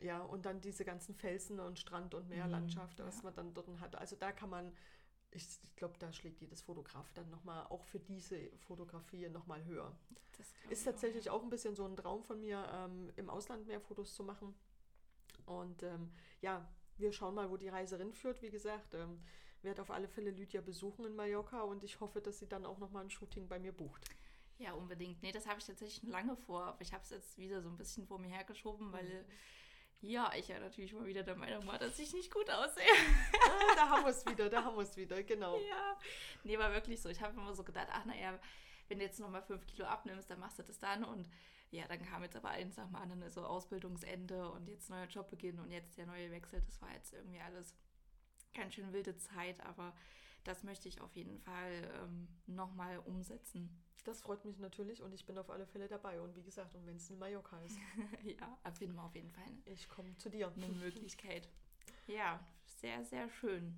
Ja, 0.00 0.20
und 0.22 0.44
dann 0.44 0.60
diese 0.60 0.84
ganzen 0.84 1.14
Felsen 1.14 1.60
und 1.60 1.78
Strand- 1.78 2.14
und 2.14 2.28
Meerlandschaft, 2.28 2.98
mhm, 2.98 3.04
was 3.04 3.22
man 3.22 3.34
dann 3.34 3.54
dort 3.54 3.68
hat. 3.80 3.96
Also 3.96 4.16
da 4.16 4.32
kann 4.32 4.50
man 4.50 4.72
ich, 5.34 5.46
ich 5.62 5.76
glaube, 5.76 5.94
da 5.98 6.12
schlägt 6.12 6.40
jedes 6.40 6.62
Fotograf 6.62 7.12
dann 7.12 7.28
nochmal, 7.30 7.66
auch 7.68 7.84
für 7.84 7.98
diese 7.98 8.38
Fotografie 8.60 9.28
nochmal 9.28 9.64
höher. 9.64 9.92
Ist 10.70 10.84
tatsächlich 10.84 11.30
auch, 11.30 11.40
auch, 11.40 11.42
ein 11.42 11.50
bisschen 11.50 11.74
so 11.74 11.84
ein 11.84 11.96
Traum 11.96 12.22
von 12.24 12.40
mir, 12.40 12.66
ähm, 12.72 13.12
im 13.16 13.28
Ausland 13.28 13.66
mehr 13.66 13.80
Fotos 13.80 14.14
zu 14.14 14.24
machen. 14.24 14.54
Und 15.46 15.82
ähm, 15.82 16.10
ja, 16.40 16.66
wir 16.96 17.12
schauen 17.12 17.34
mal, 17.34 17.50
wo 17.50 17.56
die 17.56 17.68
Reise 17.68 17.98
hinführt. 17.98 18.42
Wie 18.42 18.50
gesagt, 18.50 18.94
ähm, 18.94 19.20
werde 19.62 19.82
auf 19.82 19.90
alle 19.90 20.08
Fälle 20.08 20.30
Lydia 20.30 20.60
besuchen 20.60 21.04
in 21.04 21.16
Mallorca 21.16 21.62
und 21.62 21.82
ich 21.82 22.00
hoffe, 22.00 22.20
dass 22.20 22.38
sie 22.38 22.48
dann 22.48 22.64
auch 22.64 22.78
nochmal 22.78 23.04
ein 23.04 23.10
Shooting 23.10 23.48
bei 23.48 23.58
mir 23.58 23.72
bucht. 23.72 24.04
Ja, 24.58 24.72
unbedingt. 24.74 25.20
Nee, 25.22 25.32
das 25.32 25.46
habe 25.46 25.58
ich 25.58 25.66
tatsächlich 25.66 26.00
schon 26.00 26.10
lange 26.10 26.36
vor, 26.36 26.62
aber 26.62 26.80
ich 26.80 26.92
habe 26.92 27.02
es 27.02 27.10
jetzt 27.10 27.38
wieder 27.38 27.60
so 27.60 27.68
ein 27.68 27.76
bisschen 27.76 28.06
vor 28.06 28.18
mir 28.18 28.28
hergeschoben, 28.28 28.92
weil 28.92 29.04
mhm. 29.04 29.24
Ja, 30.04 30.30
ich 30.36 30.48
ja 30.48 30.58
natürlich 30.58 30.92
mal 30.92 31.06
wieder 31.06 31.22
der 31.22 31.34
Meinung 31.34 31.66
war, 31.66 31.78
dass 31.78 31.98
ich 31.98 32.12
nicht 32.12 32.30
gut 32.30 32.50
aussehe. 32.50 32.84
Ah, 33.46 33.74
da 33.74 33.88
haben 33.88 34.04
wir 34.04 34.10
es 34.10 34.26
wieder, 34.26 34.50
da 34.50 34.64
haben 34.64 34.76
wir 34.76 34.82
es 34.82 34.96
wieder, 34.96 35.22
genau. 35.22 35.56
Ja, 35.58 35.98
nee, 36.42 36.58
war 36.58 36.72
wirklich 36.72 37.00
so. 37.00 37.08
Ich 37.08 37.20
habe 37.20 37.32
immer 37.32 37.54
so 37.54 37.64
gedacht, 37.64 37.88
ach 37.90 38.04
naja, 38.04 38.38
wenn 38.88 38.98
du 38.98 39.04
jetzt 39.04 39.18
nochmal 39.18 39.42
fünf 39.42 39.66
Kilo 39.66 39.86
abnimmst, 39.86 40.28
dann 40.28 40.40
machst 40.40 40.58
du 40.58 40.62
das 40.62 40.78
dann. 40.78 41.04
Und 41.04 41.28
ja, 41.70 41.86
dann 41.88 42.02
kam 42.02 42.22
jetzt 42.22 42.36
aber 42.36 42.50
eins 42.50 42.76
nach 42.76 42.86
dem 42.86 42.96
anderen, 42.96 43.30
so 43.30 43.44
Ausbildungsende 43.46 44.50
und 44.50 44.68
jetzt 44.68 44.90
neuer 44.90 45.06
Jobbeginn 45.06 45.58
und 45.58 45.70
jetzt 45.70 45.96
der 45.96 46.06
neue 46.06 46.30
Wechsel. 46.30 46.60
Das 46.60 46.82
war 46.82 46.92
jetzt 46.92 47.12
irgendwie 47.14 47.40
alles 47.40 47.74
ganz 48.54 48.74
schön 48.74 48.92
wilde 48.92 49.16
Zeit, 49.16 49.60
aber 49.64 49.94
das 50.44 50.62
möchte 50.62 50.88
ich 50.88 51.00
auf 51.00 51.14
jeden 51.16 51.38
Fall 51.38 51.90
ähm, 52.02 52.28
nochmal 52.46 52.98
umsetzen. 52.98 53.70
Das 54.04 54.20
freut 54.20 54.44
mich 54.44 54.58
natürlich 54.58 55.02
und 55.02 55.14
ich 55.14 55.24
bin 55.24 55.38
auf 55.38 55.48
alle 55.50 55.66
Fälle 55.66 55.88
dabei. 55.88 56.20
Und 56.20 56.36
wie 56.36 56.42
gesagt, 56.42 56.74
und 56.74 56.86
wenn 56.86 56.96
es 56.96 57.08
in 57.08 57.18
Mallorca 57.18 57.58
ist. 57.62 57.78
ja, 58.38 58.58
finden 58.72 58.96
wir 58.96 59.04
auf 59.04 59.14
jeden 59.14 59.30
Fall. 59.30 59.50
Ich 59.64 59.88
komme 59.88 60.14
zu 60.16 60.28
dir. 60.28 60.52
Eine 60.54 60.68
Möglichkeit. 60.68 61.48
Ja, 62.06 62.38
sehr, 62.66 63.02
sehr 63.04 63.30
schön. 63.30 63.74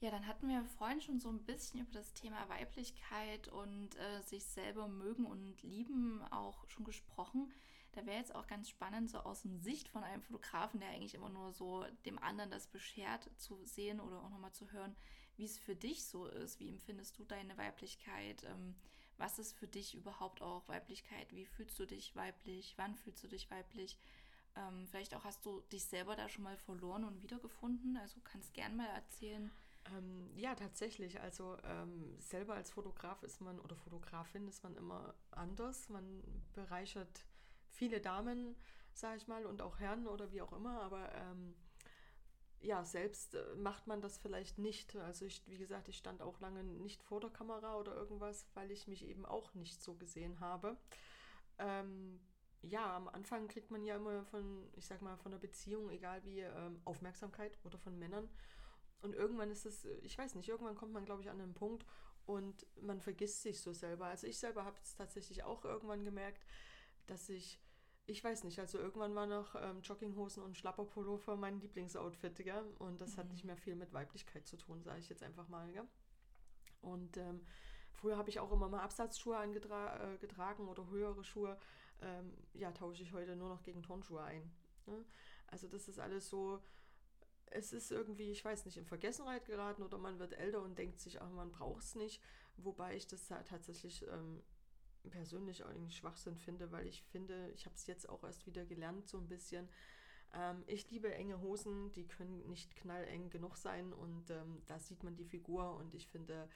Ja, 0.00 0.10
dann 0.10 0.26
hatten 0.26 0.48
wir 0.48 0.64
vorhin 0.76 1.00
schon 1.00 1.20
so 1.20 1.30
ein 1.30 1.44
bisschen 1.44 1.80
über 1.80 1.92
das 1.92 2.12
Thema 2.12 2.48
Weiblichkeit 2.48 3.48
und 3.48 3.96
äh, 3.96 4.20
sich 4.22 4.44
selber 4.44 4.88
mögen 4.88 5.24
und 5.24 5.62
lieben 5.62 6.20
auch 6.30 6.68
schon 6.68 6.84
gesprochen. 6.84 7.52
Da 7.94 8.04
wäre 8.06 8.18
jetzt 8.18 8.34
auch 8.34 8.46
ganz 8.46 8.68
spannend, 8.68 9.10
so 9.10 9.18
aus 9.18 9.42
der 9.42 9.56
Sicht 9.58 9.88
von 9.88 10.02
einem 10.02 10.22
Fotografen, 10.22 10.80
der 10.80 10.90
eigentlich 10.90 11.14
immer 11.14 11.28
nur 11.28 11.52
so 11.52 11.84
dem 12.04 12.18
anderen 12.18 12.50
das 12.50 12.66
beschert, 12.66 13.30
zu 13.36 13.64
sehen 13.64 14.00
oder 14.00 14.20
auch 14.22 14.30
nochmal 14.30 14.52
zu 14.52 14.70
hören, 14.72 14.96
wie 15.36 15.44
es 15.44 15.58
für 15.58 15.76
dich 15.76 16.04
so 16.04 16.26
ist. 16.26 16.58
Wie 16.58 16.68
empfindest 16.68 17.18
du 17.18 17.24
deine 17.24 17.56
Weiblichkeit? 17.56 18.42
Ähm, 18.44 18.74
was 19.16 19.38
ist 19.38 19.52
für 19.52 19.68
dich 19.68 19.94
überhaupt 19.94 20.42
auch 20.42 20.66
Weiblichkeit? 20.68 21.32
Wie 21.32 21.46
fühlst 21.46 21.78
du 21.78 21.86
dich 21.86 22.16
weiblich? 22.16 22.74
Wann 22.76 22.96
fühlst 22.96 23.22
du 23.22 23.28
dich 23.28 23.48
weiblich? 23.50 23.96
Ähm, 24.56 24.86
vielleicht 24.88 25.14
auch 25.14 25.24
hast 25.24 25.44
du 25.46 25.60
dich 25.72 25.84
selber 25.84 26.16
da 26.16 26.28
schon 26.28 26.44
mal 26.44 26.56
verloren 26.56 27.04
und 27.04 27.22
wiedergefunden. 27.22 27.96
Also 27.96 28.20
kannst 28.24 28.54
gern 28.54 28.76
mal 28.76 28.88
erzählen. 28.88 29.50
Ähm, 29.96 30.30
ja, 30.36 30.54
tatsächlich. 30.54 31.20
Also 31.20 31.56
ähm, 31.64 32.16
selber 32.20 32.54
als 32.54 32.70
Fotograf 32.70 33.22
ist 33.22 33.40
man 33.40 33.60
oder 33.60 33.76
Fotografin 33.76 34.48
ist 34.48 34.62
man 34.62 34.76
immer 34.76 35.14
anders. 35.30 35.88
Man 35.88 36.22
bereichert 36.54 37.24
viele 37.74 38.00
Damen, 38.00 38.56
sage 38.92 39.16
ich 39.16 39.28
mal, 39.28 39.46
und 39.46 39.62
auch 39.62 39.78
Herren 39.78 40.06
oder 40.06 40.30
wie 40.32 40.42
auch 40.42 40.52
immer, 40.52 40.80
aber 40.82 41.12
ähm, 41.14 41.54
ja, 42.60 42.84
selbst 42.84 43.34
äh, 43.34 43.54
macht 43.56 43.86
man 43.86 44.00
das 44.00 44.18
vielleicht 44.18 44.58
nicht. 44.58 44.96
Also 44.96 45.26
ich, 45.26 45.42
wie 45.46 45.58
gesagt, 45.58 45.88
ich 45.88 45.98
stand 45.98 46.22
auch 46.22 46.40
lange 46.40 46.64
nicht 46.64 47.02
vor 47.02 47.20
der 47.20 47.30
Kamera 47.30 47.76
oder 47.76 47.94
irgendwas, 47.94 48.46
weil 48.54 48.70
ich 48.70 48.88
mich 48.88 49.04
eben 49.06 49.26
auch 49.26 49.52
nicht 49.54 49.82
so 49.82 49.94
gesehen 49.94 50.40
habe. 50.40 50.76
Ähm, 51.58 52.20
ja, 52.62 52.96
am 52.96 53.08
Anfang 53.08 53.48
kriegt 53.48 53.70
man 53.70 53.84
ja 53.84 53.96
immer 53.96 54.24
von, 54.24 54.66
ich 54.74 54.86
sag 54.86 55.02
mal, 55.02 55.16
von 55.18 55.32
der 55.32 55.38
Beziehung, 55.38 55.90
egal 55.90 56.24
wie, 56.24 56.40
ähm, 56.40 56.80
Aufmerksamkeit 56.84 57.58
oder 57.64 57.78
von 57.78 57.98
Männern. 57.98 58.28
Und 59.02 59.14
irgendwann 59.14 59.50
ist 59.50 59.66
es, 59.66 59.84
ich 60.02 60.16
weiß 60.16 60.34
nicht, 60.34 60.48
irgendwann 60.48 60.76
kommt 60.76 60.92
man, 60.92 61.04
glaube 61.04 61.20
ich, 61.20 61.28
an 61.28 61.40
einen 61.40 61.52
Punkt 61.52 61.84
und 62.24 62.66
man 62.80 63.00
vergisst 63.00 63.42
sich 63.42 63.60
so 63.60 63.74
selber. 63.74 64.06
Also 64.06 64.26
ich 64.26 64.38
selber 64.38 64.64
habe 64.64 64.78
es 64.82 64.94
tatsächlich 64.94 65.44
auch 65.44 65.64
irgendwann 65.64 66.04
gemerkt, 66.04 66.46
dass 67.06 67.28
ich 67.28 67.60
ich 68.06 68.22
weiß 68.22 68.44
nicht, 68.44 68.58
also 68.58 68.78
irgendwann 68.78 69.14
war 69.14 69.26
noch 69.26 69.54
ähm, 69.54 69.80
Jogginghosen 69.80 70.42
und 70.42 70.56
Schlapperpullover 70.56 71.36
mein 71.36 71.60
Lieblingsoutfit, 71.60 72.36
gell? 72.36 72.64
Und 72.78 73.00
das 73.00 73.14
mhm. 73.14 73.20
hat 73.20 73.28
nicht 73.30 73.44
mehr 73.44 73.56
viel 73.56 73.76
mit 73.76 73.92
Weiblichkeit 73.92 74.46
zu 74.46 74.56
tun, 74.56 74.82
sage 74.82 75.00
ich 75.00 75.08
jetzt 75.08 75.22
einfach 75.22 75.48
mal, 75.48 75.70
gell? 75.72 75.88
Und 76.82 77.16
ähm, 77.16 77.40
früher 77.92 78.18
habe 78.18 78.28
ich 78.28 78.40
auch 78.40 78.52
immer 78.52 78.68
mal 78.68 78.80
Absatzschuhe 78.80 79.38
angetragen 79.38 80.66
äh, 80.66 80.70
oder 80.70 80.86
höhere 80.90 81.24
Schuhe. 81.24 81.56
Ähm, 82.02 82.34
ja, 82.52 82.72
tausche 82.72 83.02
ich 83.02 83.12
heute 83.12 83.36
nur 83.36 83.48
noch 83.48 83.62
gegen 83.62 83.82
Turnschuhe 83.82 84.22
ein. 84.22 84.50
Ne? 84.86 85.04
Also 85.46 85.66
das 85.66 85.88
ist 85.88 85.98
alles 85.98 86.28
so, 86.28 86.62
es 87.46 87.72
ist 87.72 87.90
irgendwie, 87.90 88.30
ich 88.30 88.44
weiß 88.44 88.66
nicht, 88.66 88.76
in 88.76 88.84
Vergessenheit 88.84 89.46
geraten 89.46 89.82
oder 89.82 89.96
man 89.96 90.18
wird 90.18 90.34
älter 90.34 90.60
und 90.60 90.76
denkt 90.78 91.00
sich, 91.00 91.22
ach, 91.22 91.30
man 91.30 91.52
braucht 91.52 91.84
es 91.84 91.94
nicht. 91.94 92.20
Wobei 92.56 92.96
ich 92.96 93.06
das 93.06 93.28
tatsächlich 93.28 94.06
ähm, 94.08 94.42
persönlich 95.10 95.64
eigentlich 95.64 95.96
Schwachsinn 95.96 96.36
finde, 96.36 96.70
weil 96.72 96.86
ich 96.86 97.02
finde, 97.02 97.50
ich 97.52 97.66
habe 97.66 97.74
es 97.74 97.86
jetzt 97.86 98.08
auch 98.08 98.22
erst 98.24 98.46
wieder 98.46 98.64
gelernt, 98.64 99.08
so 99.08 99.18
ein 99.18 99.28
bisschen. 99.28 99.68
Ähm, 100.32 100.64
ich 100.66 100.90
liebe 100.90 101.12
enge 101.14 101.40
Hosen, 101.40 101.92
die 101.92 102.06
können 102.06 102.46
nicht 102.48 102.74
knalleng 102.76 103.30
genug 103.30 103.56
sein 103.56 103.92
und 103.92 104.30
ähm, 104.30 104.62
da 104.66 104.78
sieht 104.78 105.02
man 105.02 105.16
die 105.16 105.24
Figur 105.24 105.76
und 105.76 105.94
ich 105.94 106.08
finde 106.08 106.48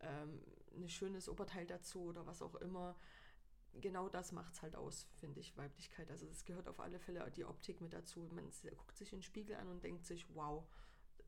ähm, 0.00 0.40
ein 0.74 0.88
schönes 0.88 1.28
Oberteil 1.28 1.66
dazu 1.66 2.04
oder 2.04 2.26
was 2.26 2.42
auch 2.42 2.54
immer. 2.56 2.96
Genau 3.80 4.08
das 4.08 4.32
macht 4.32 4.54
es 4.54 4.62
halt 4.62 4.74
aus, 4.74 5.06
finde 5.14 5.40
ich, 5.40 5.56
Weiblichkeit. 5.56 6.10
Also 6.10 6.26
es 6.26 6.44
gehört 6.44 6.68
auf 6.68 6.80
alle 6.80 6.98
Fälle 6.98 7.30
die 7.30 7.44
Optik 7.44 7.80
mit 7.80 7.92
dazu. 7.92 8.28
Man 8.32 8.50
guckt 8.76 8.96
sich 8.96 9.12
in 9.12 9.18
den 9.18 9.22
Spiegel 9.22 9.56
an 9.56 9.68
und 9.68 9.84
denkt 9.84 10.06
sich, 10.06 10.26
wow, 10.34 10.66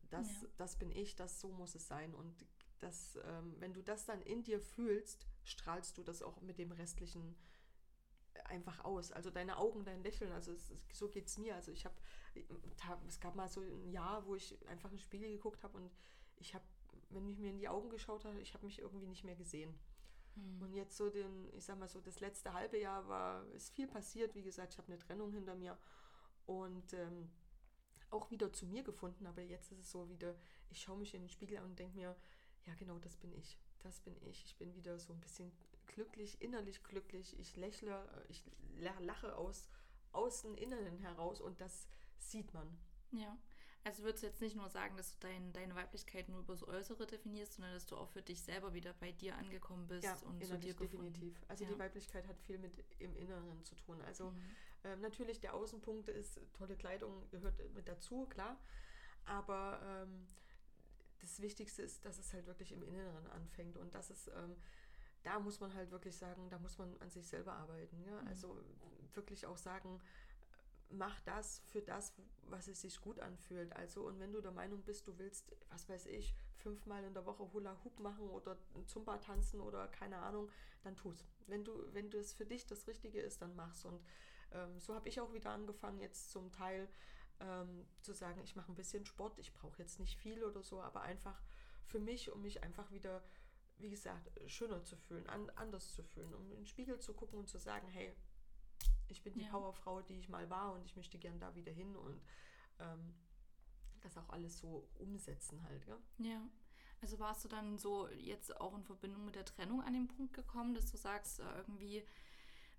das, 0.09 0.43
ja. 0.43 0.49
das 0.57 0.77
bin 0.77 0.91
ich, 0.91 1.15
das 1.17 1.41
so 1.41 1.53
muss 1.53 1.75
es 1.75 1.87
sein. 1.87 2.15
Und 2.15 2.47
das, 2.81 3.19
ähm, 3.25 3.55
wenn 3.59 3.75
du 3.75 3.83
das 3.83 4.05
dann 4.05 4.23
in 4.23 4.43
dir 4.43 4.61
fühlst, 4.61 5.27
strahlst 5.45 5.99
du 5.99 6.03
das 6.03 6.23
auch 6.23 6.41
mit 6.41 6.59
dem 6.59 6.73
restlichen 6.73 7.37
einfach 8.45 8.85
aus. 8.85 9.13
Also 9.13 9.31
deine 9.31 9.57
Augen, 9.57 9.85
dein 9.85 10.03
Lächeln, 10.03 10.33
also 10.33 10.53
es, 10.53 10.73
so 10.93 11.09
geht 11.09 11.27
es 11.27 11.39
mir. 11.39 11.55
Also 11.55 11.73
ich 11.73 11.85
habe, 11.85 11.95
es 13.07 13.21
gab 13.21 13.35
mal 13.35 13.49
so 13.49 13.61
ein 13.61 13.91
Jahr, 13.91 14.27
wo 14.27 14.35
ich 14.35 14.57
einfach 14.69 14.93
in 14.93 14.99
Spiegel 14.99 15.31
geguckt 15.31 15.63
habe 15.63 15.77
und 15.77 15.91
ich 16.37 16.55
habe, 16.55 16.65
wenn 17.11 17.29
ich 17.29 17.39
mir 17.39 17.51
in 17.51 17.59
die 17.59 17.69
Augen 17.69 17.91
geschaut 17.91 18.25
habe, 18.25 18.41
ich 18.41 18.55
habe 18.55 18.65
mich 18.65 18.79
irgendwie 18.79 19.07
nicht 19.07 19.25
mehr 19.25 19.37
gesehen. 19.37 19.75
Hm. 20.35 20.63
Und 20.63 20.73
jetzt 20.73 20.97
so 20.97 21.11
den, 21.11 21.49
ich 21.55 21.65
sag 21.65 21.79
mal 21.79 21.89
so, 21.89 22.01
das 22.01 22.21
letzte 22.21 22.53
halbe 22.53 22.79
Jahr 22.79 23.09
war, 23.09 23.47
ist 23.53 23.75
viel 23.75 23.89
passiert. 23.89 24.35
Wie 24.35 24.43
gesagt, 24.43 24.73
ich 24.73 24.79
habe 24.79 24.89
eine 24.89 24.99
Trennung 24.99 25.33
hinter 25.33 25.55
mir 25.55 25.77
und 26.47 26.93
ähm, 26.93 27.31
auch 28.11 28.31
wieder 28.31 28.53
zu 28.53 28.67
mir 28.67 28.83
gefunden. 28.83 29.27
Aber 29.27 29.43
jetzt 29.43 29.73
ist 29.73 29.81
es 29.81 29.91
so 29.91 30.09
wieder, 30.09 30.35
ich 30.71 30.81
schaue 30.81 30.99
mich 30.99 31.15
in 31.15 31.23
den 31.23 31.29
Spiegel 31.29 31.59
an 31.59 31.65
und 31.65 31.79
denke 31.79 31.97
mir, 31.97 32.17
ja 32.69 32.75
genau, 32.75 32.99
das 32.99 33.17
bin 33.17 33.33
ich. 33.33 33.59
Das 33.81 34.01
bin 34.01 34.17
ich. 34.23 34.45
Ich 34.45 34.57
bin 34.57 34.75
wieder 34.75 34.99
so 34.99 35.13
ein 35.13 35.21
bisschen 35.21 35.51
glücklich, 35.87 36.41
innerlich 36.41 36.83
glücklich. 36.85 37.39
Ich 37.39 37.57
lächle, 37.57 38.07
ich 38.29 38.45
lache 39.01 39.37
aus 39.37 39.69
außen, 40.13 40.55
innen 40.57 40.99
heraus 40.99 41.41
und 41.41 41.61
das 41.61 41.89
sieht 42.19 42.53
man. 42.53 42.79
Ja. 43.13 43.37
Also 43.85 44.03
würdest 44.03 44.23
du 44.23 44.27
jetzt 44.27 44.41
nicht 44.41 44.57
nur 44.57 44.69
sagen, 44.69 44.97
dass 44.97 45.13
du 45.13 45.17
dein, 45.21 45.53
deine 45.53 45.75
Weiblichkeit 45.75 46.29
nur 46.29 46.41
über 46.41 46.53
das 46.53 46.67
Äußere 46.67 47.07
definierst, 47.07 47.55
sondern 47.55 47.73
dass 47.73 47.87
du 47.87 47.97
auch 47.97 48.09
für 48.09 48.21
dich 48.21 48.43
selber 48.43 48.75
wieder 48.75 48.93
bei 48.95 49.13
dir 49.13 49.37
angekommen 49.37 49.87
bist 49.87 50.05
ja, 50.05 50.17
und 50.27 50.45
zu 50.45 50.59
dir 50.59 50.75
gefunden. 50.75 51.13
definitiv. 51.13 51.43
Also 51.49 51.65
ja. 51.65 51.71
die 51.71 51.79
Weiblichkeit 51.79 52.29
hat 52.29 52.39
viel 52.41 52.59
mit 52.59 52.85
im 52.99 53.17
Inneren 53.17 53.65
zu 53.65 53.77
tun. 53.77 54.01
Also 54.03 54.31
mhm. 54.31 54.43
ähm, 54.85 55.01
natürlich 55.01 55.41
der 55.41 55.55
Außenpunkt 55.55 56.09
ist 56.09 56.39
tolle 56.53 56.77
Kleidung 56.77 57.31
gehört 57.31 57.55
mit 57.75 57.89
dazu, 57.89 58.27
klar. 58.27 58.59
Aber 59.25 59.81
ähm, 59.83 60.27
das 61.21 61.41
Wichtigste 61.41 61.83
ist, 61.83 62.05
dass 62.05 62.19
es 62.19 62.33
halt 62.33 62.47
wirklich 62.47 62.73
im 62.73 62.83
Inneren 62.83 63.27
anfängt 63.29 63.77
und 63.77 63.95
dass 63.95 64.11
es 64.11 64.29
ähm, 64.29 64.57
da 65.23 65.39
muss 65.39 65.61
man 65.61 65.75
halt 65.75 65.91
wirklich 65.91 66.17
sagen, 66.17 66.49
da 66.51 66.59
muss 66.59 66.79
man 66.79 66.97
an 67.01 67.11
sich 67.11 67.27
selber 67.27 67.53
arbeiten. 67.55 68.03
Ja? 68.05 68.21
Mhm. 68.23 68.29
Also 68.29 68.57
wirklich 69.15 69.47
auch 69.47 69.57
sagen, 69.57 70.01
mach 70.91 71.21
das 71.21 71.61
für 71.67 71.83
das, 71.83 72.15
was 72.49 72.69
es 72.69 72.81
sich 72.81 73.01
gut 73.01 73.21
anfühlt. 73.21 73.75
Also, 73.75 74.07
und 74.07 74.19
wenn 74.21 74.33
du 74.33 74.41
der 74.41 74.53
Meinung 74.53 74.83
bist, 74.83 75.07
du 75.07 75.19
willst, 75.19 75.55
was 75.71 75.89
weiß 75.89 76.07
ich, 76.07 76.35
fünfmal 76.55 77.05
in 77.05 77.15
der 77.15 77.27
Woche 77.27 77.53
Hula 77.53 77.77
Hoop 77.85 78.01
machen 78.01 78.29
oder 78.31 78.57
Zumba 78.87 79.19
tanzen 79.19 79.61
oder 79.61 79.89
keine 79.89 80.19
Ahnung, 80.19 80.51
dann 80.83 80.97
tu's. 80.97 81.25
Wenn 81.47 81.65
du, 81.65 81.73
wenn 81.93 82.11
das 82.11 82.33
für 82.33 82.47
dich 82.47 82.67
das 82.67 82.87
Richtige 82.87 83.21
ist, 83.21 83.43
dann 83.43 83.55
mach's. 83.55 83.85
Und 83.85 84.01
ähm, 84.53 84.79
so 84.81 84.95
habe 84.95 85.09
ich 85.09 85.21
auch 85.21 85.33
wieder 85.33 85.51
angefangen, 85.51 85.99
jetzt 86.01 86.31
zum 86.31 86.51
Teil 86.53 86.89
ähm, 87.41 87.87
zu 88.03 88.13
sagen, 88.13 88.41
ich 88.43 88.57
mache 88.57 88.73
ein 88.73 88.77
bisschen 88.77 89.05
Sport, 89.05 89.39
ich 89.39 89.53
brauche 89.53 89.79
jetzt 89.79 90.01
nicht 90.01 90.19
viel 90.19 90.45
oder 90.45 90.63
so, 90.63 90.81
aber 90.81 91.03
einfach 91.03 91.41
für 91.87 92.01
mich, 92.01 92.31
um 92.31 92.43
mich 92.43 92.63
einfach 92.63 92.91
wieder 92.91 93.23
wie 93.79 93.91
gesagt, 93.91 94.31
schöner 94.47 94.83
zu 94.85 94.97
fühlen, 94.97 95.27
an, 95.29 95.51
anders 95.51 95.93
zu 95.95 96.03
fühlen, 96.03 96.35
um 96.35 96.51
in 96.51 96.59
den 96.59 96.67
Spiegel 96.67 96.99
zu 96.99 97.15
gucken 97.15 97.39
und 97.39 97.49
zu 97.49 97.59
sagen, 97.59 97.89
hey, 97.89 98.15
ich 99.09 99.23
bin 99.23 99.35
die 99.35 99.45
ja. 99.45 99.51
Powerfrau, 99.51 100.03
die 100.03 100.19
ich 100.19 100.29
mal 100.29 100.51
war 100.51 100.73
und 100.73 100.85
ich 100.85 100.97
möchte 100.97 101.19
gern 101.19 101.39
da 101.39 101.55
wieder 101.55 101.73
hin 101.73 101.97
und 101.97 102.21
ähm, 102.81 103.15
das 104.01 104.17
auch 104.17 104.29
alles 104.31 104.59
so 104.59 104.89
umsetzen 104.97 105.63
halt, 105.65 105.87
ja. 105.87 105.99
Ja. 106.19 106.49
Also 107.01 107.19
warst 107.21 107.45
du 107.45 107.49
dann 107.49 107.79
so 107.79 108.09
jetzt 108.09 108.61
auch 108.61 108.77
in 108.77 108.83
Verbindung 108.83 109.25
mit 109.25 109.37
der 109.37 109.45
Trennung 109.45 109.83
an 109.83 109.93
den 109.93 110.09
Punkt 110.09 110.35
gekommen, 110.35 110.75
dass 110.75 110.91
du 110.91 110.97
sagst, 110.97 111.39
äh, 111.39 111.57
irgendwie 111.59 112.05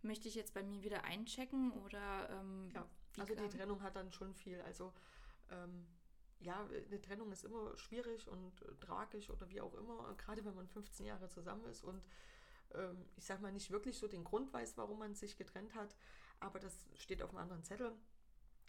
möchte 0.02 0.28
ich 0.28 0.36
jetzt 0.36 0.54
bei 0.54 0.64
mir 0.64 0.84
wieder 0.84 1.06
einchecken 1.06 1.72
oder 1.72 2.30
ähm, 2.30 2.70
ja, 2.74 2.86
also 3.18 3.36
die 3.36 3.50
Trennung 3.50 3.82
hat 3.82 3.96
dann 3.96 4.12
schon 4.12 4.34
viel, 4.34 4.62
also 4.62 4.94
ähm, 5.50 5.88
ja, 6.40 6.66
eine 6.66 7.02
Trennung 7.02 7.32
ist 7.32 7.44
immer 7.44 7.78
schwierig 7.78 8.28
und 8.28 8.62
äh, 8.62 8.76
tragisch 8.80 9.30
oder 9.30 9.50
wie 9.50 9.62
auch 9.62 9.74
immer, 9.74 10.14
gerade 10.18 10.46
wenn 10.46 10.56
man 10.56 10.68
15 10.68 11.06
Jahre 11.06 11.28
zusammen 11.30 11.66
ist 11.66 11.84
und 11.84 12.02
ähm, 12.74 13.06
ich 13.18 13.26
sag 13.26 13.42
mal 13.42 13.52
nicht 13.52 13.72
wirklich 13.72 13.98
so 13.98 14.08
den 14.08 14.24
Grund 14.24 14.54
weiß, 14.54 14.78
warum 14.78 15.00
man 15.00 15.16
sich 15.16 15.36
getrennt 15.38 15.76
hat, 15.76 15.96
aber 16.40 16.60
das 16.60 16.88
steht 16.96 17.22
auf 17.22 17.32
einem 17.32 17.40
anderen 17.40 17.64
Zettel. 17.64 17.92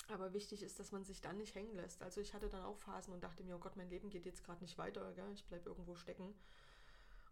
Aber 0.08 0.32
wichtig 0.32 0.62
ist, 0.62 0.80
dass 0.80 0.90
man 0.90 1.04
sich 1.04 1.20
dann 1.20 1.36
nicht 1.36 1.54
hängen 1.54 1.74
lässt. 1.76 2.02
Also 2.02 2.20
ich 2.20 2.34
hatte 2.34 2.48
dann 2.48 2.64
auch 2.64 2.78
Phasen 2.78 3.12
und 3.12 3.22
dachte 3.22 3.44
mir, 3.44 3.54
oh 3.54 3.60
Gott, 3.60 3.76
mein 3.76 3.90
Leben 3.90 4.10
geht 4.10 4.26
jetzt 4.26 4.42
gerade 4.42 4.60
nicht 4.60 4.76
weiter, 4.76 5.12
gell? 5.12 5.30
ich 5.32 5.44
bleibe 5.44 5.68
irgendwo 5.68 5.94
stecken. 5.94 6.34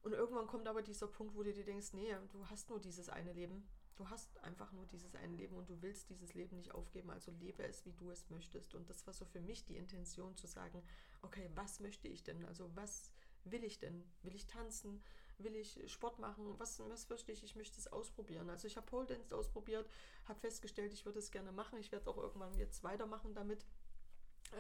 Und 0.03 0.13
irgendwann 0.13 0.47
kommt 0.47 0.69
aber 0.69 0.83
dieser 0.83 1.09
Punkt, 1.09 1.35
wo 1.35 1.43
du 1.43 1.53
dir 1.53 1.65
denkst, 1.65 1.93
nee, 1.93 2.15
du 2.31 2.49
hast 2.49 2.71
nur 2.71 2.79
dieses 2.79 3.09
eine 3.09 3.33
Leben 3.33 3.69
du 3.99 4.09
hast 4.09 4.39
einfach 4.45 4.73
nur 4.73 4.87
dieses 4.87 5.15
eine 5.17 5.37
Leben 5.37 5.57
und 5.57 5.69
du 5.69 5.83
willst 5.83 6.09
dieses 6.09 6.35
Leben 6.35 6.57
nicht 6.57 6.73
aufgeben, 6.73 7.11
also 7.11 7.33
lebe 7.33 7.65
es, 7.65 7.85
wie 7.85 7.93
du 7.93 8.11
es 8.11 8.31
möchtest. 8.31 8.75
Und 8.75 8.89
das 8.89 9.07
war 9.07 9.13
so 9.13 9.25
für 9.25 9.41
mich 9.41 9.65
die 9.65 9.77
Intention 9.77 10.37
zu 10.37 10.47
sagen, 10.47 10.83
okay, 11.23 11.51
was 11.55 11.81
möchte 11.81 12.07
ich 12.07 12.23
denn? 12.23 12.45
Also 12.45 12.71
was 12.77 13.13
will 13.45 13.65
ich 13.65 13.79
denn? 13.79 14.05
Will 14.23 14.35
ich 14.35 14.47
tanzen? 14.47 15.03
Will 15.39 15.57
ich 15.57 15.81
Sport 15.91 16.19
machen? 16.19 16.55
Was, 16.59 16.81
was 16.89 17.09
möchte 17.09 17.33
ich? 17.33 17.43
Ich 17.43 17.57
möchte 17.57 17.79
es 17.79 17.89
ausprobieren. 17.89 18.49
Also 18.51 18.67
ich 18.69 18.77
habe 18.77 18.87
Pole 18.87 19.07
Dance 19.07 19.37
ausprobiert, 19.37 19.89
habe 20.27 20.41
festgestellt, 20.41 20.93
ich 20.93 21.05
würde 21.05 21.19
es 21.19 21.31
gerne 21.31 21.53
machen. 21.53 21.79
Ich 21.79 21.91
werde 21.91 22.09
auch 22.09 22.19
irgendwann 22.19 22.55
jetzt 22.55 22.85
weitermachen 22.85 23.35
damit. 23.35 23.67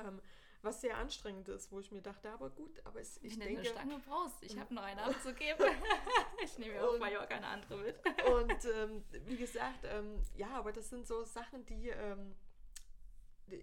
Ähm, 0.05 0.21
was 0.63 0.81
sehr 0.81 0.97
anstrengend 0.97 1.49
ist, 1.49 1.71
wo 1.71 1.81
ich 1.81 1.93
mir 1.93 2.03
dachte, 2.03 2.31
aber 2.31 2.51
gut, 2.51 2.81
aber 2.85 3.01
es, 3.01 3.19
ich 3.23 3.33
Wenn 3.33 3.41
denke... 3.41 3.57
Wenn 3.57 3.65
du 3.65 3.71
eine 3.71 3.79
Stange 3.79 4.03
brauchst, 4.07 4.43
ich 4.43 4.59
habe 4.59 4.75
noch 4.75 4.83
eine 4.83 5.03
abzugeben. 5.03 5.67
ich 6.45 6.59
nehme 6.59 6.75
mir 6.75 6.89
auch 6.89 6.99
Mallorca 6.99 7.35
eine 7.35 7.47
andere 7.47 7.77
mit. 7.77 7.97
und 8.27 8.65
ähm, 8.65 9.05
wie 9.27 9.37
gesagt, 9.37 9.85
ähm, 9.85 10.21
ja, 10.35 10.49
aber 10.51 10.73
das 10.73 10.91
sind 10.91 11.07
so 11.07 11.25
Sachen, 11.25 11.65
die... 11.67 11.89
Ähm, 11.89 12.35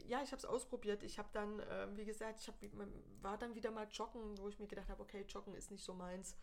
ja, 0.07 0.23
ich 0.23 0.31
habe 0.31 0.37
es 0.37 0.45
ausprobiert. 0.45 1.03
Ich 1.03 1.19
habe 1.19 1.29
dann, 1.31 1.61
ähm, 1.69 1.95
wie 1.95 2.05
gesagt, 2.05 2.41
ich 2.41 2.47
hab, 2.47 2.55
war 3.21 3.37
dann 3.37 3.53
wieder 3.53 3.69
mal 3.69 3.87
joggen, 3.91 4.35
wo 4.39 4.49
ich 4.49 4.57
mir 4.57 4.65
gedacht 4.65 4.89
habe, 4.89 5.03
okay, 5.03 5.23
joggen 5.29 5.53
ist 5.53 5.69
nicht 5.69 5.83
so 5.83 5.93
meins. 5.93 6.35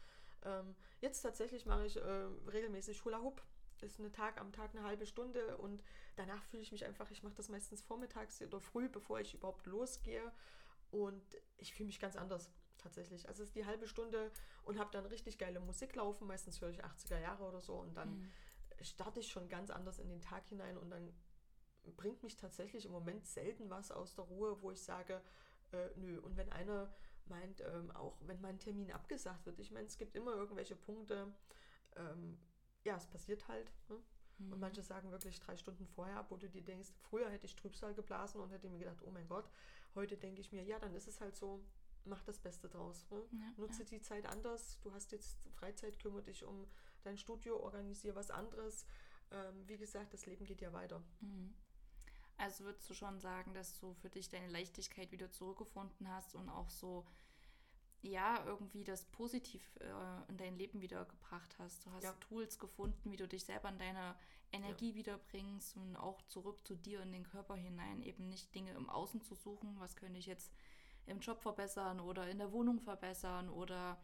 Ähm, 0.45 0.75
jetzt 1.01 1.23
tatsächlich 1.23 1.67
mache 1.67 1.87
ich 1.87 1.97
äh, 1.97 2.29
regelmäßig 2.53 3.05
Hula 3.05 3.21
Hoop 3.21 3.43
ist 3.83 3.99
eine 3.99 4.13
Tag 4.13 4.41
am 4.41 4.53
Tag 4.53 4.71
eine 4.75 4.85
halbe 4.85 5.07
Stunde 5.07 5.57
und 5.59 5.83
danach 6.17 6.43
fühle 6.45 6.63
ich 6.63 6.73
mich 6.73 6.85
einfach, 6.85 7.11
ich 7.11 7.23
mache 7.23 7.35
das 7.35 7.49
meistens 7.49 7.83
vormittags 7.83 8.43
oder 8.43 8.61
früh, 8.61 8.89
bevor 8.89 9.21
ich 9.21 9.35
überhaupt 9.35 9.67
losgehe 9.67 10.33
und 10.91 11.23
ich 11.57 11.75
fühle 11.75 11.89
mich 11.89 12.01
ganz 12.01 12.17
anders 12.17 12.51
tatsächlich. 12.79 13.29
Also 13.29 13.43
es 13.43 13.51
ist 13.51 13.57
die 13.57 13.67
halbe 13.67 13.87
Stunde 13.87 14.31
und 14.65 14.79
habe 14.79 14.91
dann 14.91 15.07
richtig 15.07 15.39
geile 15.39 15.61
Musik 15.61 15.95
laufen, 15.95 16.27
meistens 16.27 16.61
höre 16.61 16.71
ich 16.71 16.85
80er 16.85 17.21
Jahre 17.21 17.45
oder 17.45 17.61
so 17.61 17.75
und 17.75 17.97
dann 17.97 18.19
mhm. 18.19 18.33
starte 18.81 19.21
ich 19.21 19.29
schon 19.29 19.49
ganz 19.49 19.71
anders 19.71 19.99
in 19.99 20.09
den 20.09 20.21
Tag 20.21 20.47
hinein 20.49 20.77
und 20.77 20.91
dann 20.91 21.13
bringt 21.97 22.23
mich 22.23 22.37
tatsächlich 22.37 22.87
im 22.87 22.93
Moment 22.93 23.27
selten 23.27 23.71
was 23.71 23.91
aus 23.91 24.15
der 24.15 24.25
Ruhe, 24.25 24.61
wo 24.63 24.71
ich 24.71 24.83
sage, 24.83 25.21
äh, 25.73 25.89
nö. 25.97 26.21
Und 26.21 26.37
wenn 26.37 26.51
einer 26.53 26.95
meint, 27.27 27.61
ähm, 27.61 27.91
auch 27.93 28.17
wenn 28.21 28.41
mein 28.41 28.59
Termin 28.59 28.93
abgesagt 28.93 29.47
wird, 29.47 29.59
ich 29.59 29.71
meine, 29.71 29.87
es 29.87 29.99
gibt 29.99 30.15
immer 30.15 30.35
irgendwelche 30.35 30.77
Punkte, 30.77 31.33
ähm, 31.97 32.39
ja, 32.85 32.97
es 32.97 33.07
passiert 33.07 33.47
halt. 33.49 33.73
Ne? 33.89 33.97
Mhm. 34.39 34.53
Und 34.53 34.61
manche 34.61 34.83
sagen 34.83 35.11
wirklich 35.11 35.39
drei 35.41 35.57
Stunden 35.57 35.87
vorher, 35.87 36.25
wo 36.29 36.37
du 36.37 36.49
dir 36.49 36.63
denkst, 36.63 36.91
früher 37.01 37.31
hätte 37.31 37.47
ich 37.47 37.57
Trübsal 37.57 37.95
geblasen 37.95 38.41
und 38.41 38.51
hätte 38.51 38.69
mir 38.69 38.79
gedacht, 38.79 39.03
oh 39.05 39.11
mein 39.11 39.29
Gott, 39.29 39.49
heute 39.95 40.17
denke 40.17 40.41
ich 40.41 40.53
mir, 40.53 40.63
ja, 40.63 40.79
dann 40.79 40.95
ist 40.95 41.09
es 41.09 41.21
halt 41.21 41.37
so, 41.37 41.65
mach 42.05 42.23
das 42.23 42.39
Beste 42.39 42.69
draus. 42.69 43.07
Ne? 43.11 43.23
Ja, 43.33 43.53
Nutze 43.57 43.83
ja. 43.83 43.89
die 43.89 44.01
Zeit 44.01 44.27
anders. 44.27 44.79
Du 44.83 44.93
hast 44.93 45.13
jetzt 45.13 45.39
Freizeit, 45.55 45.99
kümmere 45.99 46.23
dich 46.23 46.45
um 46.45 46.67
dein 47.03 47.19
Studio, 47.19 47.59
organisiere 47.61 48.17
was 48.17 48.31
anderes. 48.31 48.87
Ähm, 49.31 49.67
wie 49.67 49.77
gesagt, 49.77 50.13
das 50.13 50.27
Leben 50.27 50.45
geht 50.45 50.61
ja 50.61 50.73
weiter. 50.73 51.03
Mhm. 51.21 51.55
Also 52.39 52.65
würdest 52.65 52.89
du 52.91 52.95
schon 52.95 53.21
sagen, 53.21 53.55
dass 53.55 53.79
du 53.79 53.95
für 53.95 54.11
dich 54.11 54.29
deine 54.29 54.49
Leichtigkeit 54.49 55.13
wieder 55.13 55.31
zurückgefunden 55.31 56.09
hast 56.09 56.35
und 56.35 56.49
auch 56.49 56.71
so 56.71 57.07
ja, 58.03 58.45
irgendwie 58.47 58.85
das 58.85 59.05
positiv 59.07 59.63
äh, 59.81 60.31
in 60.31 60.37
dein 60.37 60.57
Leben 60.57 60.81
wiedergebracht 60.81 61.57
hast. 61.59 61.87
Du 61.87 61.91
hast 61.93 62.05
ja. 62.05 62.13
Tools 62.15 62.59
gefunden, 62.59 63.11
wie 63.11 63.17
du 63.17 63.29
dich 63.29 63.45
selber 63.45 63.69
in 63.69 63.79
deine 63.79 64.17
Energie 64.51 64.91
ja. 64.91 64.97
wiederbringst 64.97 65.77
und 65.77 65.97
auch 65.97 66.21
zurück 66.23 66.67
zu 66.67 66.75
dir 66.75 67.01
in 67.01 67.13
den 67.13 67.25
Körper 67.25 67.55
hinein, 67.55 68.03
eben 68.03 68.29
nicht 68.29 68.55
Dinge 68.55 68.73
im 68.73 68.91
Außen 68.91 69.23
zu 69.23 69.35
suchen, 69.35 69.77
was 69.79 69.97
könnte 69.97 70.19
ich 70.19 70.27
jetzt 70.27 70.53
im 71.07 71.21
Job 71.21 71.41
verbessern 71.41 72.01
oder 72.01 72.29
in 72.29 72.39
der 72.39 72.53
Wohnung 72.53 72.81
verbessern 72.81 73.49
oder 73.49 73.99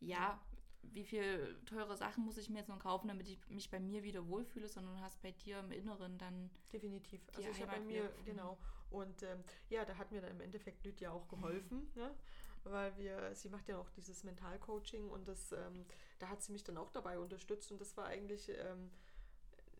ja, 0.00 0.18
ja. 0.18 0.40
wie 0.82 1.04
viel 1.04 1.60
teure 1.66 1.96
Sachen 1.96 2.24
muss 2.24 2.38
ich 2.38 2.48
mir 2.48 2.58
jetzt 2.58 2.68
noch 2.68 2.80
kaufen, 2.80 3.08
damit 3.08 3.28
ich 3.28 3.38
mich 3.50 3.70
bei 3.70 3.80
mir 3.80 4.02
wieder 4.02 4.26
wohlfühle, 4.26 4.68
sondern 4.68 4.96
du 4.96 5.00
hast 5.00 5.20
bei 5.22 5.32
dir 5.32 5.60
im 5.60 5.70
Inneren 5.70 6.18
dann 6.18 6.50
definitiv. 6.72 7.20
Also 7.36 7.48
ich 7.50 7.60
habe 7.60 7.72
bei 7.72 7.80
mir 7.80 8.10
genau 8.24 8.58
und 8.90 9.22
ähm, 9.22 9.44
ja, 9.68 9.84
da 9.84 9.96
hat 9.96 10.12
mir 10.12 10.20
dann 10.20 10.32
im 10.32 10.40
Endeffekt 10.40 10.84
Lydia 10.84 11.12
auch 11.12 11.28
geholfen. 11.28 11.90
ne? 11.94 12.14
Weil 12.70 12.96
wir, 12.96 13.34
sie 13.34 13.48
macht 13.48 13.68
ja 13.68 13.78
auch 13.78 13.90
dieses 13.90 14.24
Mentalcoaching 14.24 15.08
und 15.08 15.26
das, 15.28 15.52
ähm, 15.52 15.86
da 16.18 16.28
hat 16.28 16.42
sie 16.42 16.52
mich 16.52 16.64
dann 16.64 16.76
auch 16.76 16.90
dabei 16.90 17.18
unterstützt 17.18 17.70
und 17.70 17.80
das 17.80 17.96
war 17.96 18.06
eigentlich 18.06 18.48
ähm, 18.48 18.90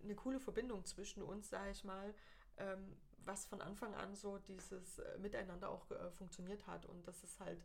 eine 0.02 0.14
coole 0.14 0.40
Verbindung 0.40 0.84
zwischen 0.84 1.22
uns, 1.22 1.48
sage 1.48 1.70
ich 1.70 1.84
mal, 1.84 2.14
ähm, 2.56 2.96
was 3.24 3.46
von 3.46 3.60
Anfang 3.60 3.94
an 3.94 4.14
so 4.14 4.38
dieses 4.38 4.98
äh, 4.98 5.18
Miteinander 5.18 5.70
auch 5.70 5.90
äh, 5.90 6.10
funktioniert 6.12 6.66
hat 6.66 6.86
und 6.86 7.06
das 7.06 7.22
ist 7.24 7.40
halt, 7.40 7.62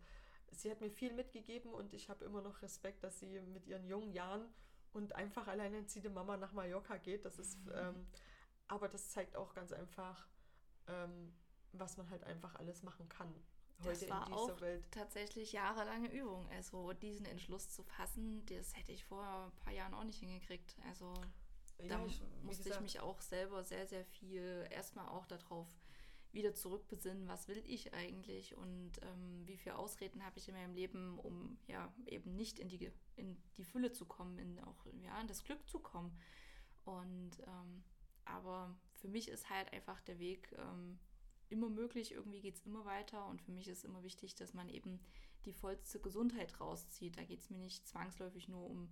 sie 0.51 0.69
hat 0.69 0.81
mir 0.81 0.89
viel 0.89 1.13
mitgegeben 1.13 1.73
und 1.73 1.93
ich 1.93 2.09
habe 2.09 2.25
immer 2.25 2.41
noch 2.41 2.61
Respekt, 2.61 3.03
dass 3.03 3.19
sie 3.19 3.39
mit 3.41 3.65
ihren 3.65 3.85
jungen 3.85 4.11
Jahren 4.11 4.45
und 4.93 5.15
einfach 5.15 5.47
alleinerziehende 5.47 6.09
Mama 6.09 6.37
nach 6.37 6.53
Mallorca 6.53 6.97
geht. 6.97 7.25
Das 7.25 7.39
ist, 7.39 7.65
mhm. 7.65 7.71
ähm, 7.75 8.07
aber 8.67 8.87
das 8.87 9.09
zeigt 9.09 9.35
auch 9.35 9.53
ganz 9.53 9.71
einfach, 9.71 10.27
ähm, 10.87 11.33
was 11.71 11.97
man 11.97 12.09
halt 12.09 12.23
einfach 12.23 12.55
alles 12.55 12.83
machen 12.83 13.09
kann. 13.09 13.33
Heute 13.79 13.99
das 13.99 14.09
war 14.09 14.27
in 14.27 14.33
dieser 14.33 14.53
auch 14.53 14.61
Welt. 14.61 14.83
tatsächlich 14.91 15.51
jahrelange 15.51 16.11
Übung. 16.11 16.47
Also 16.49 16.93
diesen 16.93 17.25
Entschluss 17.25 17.69
zu 17.69 17.83
fassen, 17.83 18.45
das 18.45 18.75
hätte 18.75 18.91
ich 18.91 19.03
vor 19.05 19.23
ein 19.23 19.63
paar 19.63 19.73
Jahren 19.73 19.93
auch 19.93 20.03
nicht 20.03 20.19
hingekriegt. 20.19 20.75
Also 20.87 21.13
ja, 21.79 21.97
da 21.97 22.05
ich, 22.05 22.21
musste 22.43 22.63
gesagt, 22.63 22.75
ich 22.75 22.81
mich 22.81 22.99
auch 23.01 23.21
selber 23.21 23.63
sehr, 23.63 23.87
sehr 23.87 24.05
viel 24.05 24.67
erstmal 24.69 25.07
auch 25.09 25.25
darauf 25.25 25.67
wieder 26.31 26.55
zurückbesinnen, 26.55 27.27
was 27.27 27.47
will 27.47 27.63
ich 27.67 27.93
eigentlich 27.93 28.57
und 28.57 28.93
ähm, 29.03 29.43
wie 29.45 29.55
viele 29.55 29.77
Ausreden 29.77 30.25
habe 30.25 30.39
ich 30.39 30.47
in 30.47 30.55
meinem 30.55 30.73
Leben, 30.73 31.19
um 31.19 31.59
ja 31.67 31.93
eben 32.07 32.35
nicht 32.35 32.57
in 32.57 32.69
die, 32.69 32.91
in 33.15 33.37
die 33.57 33.63
Fülle 33.63 33.91
zu 33.91 34.05
kommen, 34.05 34.39
in 34.39 34.59
auch 34.61 34.85
ja, 35.03 35.19
in 35.21 35.27
das 35.27 35.43
Glück 35.43 35.67
zu 35.69 35.79
kommen. 35.79 36.17
Und 36.85 37.31
ähm, 37.45 37.83
aber 38.25 38.75
für 38.95 39.07
mich 39.07 39.29
ist 39.29 39.49
halt 39.49 39.71
einfach 39.73 40.01
der 40.01 40.17
Weg 40.17 40.51
ähm, 40.57 40.99
immer 41.53 41.69
möglich, 41.69 42.11
irgendwie 42.11 42.41
geht 42.41 42.55
es 42.55 42.65
immer 42.65 42.83
weiter 42.83 43.25
und 43.27 43.41
für 43.41 43.51
mich 43.51 43.67
ist 43.67 43.85
immer 43.85 44.03
wichtig, 44.03 44.35
dass 44.35 44.53
man 44.53 44.69
eben 44.69 44.99
die 45.45 45.53
vollste 45.53 45.99
Gesundheit 45.99 46.59
rauszieht. 46.59 47.17
Da 47.17 47.23
geht 47.23 47.39
es 47.39 47.49
mir 47.49 47.59
nicht 47.59 47.87
zwangsläufig 47.87 48.49
nur 48.49 48.69
um 48.69 48.89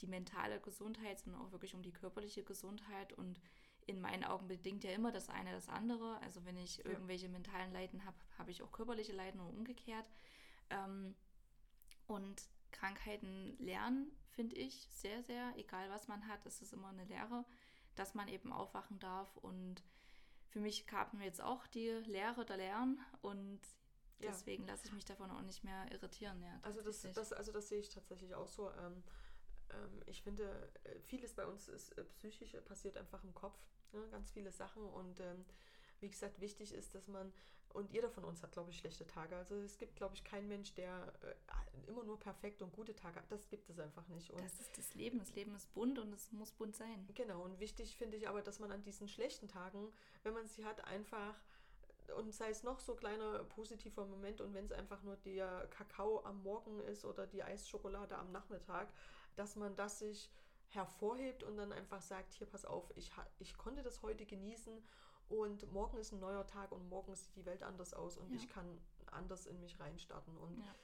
die 0.00 0.06
mentale 0.06 0.60
Gesundheit, 0.60 1.18
sondern 1.18 1.42
auch 1.42 1.52
wirklich 1.52 1.74
um 1.74 1.82
die 1.82 1.92
körperliche 1.92 2.44
Gesundheit 2.44 3.12
und 3.12 3.40
in 3.86 4.00
meinen 4.00 4.24
Augen 4.24 4.46
bedingt 4.46 4.84
ja 4.84 4.92
immer 4.92 5.10
das 5.10 5.28
eine 5.28 5.52
das 5.52 5.68
andere. 5.68 6.20
Also 6.22 6.44
wenn 6.44 6.56
ich 6.56 6.78
ja. 6.78 6.84
irgendwelche 6.84 7.28
mentalen 7.28 7.72
Leiden 7.72 8.04
habe, 8.04 8.16
habe 8.38 8.50
ich 8.50 8.62
auch 8.62 8.70
körperliche 8.70 9.12
Leiden 9.12 9.40
und 9.40 9.48
umgekehrt. 9.48 10.08
Ähm, 10.70 11.14
und 12.06 12.48
Krankheiten 12.70 13.56
lernen, 13.58 14.12
finde 14.28 14.56
ich, 14.56 14.86
sehr, 14.90 15.22
sehr, 15.22 15.52
egal 15.56 15.90
was 15.90 16.08
man 16.08 16.26
hat, 16.28 16.44
ist 16.46 16.62
es 16.62 16.72
immer 16.72 16.88
eine 16.88 17.04
Lehre, 17.04 17.44
dass 17.94 18.14
man 18.14 18.28
eben 18.28 18.52
aufwachen 18.52 18.98
darf. 18.98 19.36
Und 19.38 19.82
für 20.52 20.60
mich 20.60 20.86
kam 20.86 21.20
jetzt 21.22 21.40
auch 21.40 21.66
die 21.68 21.88
Lehre 21.88 22.44
der 22.44 22.58
Lernen 22.58 23.00
und 23.22 23.60
deswegen 24.20 24.66
ja. 24.66 24.72
lasse 24.72 24.86
ich 24.86 24.92
mich 24.92 25.04
davon 25.06 25.30
auch 25.30 25.40
nicht 25.40 25.64
mehr 25.64 25.90
irritieren. 25.90 26.42
Ja, 26.42 26.60
also, 26.62 26.82
das, 26.82 27.00
das, 27.14 27.32
also 27.32 27.52
das 27.52 27.68
sehe 27.68 27.80
ich 27.80 27.88
tatsächlich 27.88 28.34
auch 28.34 28.48
so. 28.48 28.70
Ähm, 28.70 29.02
ähm, 29.70 30.02
ich 30.06 30.22
finde, 30.22 30.70
äh, 30.84 31.00
vieles 31.00 31.32
bei 31.34 31.46
uns 31.46 31.68
ist 31.68 31.96
äh, 31.96 32.04
psychisch, 32.04 32.54
passiert 32.66 32.98
einfach 32.98 33.24
im 33.24 33.32
Kopf. 33.32 33.58
Ne? 33.92 34.06
Ganz 34.10 34.30
viele 34.30 34.52
Sachen. 34.52 34.84
Und 34.84 35.20
ähm, 35.20 35.44
wie 36.02 36.10
gesagt, 36.10 36.40
wichtig 36.40 36.72
ist, 36.72 36.94
dass 36.94 37.08
man, 37.08 37.32
und 37.72 37.90
jeder 37.90 38.10
von 38.10 38.24
uns 38.24 38.42
hat, 38.42 38.52
glaube 38.52 38.70
ich, 38.70 38.78
schlechte 38.78 39.06
Tage. 39.06 39.36
Also 39.36 39.54
es 39.56 39.78
gibt, 39.78 39.96
glaube 39.96 40.14
ich, 40.14 40.24
keinen 40.24 40.48
Mensch, 40.48 40.74
der 40.74 41.12
äh, 41.22 41.88
immer 41.88 42.04
nur 42.04 42.18
perfekt 42.18 42.60
und 42.60 42.72
gute 42.72 42.94
Tage 42.94 43.16
hat. 43.16 43.30
Das 43.30 43.48
gibt 43.48 43.70
es 43.70 43.78
einfach 43.78 44.06
nicht. 44.08 44.30
Und 44.30 44.44
das 44.44 44.60
ist 44.60 44.76
das 44.76 44.94
Leben. 44.94 45.18
Das 45.18 45.34
Leben 45.34 45.54
ist 45.54 45.72
bunt 45.72 45.98
und 45.98 46.12
es 46.12 46.30
muss 46.32 46.52
bunt 46.52 46.76
sein. 46.76 47.08
Genau. 47.14 47.42
Und 47.42 47.60
wichtig 47.60 47.96
finde 47.96 48.16
ich 48.16 48.28
aber, 48.28 48.42
dass 48.42 48.58
man 48.58 48.70
an 48.72 48.82
diesen 48.82 49.08
schlechten 49.08 49.48
Tagen, 49.48 49.92
wenn 50.22 50.34
man 50.34 50.46
sie 50.46 50.64
hat, 50.64 50.84
einfach 50.84 51.34
und 52.16 52.34
sei 52.34 52.50
es 52.50 52.62
noch 52.62 52.80
so 52.80 52.94
kleiner 52.94 53.44
positiver 53.44 54.04
Moment 54.04 54.40
und 54.40 54.52
wenn 54.54 54.66
es 54.66 54.72
einfach 54.72 55.02
nur 55.02 55.16
der 55.16 55.66
Kakao 55.70 56.22
am 56.24 56.42
Morgen 56.42 56.80
ist 56.80 57.04
oder 57.04 57.26
die 57.26 57.42
Eisschokolade 57.42 58.16
am 58.16 58.32
Nachmittag, 58.32 58.92
dass 59.36 59.56
man 59.56 59.74
das 59.76 60.00
sich 60.00 60.30
hervorhebt 60.68 61.42
und 61.42 61.56
dann 61.56 61.72
einfach 61.72 62.02
sagt, 62.02 62.34
hier 62.34 62.46
pass 62.46 62.64
auf, 62.64 62.90
ich, 62.96 63.10
ich 63.38 63.56
konnte 63.56 63.82
das 63.82 64.02
heute 64.02 64.26
genießen 64.26 64.82
und 65.32 65.70
morgen 65.72 65.96
ist 65.96 66.12
ein 66.12 66.20
neuer 66.20 66.46
Tag 66.46 66.72
und 66.72 66.88
morgen 66.88 67.14
sieht 67.14 67.34
die 67.36 67.46
Welt 67.46 67.62
anders 67.62 67.94
aus 67.94 68.18
und 68.18 68.30
ja. 68.30 68.36
ich 68.36 68.48
kann 68.48 68.78
anders 69.06 69.46
in 69.46 69.58
mich 69.60 69.80
reinstarten. 69.80 70.36
Und 70.36 70.58
ja. 70.58 70.74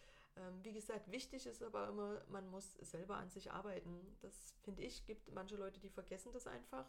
ähm, 0.48 0.64
wie 0.64 0.72
gesagt, 0.72 1.10
wichtig 1.10 1.46
ist 1.46 1.62
aber 1.62 1.88
immer, 1.88 2.22
man 2.28 2.48
muss 2.48 2.74
selber 2.74 3.16
an 3.16 3.30
sich 3.30 3.52
arbeiten. 3.52 4.16
Das 4.20 4.54
finde 4.62 4.82
ich, 4.82 5.04
gibt 5.06 5.30
manche 5.32 5.56
Leute, 5.56 5.80
die 5.80 5.90
vergessen 5.90 6.32
das 6.32 6.46
einfach. 6.46 6.86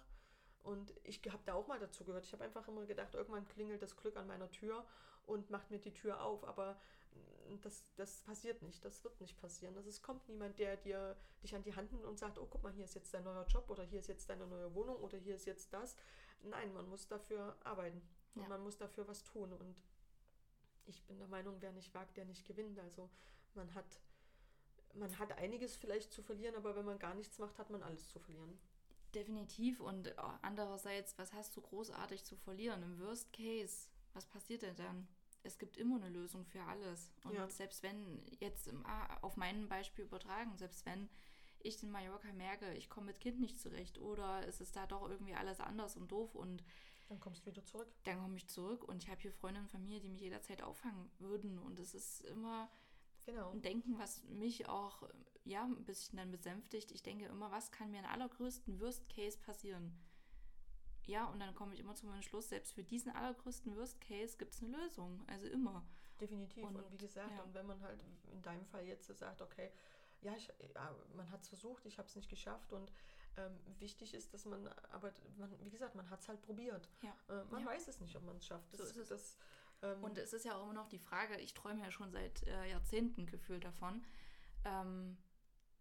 Und 0.64 0.94
ich 1.04 1.22
habe 1.30 1.44
da 1.46 1.54
auch 1.54 1.68
mal 1.68 1.80
dazu 1.80 2.04
gehört. 2.06 2.26
Ich 2.26 2.34
habe 2.34 2.44
einfach 2.44 2.68
immer 2.68 2.86
gedacht, 2.86 3.14
irgendwann 3.14 3.48
klingelt 3.48 3.82
das 3.82 3.96
Glück 3.96 4.16
an 4.16 4.28
meiner 4.28 4.50
Tür 4.52 4.86
und 5.26 5.50
macht 5.50 5.70
mir 5.70 5.80
die 5.80 5.94
Tür 5.94 6.22
auf. 6.22 6.44
Aber 6.46 6.80
das, 7.62 7.84
das 7.96 8.22
passiert 8.22 8.62
nicht, 8.62 8.84
das 8.86 9.04
wird 9.04 9.20
nicht 9.20 9.40
passieren. 9.40 9.76
Also 9.76 9.90
es 9.90 10.02
kommt 10.02 10.28
niemand, 10.28 10.60
der 10.60 10.78
dir 10.78 11.16
dich 11.44 11.56
an 11.56 11.64
die 11.64 11.76
Hand 11.76 11.92
nimmt 11.92 12.06
und 12.06 12.18
sagt, 12.18 12.38
oh 12.38 12.48
guck 12.50 12.64
mal, 12.64 12.72
hier 12.72 12.86
ist 12.86 12.96
jetzt 12.96 13.14
dein 13.14 13.24
neuer 13.24 13.46
Job 13.48 13.70
oder 13.70 13.84
hier 13.84 14.00
ist 14.00 14.08
jetzt 14.08 14.30
deine 14.30 14.46
neue 14.48 14.74
Wohnung 14.76 14.98
oder 14.98 15.18
hier 15.18 15.36
ist 15.36 15.46
jetzt 15.46 15.74
das. 15.74 15.96
Nein, 16.44 16.74
man 16.74 16.88
muss 16.88 17.08
dafür 17.08 17.58
arbeiten 17.64 18.02
und 18.36 18.44
ja. 18.44 18.48
man 18.50 18.62
muss 18.64 18.78
dafür 18.78 19.08
was 19.08 19.24
tun. 19.24 19.52
Und 19.54 19.76
ich 20.86 21.04
bin 21.06 21.20
der 21.20 21.28
Meinung, 21.28 21.58
wer 21.60 21.72
nicht 21.72 21.94
wagt, 21.94 22.18
der 22.18 22.26
nicht 22.26 22.46
gewinnt. 22.46 22.80
Also 22.80 23.10
man 23.56 23.74
hat, 23.74 24.00
man 24.94 25.18
hat 25.20 25.32
einiges 25.34 25.76
vielleicht 25.76 26.12
zu 26.12 26.22
verlieren, 26.24 26.56
aber 26.56 26.76
wenn 26.76 26.86
man 26.86 27.00
gar 27.00 27.16
nichts 27.16 27.40
macht, 27.40 27.58
hat 27.58 27.70
man 27.70 27.84
alles 27.84 28.08
zu 28.10 28.20
verlieren. 28.20 28.60
Definitiv. 29.14 29.80
Und 29.80 30.18
andererseits, 30.42 31.18
was 31.18 31.34
hast 31.34 31.56
du 31.56 31.62
großartig 31.62 32.24
zu 32.24 32.36
verlieren? 32.36 32.84
Im 32.84 33.00
Worst 33.00 33.34
Case, 33.34 33.90
was 34.14 34.26
passiert 34.26 34.62
denn 34.62 34.76
dann? 34.76 35.08
es 35.44 35.58
gibt 35.58 35.78
immer 35.78 35.96
eine 35.96 36.10
Lösung 36.10 36.46
für 36.46 36.62
alles. 36.64 37.12
Und 37.24 37.34
ja. 37.34 37.50
selbst 37.50 37.84
wenn, 37.84 38.22
jetzt 38.40 38.68
im, 38.68 38.86
auf 39.22 39.38
mein 39.38 39.68
Beispiel 39.68 40.06
übertragen, 40.06 40.58
selbst 40.58 40.86
wenn 40.86 41.10
ich 41.62 41.82
in 41.84 41.92
Mallorca 41.92 42.32
merke, 42.34 42.74
ich 42.74 42.90
komme 42.90 43.08
mit 43.08 43.20
Kind 43.20 43.40
nicht 43.40 43.60
zurecht 43.60 44.00
oder 44.00 44.48
es 44.48 44.62
ist 44.62 44.76
da 44.76 44.86
doch 44.88 45.10
irgendwie 45.10 45.36
alles 45.36 45.60
anders 45.60 45.96
und 45.98 46.12
doof 46.12 46.36
und 46.36 46.64
dann 47.08 47.20
kommst 47.20 47.46
du 47.46 47.52
wieder 47.52 47.66
zurück. 47.66 47.88
Dann 48.04 48.20
komme 48.20 48.38
ich 48.38 48.48
zurück 48.48 48.84
und 48.84 49.04
ich 49.04 49.10
habe 49.10 49.22
hier 49.22 49.32
Freunde 49.32 49.60
und 49.62 49.70
Familie, 49.70 50.00
die 50.00 50.10
mich 50.10 50.22
jederzeit 50.22 50.62
auffangen 50.62 51.10
würden 51.20 51.58
und 51.58 51.80
es 51.80 51.94
ist 51.94 52.22
immer 52.22 52.70
genau. 53.26 53.52
ein 53.52 53.62
Denken, 53.62 53.98
was 53.98 54.24
mich 54.26 54.68
auch 54.68 55.04
ja 55.44 55.64
ein 55.64 55.86
bisschen 55.86 56.18
dann 56.18 56.32
besänftigt. 56.32 56.92
Ich 56.92 57.04
denke 57.04 57.26
immer, 57.26 57.52
was 57.52 57.72
kann 57.72 57.92
mir 57.92 58.00
in 58.00 58.06
allergrößten 58.06 58.80
Worst 58.80 59.10
Case 59.10 59.38
passieren? 59.38 59.98
Ja, 61.06 61.26
und 61.26 61.40
dann 61.40 61.56
komme 61.56 61.74
ich 61.74 61.80
immer 61.80 61.96
zum 61.96 62.14
Entschluss, 62.14 62.50
selbst 62.50 62.74
für 62.74 62.84
diesen 62.84 63.12
allergrößten 63.12 63.76
Worst 63.76 64.00
Case 64.00 64.38
gibt 64.38 64.54
es 64.54 64.62
eine 64.62 64.78
Lösung. 64.78 65.24
Also 65.28 65.48
immer. 65.48 65.84
Definitiv. 66.22 66.64
Und, 66.64 66.76
und 66.76 66.92
wie 66.92 66.98
gesagt, 66.98 67.32
ja. 67.32 67.42
und 67.42 67.54
wenn 67.54 67.66
man 67.66 67.82
halt 67.82 68.04
in 68.32 68.42
deinem 68.42 68.66
Fall 68.66 68.86
jetzt 68.86 69.08
so 69.08 69.14
sagt, 69.14 69.42
okay, 69.42 69.72
ja, 70.22 70.36
ich, 70.36 70.52
ja 70.74 70.96
man 71.16 71.30
hat 71.32 71.42
es 71.42 71.50
versucht, 71.50 71.86
ich 71.86 71.98
habe 71.98 72.08
es 72.08 72.16
nicht 72.16 72.30
geschafft 72.30 72.74
und 72.74 72.92
ähm, 73.38 73.58
wichtig 73.80 74.14
ist, 74.14 74.34
dass 74.34 74.46
man, 74.46 74.68
aber 74.92 75.14
man, 75.38 75.54
wie 75.64 75.70
gesagt, 75.70 75.96
man 75.96 76.10
hat 76.10 76.22
es 76.22 76.28
halt 76.28 76.42
probiert. 76.42 76.90
Ja. 77.02 77.16
Äh, 77.30 77.44
man 77.46 77.62
ja. 77.62 77.68
weiß 77.68 77.88
es 77.88 78.00
nicht, 78.00 78.16
ob 78.16 78.24
man 78.24 78.38
es 78.38 78.46
schafft. 78.46 78.74
Das, 78.74 78.90
so 78.90 79.14
es. 79.14 79.38
ähm, 79.82 80.04
und 80.04 80.18
es 80.18 80.34
ist 80.34 80.46
ja 80.46 80.56
auch 80.56 80.64
immer 80.64 80.74
noch 80.74 80.90
die 80.90 81.00
Frage, 81.00 81.38
ich 81.38 81.54
träume 81.54 81.82
ja 81.82 81.92
schon 81.92 82.12
seit 82.12 82.44
äh, 82.48 82.70
Jahrzehnten 82.70 83.26
gefühlt 83.26 83.64
davon. 83.64 84.04
Ähm, 84.66 85.18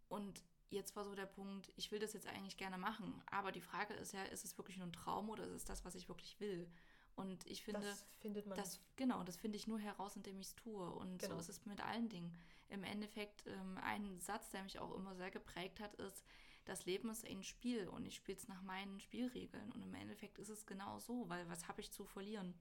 und 0.08 0.42
jetzt 0.70 0.96
war 0.96 1.04
so 1.04 1.14
der 1.14 1.26
Punkt, 1.26 1.72
ich 1.76 1.90
will 1.90 1.98
das 1.98 2.12
jetzt 2.12 2.26
eigentlich 2.26 2.56
gerne 2.56 2.78
machen, 2.78 3.22
aber 3.30 3.52
die 3.52 3.60
Frage 3.60 3.94
ist 3.94 4.12
ja, 4.12 4.22
ist 4.24 4.44
es 4.44 4.56
wirklich 4.58 4.76
nur 4.76 4.86
ein 4.86 4.92
Traum 4.92 5.30
oder 5.30 5.44
ist 5.44 5.52
es 5.52 5.64
das, 5.64 5.84
was 5.84 5.94
ich 5.94 6.08
wirklich 6.08 6.38
will? 6.40 6.70
Und 7.16 7.44
ich 7.48 7.64
finde, 7.64 7.80
das 7.80 8.06
findet 8.20 8.46
man. 8.46 8.56
Das, 8.56 8.80
genau, 8.94 9.24
das 9.24 9.36
finde 9.36 9.56
ich 9.56 9.66
nur 9.66 9.80
heraus, 9.80 10.14
indem 10.14 10.38
ich 10.38 10.48
es 10.48 10.54
tue. 10.54 10.88
Und 10.88 11.18
genau. 11.18 11.34
so 11.34 11.40
ist 11.40 11.48
es 11.48 11.66
mit 11.66 11.80
allen 11.80 12.08
Dingen. 12.08 12.32
Im 12.68 12.84
Endeffekt, 12.84 13.46
ähm, 13.46 13.78
ein 13.82 14.20
Satz, 14.20 14.50
der 14.50 14.62
mich 14.62 14.78
auch 14.78 14.94
immer 14.94 15.14
sehr 15.14 15.30
geprägt 15.30 15.80
hat, 15.80 15.94
ist, 15.96 16.24
das 16.64 16.84
Leben 16.84 17.08
ist 17.08 17.26
ein 17.26 17.42
Spiel 17.42 17.88
und 17.88 18.04
ich 18.04 18.16
spiele 18.16 18.36
es 18.36 18.46
nach 18.46 18.60
meinen 18.60 19.00
Spielregeln. 19.00 19.72
Und 19.72 19.82
im 19.82 19.94
Endeffekt 19.94 20.38
ist 20.38 20.50
es 20.50 20.66
genau 20.66 20.98
so, 20.98 21.28
weil 21.28 21.48
was 21.48 21.66
habe 21.66 21.80
ich 21.80 21.90
zu 21.90 22.04
verlieren? 22.04 22.54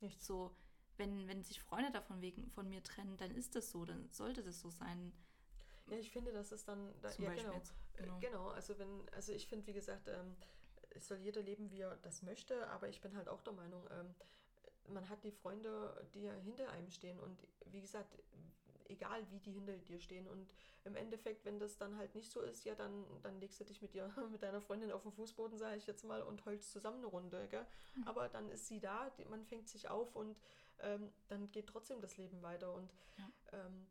Nichts. 0.00 0.26
So, 0.26 0.56
wenn, 0.96 1.28
wenn 1.28 1.44
sich 1.44 1.62
Freunde 1.62 1.92
davon 1.92 2.20
wegen 2.20 2.50
von 2.50 2.68
mir 2.68 2.82
trennen, 2.82 3.16
dann 3.16 3.30
ist 3.30 3.54
das 3.54 3.70
so, 3.70 3.84
dann 3.84 4.08
sollte 4.10 4.42
das 4.42 4.60
so 4.60 4.70
sein. 4.70 5.12
Ja, 5.86 5.98
ich 5.98 6.10
finde, 6.10 6.32
dass 6.32 6.50
es 6.50 6.64
dann, 6.64 6.92
da, 7.00 7.10
ja, 7.18 7.32
genau, 7.34 7.62
genau, 7.96 8.18
genau. 8.18 8.48
Also 8.48 8.78
wenn, 8.78 9.08
also 9.10 9.32
ich 9.32 9.46
finde, 9.46 9.66
wie 9.66 9.72
gesagt, 9.72 10.08
ähm, 10.08 10.36
es 10.90 11.06
soll 11.06 11.18
jeder 11.18 11.42
leben, 11.42 11.70
wie 11.70 11.80
er 11.80 11.96
das 11.96 12.22
möchte, 12.22 12.68
aber 12.68 12.88
ich 12.88 13.00
bin 13.00 13.16
halt 13.16 13.28
auch 13.28 13.42
der 13.42 13.52
Meinung, 13.52 13.86
ähm, 13.90 14.14
man 14.88 15.08
hat 15.08 15.24
die 15.24 15.32
Freunde, 15.32 16.08
die 16.14 16.28
hinter 16.42 16.70
einem 16.70 16.90
stehen 16.90 17.18
und 17.20 17.46
wie 17.66 17.80
gesagt, 17.80 18.18
egal 18.86 19.28
wie 19.30 19.40
die 19.40 19.52
hinter 19.52 19.76
dir 19.76 20.00
stehen 20.00 20.26
und 20.28 20.52
im 20.84 20.96
Endeffekt, 20.96 21.44
wenn 21.44 21.58
das 21.58 21.78
dann 21.78 21.96
halt 21.96 22.14
nicht 22.14 22.30
so 22.30 22.40
ist, 22.40 22.64
ja, 22.64 22.74
dann, 22.74 23.04
dann 23.22 23.40
legst 23.40 23.58
du 23.58 23.64
dich 23.64 23.80
mit 23.80 23.94
dir, 23.94 24.08
mit 24.30 24.42
deiner 24.42 24.60
Freundin 24.60 24.92
auf 24.92 25.02
den 25.02 25.12
Fußboden, 25.12 25.58
sage 25.58 25.76
ich 25.76 25.86
jetzt 25.86 26.04
mal, 26.04 26.22
und 26.22 26.44
heulst 26.44 26.72
zusammen 26.72 26.98
eine 26.98 27.06
Runde, 27.06 27.48
gell? 27.48 27.66
Mhm. 27.94 28.08
Aber 28.08 28.28
dann 28.28 28.50
ist 28.50 28.66
sie 28.66 28.80
da, 28.80 29.10
man 29.30 29.44
fängt 29.44 29.68
sich 29.68 29.88
auf 29.88 30.14
und 30.14 30.38
ähm, 30.80 31.12
dann 31.28 31.50
geht 31.50 31.68
trotzdem 31.68 32.00
das 32.00 32.16
Leben 32.16 32.42
weiter 32.42 32.74
und 32.74 32.92
ja. 33.16 33.30
ähm, 33.52 33.86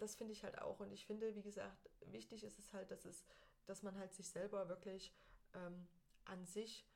das 0.00 0.16
finde 0.16 0.32
ich 0.32 0.44
halt 0.44 0.58
auch. 0.60 0.80
Und 0.80 0.92
ich 0.92 1.06
finde, 1.06 1.34
wie 1.34 1.42
gesagt, 1.42 1.88
wichtig 2.06 2.44
ist 2.44 2.58
es 2.58 2.72
halt, 2.72 2.90
dass 2.90 3.04
es, 3.04 3.24
dass 3.66 3.82
man 3.82 3.96
halt 3.96 4.12
sich 4.12 4.28
selber 4.28 4.68
wirklich 4.68 5.14
ähm, 5.54 5.88
an 6.24 6.44
sich 6.44 6.86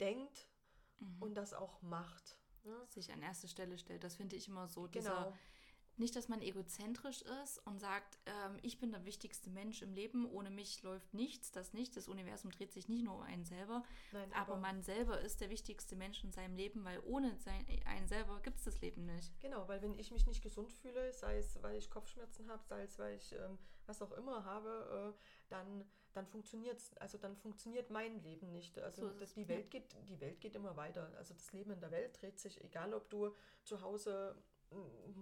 denkt 0.00 0.48
mhm. 0.98 1.22
und 1.22 1.34
das 1.34 1.54
auch 1.54 1.80
macht. 1.82 2.38
Ne? 2.64 2.76
Sich 2.88 3.12
an 3.12 3.22
erste 3.22 3.48
Stelle 3.48 3.78
stellt. 3.78 4.04
Das 4.04 4.16
finde 4.16 4.36
ich 4.36 4.48
immer 4.48 4.68
so. 4.68 4.82
Genau. 4.82 4.92
Dieser, 4.92 5.38
nicht, 5.98 6.16
dass 6.16 6.28
man 6.28 6.40
egozentrisch 6.42 7.22
ist 7.42 7.58
und 7.66 7.80
sagt, 7.80 8.18
ähm, 8.26 8.58
ich 8.62 8.78
bin 8.78 8.90
der 8.90 9.04
wichtigste 9.04 9.50
Mensch 9.50 9.82
im 9.82 9.92
Leben, 9.92 10.28
ohne 10.30 10.50
mich 10.50 10.82
läuft 10.82 11.14
nichts, 11.14 11.52
das 11.52 11.72
nicht, 11.72 11.96
das 11.96 12.08
Universum 12.08 12.50
dreht 12.50 12.72
sich 12.72 12.88
nicht 12.88 13.04
nur 13.04 13.16
um 13.16 13.22
einen 13.22 13.44
selber, 13.44 13.84
Nein, 14.12 14.32
aber, 14.32 14.52
aber, 14.52 14.60
man 14.60 14.82
selber 14.82 15.20
ist 15.20 15.40
der 15.40 15.50
wichtigste 15.50 15.96
Mensch 15.96 16.24
in 16.24 16.32
seinem 16.32 16.56
Leben, 16.56 16.84
weil 16.84 17.00
ohne 17.04 17.36
sein, 17.38 17.66
einen 17.86 18.08
selber 18.08 18.40
gibt 18.42 18.58
es 18.58 18.64
das 18.64 18.80
Leben 18.80 19.06
nicht. 19.06 19.32
Genau, 19.40 19.68
weil 19.68 19.82
wenn 19.82 19.98
ich 19.98 20.10
mich 20.10 20.26
nicht 20.26 20.42
gesund 20.42 20.72
fühle, 20.72 21.12
sei 21.12 21.38
es, 21.38 21.62
weil 21.62 21.76
ich 21.76 21.90
Kopfschmerzen 21.90 22.50
habe, 22.50 22.64
sei 22.64 22.82
es, 22.82 22.98
weil 22.98 23.16
ich 23.16 23.32
ähm, 23.32 23.58
was 23.86 24.02
auch 24.02 24.12
immer 24.12 24.44
habe, 24.44 25.14
äh, 25.14 25.20
dann, 25.48 25.84
dann 26.12 26.26
funktioniert 26.26 26.80
also 27.00 27.18
dann 27.18 27.36
funktioniert 27.36 27.90
mein 27.90 28.22
Leben 28.22 28.50
nicht. 28.52 28.78
Also 28.78 29.08
so 29.08 29.18
das, 29.18 29.34
die, 29.34 29.48
Welt 29.48 29.70
geht, 29.70 29.94
die 30.08 30.20
Welt 30.20 30.40
geht 30.40 30.54
immer 30.54 30.76
weiter. 30.76 31.12
Also 31.16 31.34
das 31.34 31.52
Leben 31.52 31.70
in 31.70 31.80
der 31.80 31.90
Welt 31.90 32.20
dreht 32.20 32.38
sich, 32.38 32.62
egal 32.64 32.94
ob 32.94 33.10
du 33.10 33.34
zu 33.64 33.80
Hause 33.82 34.36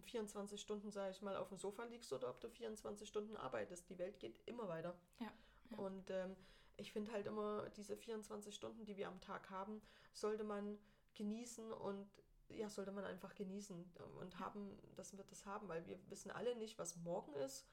24 0.06 0.60
Stunden, 0.60 0.90
sage 0.90 1.12
ich 1.12 1.22
mal, 1.22 1.36
auf 1.36 1.48
dem 1.48 1.58
Sofa 1.58 1.84
liegst 1.84 2.12
oder 2.12 2.30
ob 2.30 2.40
du 2.40 2.48
24 2.48 3.08
Stunden 3.08 3.36
arbeitest. 3.36 3.88
Die 3.88 3.98
Welt 3.98 4.18
geht 4.18 4.40
immer 4.46 4.68
weiter. 4.68 4.94
Ja. 5.18 5.32
ja. 5.70 5.78
Und 5.78 6.10
ähm, 6.10 6.36
ich 6.76 6.92
finde 6.92 7.12
halt 7.12 7.26
immer, 7.26 7.68
diese 7.70 7.96
24 7.96 8.54
Stunden, 8.54 8.84
die 8.84 8.96
wir 8.96 9.08
am 9.08 9.20
Tag 9.20 9.50
haben, 9.50 9.80
sollte 10.12 10.44
man 10.44 10.78
genießen 11.14 11.72
und 11.72 12.08
ja, 12.48 12.68
sollte 12.68 12.92
man 12.92 13.04
einfach 13.04 13.34
genießen 13.34 13.92
und 14.20 14.38
haben, 14.38 14.78
dass 14.96 15.16
wir 15.16 15.24
das 15.24 15.46
haben, 15.46 15.68
weil 15.68 15.86
wir 15.86 15.98
wissen 16.10 16.30
alle 16.30 16.54
nicht, 16.56 16.78
was 16.78 16.96
morgen 16.96 17.34
ist. 17.36 17.66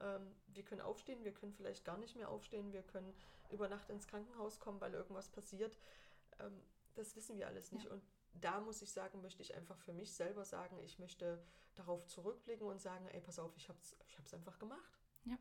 Ähm, 0.00 0.34
wir 0.48 0.62
können 0.62 0.82
aufstehen, 0.82 1.24
wir 1.24 1.32
können 1.32 1.52
vielleicht 1.52 1.84
gar 1.84 1.96
nicht 1.96 2.16
mehr 2.16 2.28
aufstehen, 2.28 2.72
wir 2.72 2.82
können 2.82 3.14
über 3.50 3.68
Nacht 3.68 3.88
ins 3.88 4.06
Krankenhaus 4.06 4.60
kommen, 4.60 4.80
weil 4.80 4.92
irgendwas 4.92 5.28
passiert. 5.28 5.78
Ähm, 6.38 6.60
das 6.94 7.16
wissen 7.16 7.38
wir 7.38 7.46
alles 7.46 7.72
nicht. 7.72 7.86
Ja. 7.86 7.92
Und 7.92 8.02
da 8.40 8.60
muss 8.60 8.82
ich 8.82 8.90
sagen, 8.90 9.20
möchte 9.20 9.42
ich 9.42 9.54
einfach 9.54 9.78
für 9.78 9.92
mich 9.92 10.12
selber 10.12 10.44
sagen, 10.44 10.78
ich 10.84 10.98
möchte 10.98 11.42
darauf 11.74 12.06
zurückblicken 12.06 12.66
und 12.66 12.80
sagen, 12.80 13.06
ey, 13.08 13.20
pass 13.20 13.38
auf, 13.38 13.56
ich 13.56 13.68
habe 13.68 13.78
es 13.80 13.96
ich 14.08 14.18
hab's 14.18 14.34
einfach 14.34 14.58
gemacht. 14.58 14.98
Ja. 15.24 15.38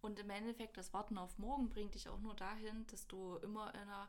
Und 0.00 0.18
im 0.18 0.30
Endeffekt, 0.30 0.76
das 0.76 0.92
Warten 0.92 1.18
auf 1.18 1.38
morgen 1.38 1.68
bringt 1.68 1.94
dich 1.94 2.08
auch 2.08 2.20
nur 2.20 2.34
dahin, 2.34 2.86
dass 2.88 3.06
du 3.06 3.36
immer 3.36 3.74
in 3.74 3.80
einer, 3.80 4.08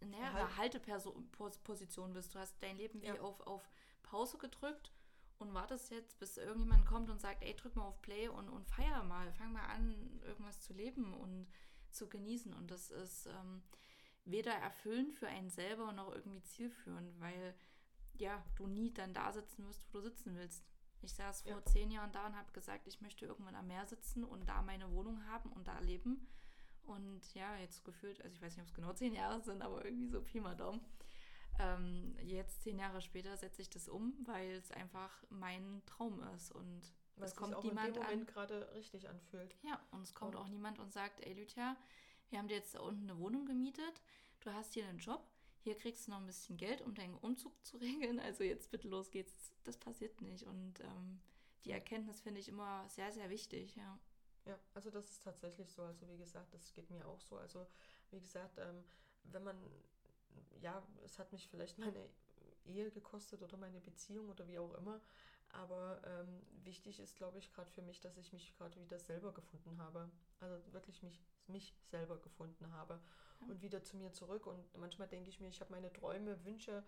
in 0.00 0.14
einer 0.14 0.56
Halteposition 0.56 2.12
bist. 2.12 2.34
Du 2.34 2.38
hast 2.38 2.56
dein 2.62 2.76
Leben 2.76 3.02
wie 3.02 3.06
ja. 3.06 3.20
auf, 3.20 3.40
auf 3.46 3.68
Pause 4.02 4.38
gedrückt 4.38 4.92
und 5.38 5.52
wartest 5.52 5.90
jetzt, 5.90 6.18
bis 6.18 6.36
irgendjemand 6.38 6.86
kommt 6.86 7.10
und 7.10 7.20
sagt, 7.20 7.42
ey, 7.42 7.54
drück 7.54 7.76
mal 7.76 7.86
auf 7.86 8.00
Play 8.00 8.28
und, 8.28 8.48
und 8.48 8.66
feier 8.66 9.02
mal, 9.02 9.32
fang 9.32 9.52
mal 9.52 9.66
an, 9.66 10.20
irgendwas 10.24 10.60
zu 10.60 10.72
leben 10.72 11.12
und 11.14 11.48
zu 11.90 12.08
genießen. 12.08 12.52
Und 12.54 12.70
das 12.70 12.90
ist... 12.90 13.26
Ähm, 13.26 13.62
weder 14.24 14.52
erfüllend 14.52 15.12
für 15.12 15.28
einen 15.28 15.50
selber 15.50 15.92
noch 15.92 16.12
irgendwie 16.12 16.42
zielführend, 16.42 17.20
weil 17.20 17.54
ja, 18.14 18.42
du 18.56 18.66
nie 18.66 18.92
dann 18.92 19.12
da 19.12 19.32
sitzen 19.32 19.66
wirst, 19.66 19.86
wo 19.88 19.98
du 19.98 20.02
sitzen 20.02 20.36
willst. 20.36 20.64
Ich 21.02 21.12
saß 21.12 21.42
vor 21.42 21.52
ja. 21.52 21.64
zehn 21.64 21.90
Jahren 21.90 22.12
da 22.12 22.26
und 22.26 22.36
habe 22.36 22.50
gesagt, 22.52 22.86
ich 22.86 23.00
möchte 23.00 23.26
irgendwann 23.26 23.54
am 23.54 23.66
Meer 23.66 23.86
sitzen 23.86 24.24
und 24.24 24.48
da 24.48 24.62
meine 24.62 24.90
Wohnung 24.92 25.26
haben 25.26 25.52
und 25.52 25.68
da 25.68 25.78
leben. 25.80 26.26
Und 26.82 27.34
ja, 27.34 27.56
jetzt 27.56 27.84
gefühlt, 27.84 28.22
also 28.22 28.34
ich 28.34 28.42
weiß 28.42 28.56
nicht, 28.56 28.62
ob 28.62 28.68
es 28.68 28.74
genau 28.74 28.92
zehn 28.92 29.14
Jahre 29.14 29.40
sind, 29.42 29.62
aber 29.62 29.84
irgendwie 29.84 30.08
so 30.08 30.22
Pi 30.22 30.40
mal 30.40 30.56
Daumen. 30.56 30.80
Ähm, 31.58 32.16
jetzt, 32.22 32.62
zehn 32.62 32.78
Jahre 32.78 33.00
später, 33.00 33.36
setze 33.36 33.62
ich 33.62 33.70
das 33.70 33.88
um, 33.88 34.14
weil 34.24 34.52
es 34.52 34.70
einfach 34.72 35.10
mein 35.30 35.82
Traum 35.86 36.22
ist. 36.34 36.52
Und 36.52 36.82
Was 37.16 37.30
es 37.30 37.36
kommt 37.36 37.62
niemand 37.62 37.88
in 37.88 37.94
dem 37.94 38.02
Moment 38.02 38.26
gerade 38.26 38.74
richtig 38.74 39.08
anfühlt. 39.08 39.56
Ja, 39.62 39.80
und 39.92 40.02
es 40.02 40.14
kommt 40.14 40.34
und 40.34 40.40
auch 40.40 40.48
niemand 40.48 40.78
und 40.78 40.92
sagt, 40.92 41.24
ey 41.24 41.32
Lydia, 41.32 41.76
wir 42.30 42.38
haben 42.38 42.48
dir 42.48 42.56
jetzt 42.56 42.74
da 42.74 42.80
unten 42.80 43.08
eine 43.08 43.18
Wohnung 43.18 43.46
gemietet, 43.46 44.02
du 44.40 44.52
hast 44.52 44.74
hier 44.74 44.86
einen 44.86 44.98
Job, 44.98 45.26
hier 45.64 45.76
kriegst 45.76 46.06
du 46.06 46.10
noch 46.10 46.18
ein 46.18 46.26
bisschen 46.26 46.56
Geld, 46.56 46.82
um 46.82 46.94
deinen 46.94 47.16
Umzug 47.16 47.52
zu 47.64 47.76
regeln, 47.78 48.20
also 48.20 48.44
jetzt 48.44 48.70
bitte 48.70 48.88
los 48.88 49.10
geht's. 49.10 49.52
Das 49.64 49.78
passiert 49.78 50.20
nicht 50.20 50.44
und 50.44 50.80
ähm, 50.80 51.20
die 51.64 51.70
Erkenntnis 51.70 52.20
finde 52.20 52.40
ich 52.40 52.48
immer 52.48 52.86
sehr, 52.88 53.10
sehr 53.12 53.30
wichtig, 53.30 53.74
ja. 53.76 53.98
Ja, 54.44 54.58
also 54.74 54.90
das 54.90 55.10
ist 55.10 55.22
tatsächlich 55.22 55.70
so. 55.72 55.82
Also 55.82 56.06
wie 56.08 56.18
gesagt, 56.18 56.52
das 56.52 56.72
geht 56.74 56.90
mir 56.90 57.06
auch 57.06 57.20
so. 57.20 57.36
Also 57.38 57.66
wie 58.10 58.20
gesagt, 58.20 58.58
ähm, 58.58 58.84
wenn 59.24 59.42
man, 59.42 59.56
ja, 60.60 60.86
es 61.02 61.18
hat 61.18 61.32
mich 61.32 61.48
vielleicht 61.48 61.78
meine 61.78 62.08
Ehe 62.66 62.90
gekostet 62.90 63.42
oder 63.42 63.56
meine 63.56 63.80
Beziehung 63.80 64.28
oder 64.28 64.46
wie 64.46 64.58
auch 64.58 64.74
immer, 64.74 65.00
aber 65.52 66.02
ähm, 66.04 66.42
wichtig 66.64 67.00
ist, 67.00 67.16
glaube 67.16 67.38
ich, 67.38 67.50
gerade 67.52 67.70
für 67.70 67.82
mich, 67.82 68.00
dass 68.00 68.16
ich 68.16 68.32
mich 68.32 68.54
gerade 68.56 68.78
wieder 68.80 68.98
selber 68.98 69.32
gefunden 69.32 69.78
habe. 69.78 70.10
Also 70.40 70.60
wirklich 70.72 71.02
mich 71.02 71.22
mich 71.48 71.74
selber 71.90 72.18
gefunden 72.18 72.72
habe 72.72 73.00
ja. 73.40 73.46
und 73.48 73.62
wieder 73.62 73.82
zu 73.82 73.96
mir 73.96 74.12
zurück. 74.12 74.46
Und 74.46 74.76
manchmal 74.76 75.08
denke 75.08 75.30
ich 75.30 75.40
mir, 75.40 75.48
ich 75.48 75.60
habe 75.60 75.72
meine 75.72 75.92
Träume, 75.92 76.44
Wünsche, 76.44 76.84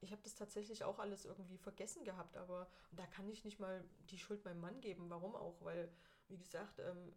ich 0.00 0.12
habe 0.12 0.22
das 0.22 0.34
tatsächlich 0.34 0.84
auch 0.84 0.98
alles 0.98 1.24
irgendwie 1.24 1.58
vergessen 1.58 2.04
gehabt, 2.04 2.36
aber 2.36 2.68
da 2.92 3.06
kann 3.06 3.28
ich 3.28 3.44
nicht 3.44 3.58
mal 3.58 3.82
die 4.10 4.18
Schuld 4.18 4.44
meinem 4.44 4.60
Mann 4.60 4.80
geben. 4.80 5.08
Warum 5.08 5.34
auch? 5.34 5.56
Weil, 5.62 5.88
wie 6.28 6.38
gesagt, 6.38 6.78
ähm, 6.78 7.12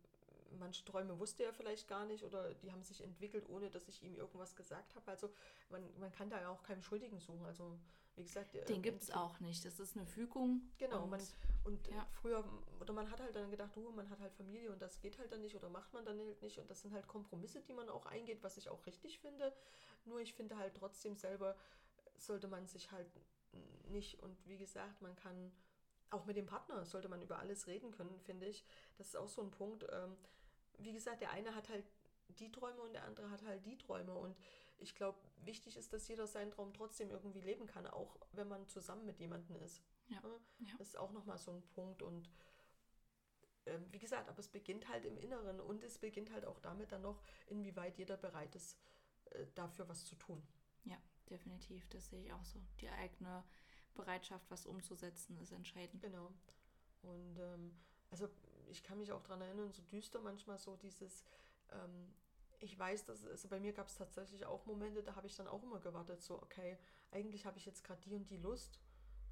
manche 0.59 0.83
Träume 0.85 1.17
wusste 1.19 1.43
er 1.43 1.53
vielleicht 1.53 1.87
gar 1.87 2.05
nicht 2.05 2.23
oder 2.23 2.53
die 2.55 2.71
haben 2.71 2.83
sich 2.83 3.01
entwickelt, 3.01 3.47
ohne 3.49 3.69
dass 3.69 3.87
ich 3.87 4.03
ihm 4.03 4.15
irgendwas 4.15 4.55
gesagt 4.55 4.95
habe. 4.95 5.09
Also 5.09 5.29
man, 5.69 5.83
man 5.99 6.11
kann 6.11 6.29
da 6.29 6.39
ja 6.39 6.49
auch 6.49 6.63
keinen 6.63 6.81
Schuldigen 6.81 7.19
suchen. 7.19 7.45
Also 7.45 7.77
wie 8.15 8.23
gesagt, 8.23 8.53
den 8.67 8.81
gibt 8.81 9.03
es 9.03 9.11
auch 9.11 9.39
nicht. 9.39 9.63
Das 9.63 9.79
ist 9.79 9.95
eine 9.95 10.05
Fügung. 10.05 10.61
Genau. 10.77 11.03
Und, 11.03 11.09
man, 11.11 11.21
und 11.63 11.87
ja. 11.87 12.05
früher, 12.21 12.43
oder 12.79 12.93
man 12.93 13.09
hat 13.09 13.21
halt 13.21 13.35
dann 13.35 13.49
gedacht, 13.49 13.75
du, 13.75 13.89
man 13.91 14.09
hat 14.09 14.19
halt 14.19 14.33
Familie 14.33 14.71
und 14.71 14.81
das 14.81 14.99
geht 14.99 15.17
halt 15.17 15.31
dann 15.31 15.41
nicht 15.41 15.55
oder 15.55 15.69
macht 15.69 15.93
man 15.93 16.05
dann 16.05 16.19
halt 16.19 16.41
nicht. 16.41 16.59
Und 16.59 16.69
das 16.69 16.81
sind 16.81 16.93
halt 16.93 17.07
Kompromisse, 17.07 17.61
die 17.61 17.73
man 17.73 17.89
auch 17.89 18.05
eingeht, 18.05 18.43
was 18.43 18.57
ich 18.57 18.69
auch 18.69 18.85
richtig 18.85 19.19
finde. 19.19 19.53
Nur 20.05 20.19
ich 20.19 20.33
finde 20.33 20.57
halt 20.57 20.75
trotzdem 20.75 21.15
selber 21.15 21.55
sollte 22.17 22.47
man 22.47 22.67
sich 22.67 22.91
halt 22.91 23.07
nicht. 23.89 24.21
Und 24.21 24.37
wie 24.45 24.57
gesagt, 24.57 25.01
man 25.01 25.15
kann 25.15 25.51
auch 26.09 26.25
mit 26.25 26.35
dem 26.35 26.45
Partner 26.45 26.85
sollte 26.85 27.07
man 27.07 27.21
über 27.21 27.39
alles 27.39 27.67
reden 27.67 27.91
können, 27.91 28.19
finde 28.19 28.45
ich. 28.45 28.65
Das 28.97 29.07
ist 29.07 29.15
auch 29.15 29.29
so 29.29 29.41
ein 29.41 29.51
Punkt. 29.51 29.85
Ähm, 29.89 30.17
wie 30.83 30.93
gesagt, 30.93 31.21
der 31.21 31.31
eine 31.31 31.55
hat 31.55 31.69
halt 31.69 31.85
die 32.39 32.51
Träume 32.51 32.81
und 32.81 32.93
der 32.93 33.03
andere 33.05 33.29
hat 33.29 33.43
halt 33.43 33.65
die 33.65 33.77
Träume. 33.77 34.13
Und 34.13 34.37
ich 34.77 34.95
glaube, 34.95 35.19
wichtig 35.43 35.77
ist, 35.77 35.93
dass 35.93 36.07
jeder 36.07 36.27
seinen 36.27 36.51
Traum 36.51 36.73
trotzdem 36.73 37.09
irgendwie 37.09 37.41
leben 37.41 37.67
kann, 37.67 37.87
auch 37.87 38.17
wenn 38.33 38.47
man 38.47 38.67
zusammen 38.67 39.05
mit 39.05 39.19
jemandem 39.19 39.55
ist. 39.57 39.81
Ja. 40.07 40.21
ja. 40.59 40.73
Das 40.77 40.89
ist 40.89 40.97
auch 40.97 41.11
nochmal 41.11 41.37
so 41.37 41.51
ein 41.51 41.61
Punkt. 41.69 42.01
Und 42.01 42.29
äh, 43.65 43.79
wie 43.91 43.99
gesagt, 43.99 44.29
aber 44.29 44.39
es 44.39 44.47
beginnt 44.47 44.87
halt 44.87 45.05
im 45.05 45.17
Inneren 45.17 45.59
und 45.59 45.83
es 45.83 45.97
beginnt 45.97 46.31
halt 46.31 46.45
auch 46.45 46.59
damit 46.59 46.91
dann 46.91 47.01
noch, 47.01 47.21
inwieweit 47.47 47.97
jeder 47.97 48.17
bereit 48.17 48.55
ist, 48.55 48.77
äh, 49.31 49.45
dafür 49.55 49.87
was 49.87 50.05
zu 50.05 50.15
tun. 50.15 50.41
Ja, 50.83 50.97
definitiv. 51.29 51.87
Das 51.89 52.09
sehe 52.09 52.23
ich 52.23 52.33
auch 52.33 52.45
so. 52.45 52.59
Die 52.79 52.89
eigene 52.89 53.43
Bereitschaft, 53.93 54.49
was 54.49 54.65
umzusetzen, 54.65 55.37
ist 55.37 55.51
entscheidend. 55.51 56.01
Genau. 56.01 56.33
Und 57.01 57.39
ähm, 57.39 57.77
also 58.09 58.29
ich 58.71 58.83
kann 58.83 58.97
mich 58.97 59.11
auch 59.11 59.21
daran 59.21 59.41
erinnern, 59.41 59.71
so 59.71 59.81
düster 59.83 60.21
manchmal 60.21 60.57
so 60.57 60.75
dieses, 60.77 61.25
ähm, 61.71 62.13
ich 62.59 62.77
weiß, 62.77 63.05
dass 63.05 63.25
also 63.25 63.47
bei 63.47 63.59
mir 63.59 63.73
gab 63.73 63.87
es 63.87 63.95
tatsächlich 63.95 64.45
auch 64.45 64.65
Momente, 64.65 65.03
da 65.03 65.15
habe 65.15 65.27
ich 65.27 65.35
dann 65.35 65.47
auch 65.47 65.63
immer 65.63 65.79
gewartet, 65.79 66.21
so, 66.21 66.41
okay, 66.41 66.77
eigentlich 67.11 67.45
habe 67.45 67.57
ich 67.57 67.65
jetzt 67.65 67.83
gerade 67.83 68.01
die 68.01 68.13
und 68.13 68.29
die 68.29 68.37
Lust, 68.37 68.79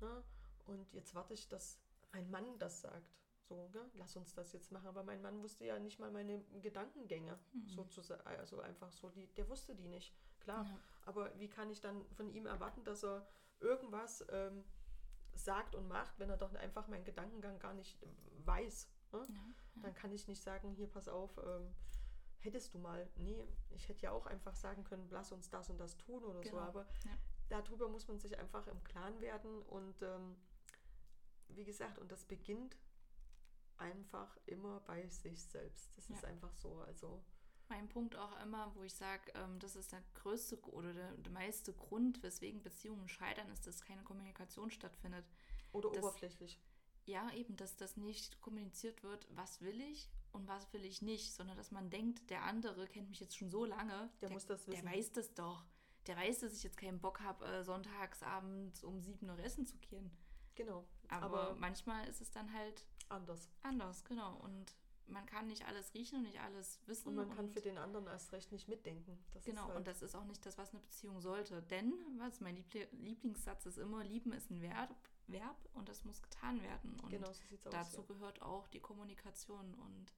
ne? 0.01 0.23
Und 0.65 0.93
jetzt 0.93 1.15
warte 1.15 1.33
ich, 1.33 1.47
dass 1.47 1.79
mein 2.11 2.29
Mann 2.29 2.57
das 2.59 2.81
sagt. 2.81 3.19
So, 3.41 3.67
ne? 3.69 3.89
lass 3.95 4.15
uns 4.15 4.33
das 4.35 4.53
jetzt 4.53 4.71
machen. 4.71 4.87
Aber 4.87 5.03
mein 5.03 5.21
Mann 5.21 5.41
wusste 5.41 5.65
ja 5.65 5.79
nicht 5.79 5.99
mal 5.99 6.11
meine 6.11 6.43
Gedankengänge, 6.61 7.39
mhm. 7.53 7.67
sozusagen. 7.67 8.21
Also 8.27 8.59
einfach 8.59 8.91
so, 8.91 9.09
die, 9.09 9.25
der 9.33 9.49
wusste 9.49 9.75
die 9.75 9.87
nicht. 9.87 10.13
Klar. 10.39 10.65
Ja. 10.65 10.79
Aber 11.05 11.37
wie 11.39 11.49
kann 11.49 11.71
ich 11.71 11.81
dann 11.81 12.05
von 12.11 12.29
ihm 12.29 12.45
erwarten, 12.45 12.83
dass 12.83 13.03
er 13.03 13.27
irgendwas 13.59 14.23
ähm, 14.29 14.63
sagt 15.33 15.73
und 15.73 15.87
macht, 15.87 16.19
wenn 16.19 16.29
er 16.29 16.37
doch 16.37 16.53
einfach 16.53 16.87
meinen 16.87 17.03
Gedankengang 17.03 17.57
gar 17.57 17.73
nicht 17.73 17.97
weiß? 18.45 18.87
Ne? 19.11 19.25
Ja. 19.75 19.81
Dann 19.81 19.93
kann 19.93 20.11
ich 20.11 20.27
nicht 20.27 20.41
sagen, 20.41 20.71
hier 20.71 20.87
pass 20.87 21.07
auf, 21.07 21.37
ähm, 21.37 21.73
hättest 22.39 22.73
du 22.73 22.79
mal, 22.79 23.09
nee, 23.17 23.43
ich 23.71 23.87
hätte 23.89 24.03
ja 24.03 24.11
auch 24.11 24.25
einfach 24.25 24.55
sagen 24.55 24.83
können, 24.83 25.07
lass 25.09 25.31
uns 25.31 25.49
das 25.49 25.69
und 25.69 25.77
das 25.77 25.97
tun 25.97 26.23
oder 26.23 26.41
genau. 26.41 26.55
so, 26.55 26.61
aber 26.61 26.87
ja. 27.05 27.17
darüber 27.49 27.89
muss 27.89 28.07
man 28.07 28.19
sich 28.19 28.37
einfach 28.37 28.67
im 28.67 28.83
Klaren 28.83 29.19
werden 29.21 29.61
und 29.63 30.01
ähm, 30.01 30.35
wie 31.49 31.65
gesagt, 31.65 31.97
und 31.97 32.11
das 32.11 32.25
beginnt 32.25 32.77
einfach 33.77 34.37
immer 34.45 34.81
bei 34.81 35.07
sich 35.07 35.43
selbst. 35.43 35.95
Das 35.95 36.07
ja. 36.09 36.15
ist 36.15 36.25
einfach 36.25 36.53
so, 36.53 36.79
also 36.81 37.23
mein 37.69 37.87
Punkt 37.87 38.15
auch 38.15 38.39
immer, 38.41 38.73
wo 38.75 38.83
ich 38.83 38.93
sage, 38.93 39.31
ähm, 39.35 39.59
das 39.59 39.75
ist 39.75 39.91
der 39.91 40.03
größte 40.15 40.59
oder 40.71 40.93
der, 40.93 41.11
der, 41.13 41.31
meiste 41.31 41.73
Grund, 41.73 42.21
weswegen 42.23 42.61
Beziehungen 42.61 43.07
scheitern, 43.07 43.49
ist, 43.49 43.67
dass 43.67 43.81
keine 43.81 44.03
Kommunikation 44.03 44.71
stattfindet. 44.71 45.25
Oder 45.71 45.91
dass, 45.91 46.03
oberflächlich. 46.03 46.59
Ja, 47.09 47.31
eben, 47.33 47.55
dass 47.55 47.75
das 47.75 47.97
nicht 47.97 48.39
kommuniziert 48.39 49.01
wird, 49.01 49.27
was 49.31 49.61
will 49.61 49.81
ich 49.81 50.11
und 50.31 50.47
was 50.47 50.71
will 50.73 50.85
ich 50.85 51.01
nicht, 51.01 51.33
sondern 51.33 51.57
dass 51.57 51.71
man 51.71 51.89
denkt, 51.89 52.29
der 52.29 52.43
andere 52.43 52.85
kennt 52.85 53.09
mich 53.09 53.19
jetzt 53.19 53.35
schon 53.35 53.49
so 53.49 53.65
lange. 53.65 54.11
Der, 54.21 54.29
der 54.29 54.31
muss 54.31 54.45
das 54.45 54.67
wissen. 54.67 54.85
Der 54.85 54.93
weiß 54.93 55.11
das 55.13 55.33
doch. 55.33 55.65
Der 56.05 56.15
weiß, 56.15 56.41
dass 56.41 56.53
ich 56.53 56.61
jetzt 56.61 56.77
keinen 56.77 56.99
Bock 56.99 57.21
habe, 57.21 57.43
äh, 57.45 57.63
sonntagsabends 57.63 58.83
um 58.83 59.01
sieben 59.01 59.27
Uhr 59.27 59.39
essen 59.39 59.65
zu 59.65 59.75
gehen. 59.77 60.11
Genau. 60.53 60.85
Aber, 61.07 61.25
Aber, 61.25 61.55
manchmal 61.55 62.07
ist 62.07 62.21
es 62.21 62.29
dann 62.29 62.53
halt 62.53 62.85
anders. 63.09 63.49
Anders, 63.63 64.05
genau. 64.05 64.35
Und 64.41 64.75
man 65.07 65.25
kann 65.25 65.47
nicht 65.47 65.65
alles 65.65 65.91
riechen 65.95 66.17
und 66.17 66.23
nicht 66.23 66.39
alles 66.39 66.79
wissen. 66.85 67.07
Und 67.07 67.15
man 67.15 67.29
kann 67.29 67.45
und 67.45 67.53
für 67.53 67.61
den 67.61 67.79
anderen 67.79 68.05
erst 68.05 68.31
recht 68.33 68.51
nicht 68.51 68.67
mitdenken. 68.67 69.17
Das 69.31 69.45
genau, 69.45 69.65
halt 69.65 69.77
und 69.77 69.87
das 69.87 70.03
ist 70.03 70.13
auch 70.13 70.25
nicht 70.25 70.45
das, 70.45 70.59
was 70.59 70.69
eine 70.71 70.81
Beziehung 70.81 71.21
sollte. 71.21 71.63
Denn, 71.63 71.93
was 72.19 72.39
mein 72.39 72.63
Lieblingssatz 72.91 73.65
ist 73.65 73.79
immer, 73.79 74.03
lieben 74.03 74.31
ist 74.31 74.51
ein 74.51 74.61
Verb, 74.61 74.95
Verb 75.31 75.57
und 75.73 75.89
das 75.89 76.03
muss 76.05 76.21
getan 76.21 76.61
werden. 76.61 76.99
Und 77.01 77.09
Genau, 77.09 77.27
so 77.27 77.43
sieht's 77.49 77.65
aus, 77.67 77.73
dazu 77.73 78.01
ja. 78.01 78.07
gehört 78.07 78.41
auch 78.41 78.67
die 78.67 78.79
Kommunikation 78.79 79.73
und 79.75 80.13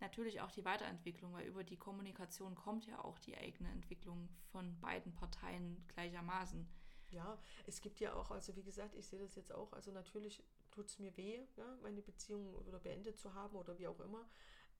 natürlich 0.00 0.40
auch 0.40 0.50
die 0.50 0.64
Weiterentwicklung, 0.64 1.32
weil 1.32 1.46
über 1.46 1.64
die 1.64 1.76
Kommunikation 1.76 2.54
kommt 2.54 2.86
ja 2.86 3.02
auch 3.04 3.18
die 3.18 3.36
eigene 3.36 3.70
Entwicklung 3.70 4.28
von 4.50 4.78
beiden 4.80 5.14
Parteien 5.14 5.84
gleichermaßen. 5.88 6.66
Ja, 7.10 7.38
es 7.66 7.80
gibt 7.80 7.98
ja 8.00 8.14
auch, 8.14 8.30
also 8.30 8.54
wie 8.54 8.62
gesagt, 8.62 8.94
ich 8.94 9.06
sehe 9.06 9.18
das 9.18 9.34
jetzt 9.34 9.52
auch, 9.52 9.72
also 9.72 9.90
natürlich 9.90 10.44
tut 10.70 10.86
es 10.86 10.98
mir 10.98 11.16
weh, 11.16 11.44
ja, 11.56 11.76
meine 11.82 12.02
Beziehung 12.02 12.54
oder 12.54 12.78
beendet 12.78 13.18
zu 13.18 13.34
haben 13.34 13.56
oder 13.56 13.78
wie 13.78 13.88
auch 13.88 13.98
immer. 14.00 14.28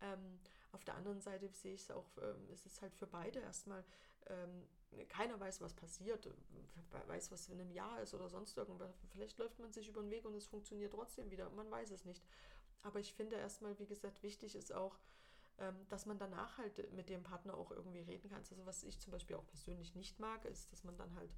Ähm, 0.00 0.38
auf 0.72 0.84
der 0.84 0.94
anderen 0.94 1.20
Seite 1.20 1.48
sehe 1.48 1.74
ich 1.74 1.82
es 1.82 1.90
auch, 1.90 2.06
ähm, 2.22 2.48
es 2.52 2.64
ist 2.66 2.80
halt 2.80 2.94
für 2.94 3.06
beide 3.06 3.40
erstmal, 3.40 3.84
ähm, 4.28 4.66
keiner 5.08 5.38
weiß, 5.38 5.60
was 5.60 5.74
passiert, 5.74 6.28
wer 6.90 7.08
weiß, 7.08 7.30
was 7.30 7.48
in 7.48 7.60
einem 7.60 7.70
Jahr 7.70 8.02
ist 8.02 8.14
oder 8.14 8.28
sonst 8.28 8.56
irgendwas. 8.56 9.00
Vielleicht 9.12 9.38
läuft 9.38 9.58
man 9.58 9.72
sich 9.72 9.88
über 9.88 10.02
den 10.02 10.10
Weg 10.10 10.24
und 10.24 10.34
es 10.34 10.46
funktioniert 10.46 10.92
trotzdem 10.92 11.30
wieder, 11.30 11.48
man 11.50 11.70
weiß 11.70 11.90
es 11.90 12.04
nicht. 12.04 12.24
Aber 12.82 12.98
ich 12.98 13.14
finde 13.14 13.36
erstmal, 13.36 13.78
wie 13.78 13.86
gesagt, 13.86 14.22
wichtig 14.22 14.54
ist 14.54 14.72
auch, 14.72 14.98
ähm, 15.58 15.76
dass 15.88 16.06
man 16.06 16.18
danach 16.18 16.58
halt 16.58 16.92
mit 16.92 17.08
dem 17.08 17.22
Partner 17.22 17.54
auch 17.54 17.70
irgendwie 17.70 18.00
reden 18.00 18.30
kann. 18.30 18.38
Also 18.38 18.56
was 18.64 18.82
ich 18.82 18.98
zum 18.98 19.12
Beispiel 19.12 19.36
auch 19.36 19.46
persönlich 19.46 19.94
nicht 19.94 20.18
mag, 20.18 20.44
ist, 20.44 20.72
dass 20.72 20.84
man 20.84 20.96
dann 20.96 21.14
halt 21.14 21.30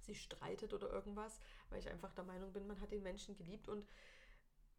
sich 0.00 0.22
streitet 0.22 0.72
oder 0.72 0.90
irgendwas, 0.90 1.40
weil 1.68 1.80
ich 1.80 1.88
einfach 1.88 2.12
der 2.14 2.24
Meinung 2.24 2.52
bin, 2.52 2.66
man 2.66 2.80
hat 2.80 2.92
den 2.92 3.02
Menschen 3.02 3.36
geliebt 3.36 3.68
und 3.68 3.86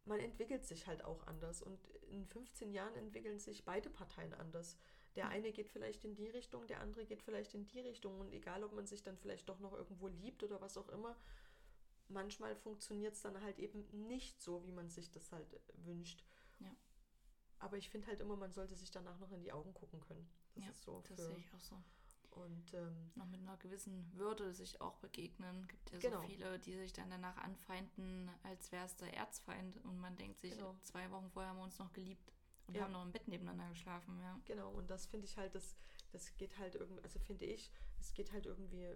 man 0.04 0.20
entwickelt 0.20 0.64
sich 0.64 0.86
halt 0.86 1.04
auch 1.04 1.26
anders. 1.26 1.62
Und 1.62 1.84
in 2.10 2.26
15 2.26 2.72
Jahren 2.72 2.94
entwickeln 2.96 3.38
sich 3.38 3.64
beide 3.64 3.90
Parteien 3.90 4.34
anders. 4.34 4.76
Der 5.18 5.28
eine 5.30 5.50
geht 5.52 5.68
vielleicht 5.68 6.04
in 6.04 6.14
die 6.14 6.28
Richtung, 6.28 6.66
der 6.68 6.80
andere 6.80 7.04
geht 7.04 7.22
vielleicht 7.22 7.52
in 7.52 7.66
die 7.66 7.80
Richtung. 7.80 8.20
Und 8.20 8.32
egal, 8.32 8.62
ob 8.62 8.72
man 8.72 8.86
sich 8.86 9.02
dann 9.02 9.18
vielleicht 9.18 9.48
doch 9.48 9.58
noch 9.58 9.72
irgendwo 9.72 10.06
liebt 10.06 10.44
oder 10.44 10.60
was 10.60 10.78
auch 10.78 10.88
immer, 10.90 11.16
manchmal 12.06 12.54
funktioniert 12.54 13.14
es 13.14 13.22
dann 13.22 13.40
halt 13.42 13.58
eben 13.58 13.84
nicht 14.06 14.40
so, 14.40 14.64
wie 14.64 14.70
man 14.70 14.88
sich 14.88 15.10
das 15.10 15.32
halt 15.32 15.60
wünscht. 15.84 16.24
Ja. 16.60 16.70
Aber 17.58 17.76
ich 17.76 17.90
finde 17.90 18.06
halt 18.06 18.20
immer, 18.20 18.36
man 18.36 18.52
sollte 18.52 18.76
sich 18.76 18.92
danach 18.92 19.18
noch 19.18 19.32
in 19.32 19.40
die 19.40 19.50
Augen 19.50 19.74
gucken 19.74 19.98
können. 20.00 20.30
Das 20.54 20.64
ja, 20.64 20.70
ist 20.70 20.82
so. 20.84 21.02
das 21.08 21.18
sehe 21.26 21.36
ich 21.36 21.52
auch 21.52 21.60
so. 21.60 21.82
Und 22.30 22.72
ähm, 22.74 23.10
Noch 23.16 23.26
mit 23.26 23.40
einer 23.40 23.56
gewissen 23.56 24.12
Würde 24.14 24.52
sich 24.54 24.80
auch 24.80 24.98
begegnen. 24.98 25.66
Gibt 25.66 25.90
ja 25.90 25.98
Genau. 25.98 26.20
so 26.20 26.26
viele, 26.28 26.58
die 26.60 26.76
sich 26.76 26.92
dann 26.92 27.10
danach 27.10 27.36
anfeinden, 27.38 28.30
als 28.44 28.70
wäre 28.70 28.86
es 28.86 28.94
der 28.96 29.12
Erzfeind 29.14 29.78
und 29.84 29.98
man 29.98 30.14
denkt 30.16 30.40
sich, 30.40 30.52
Genau. 30.52 30.76
zwei 30.82 31.10
Wochen 31.10 31.28
vorher 31.30 31.50
haben 31.50 31.58
wir 31.58 31.64
uns 31.64 31.80
noch 31.80 31.92
geliebt 31.92 32.32
und 32.68 32.74
Ja. 32.76 32.82
haben 32.82 32.92
noch 32.92 33.02
im 33.04 33.12
Bett 33.12 33.26
nebeneinander 33.26 33.68
geschlafen, 33.70 34.20
ja. 34.20 34.40
Genau, 34.44 34.70
und 34.72 34.88
das 34.88 35.06
finde 35.06 35.26
ich 35.26 35.36
halt, 35.36 35.54
das, 35.54 35.76
das 36.12 36.36
geht 36.36 36.56
halt 36.58 36.74
irgendwie, 36.76 37.02
also 37.02 37.18
finde 37.18 37.46
ich, 37.46 37.70
es 37.98 38.14
geht 38.14 38.32
halt 38.32 38.46
irgendwie, 38.46 38.94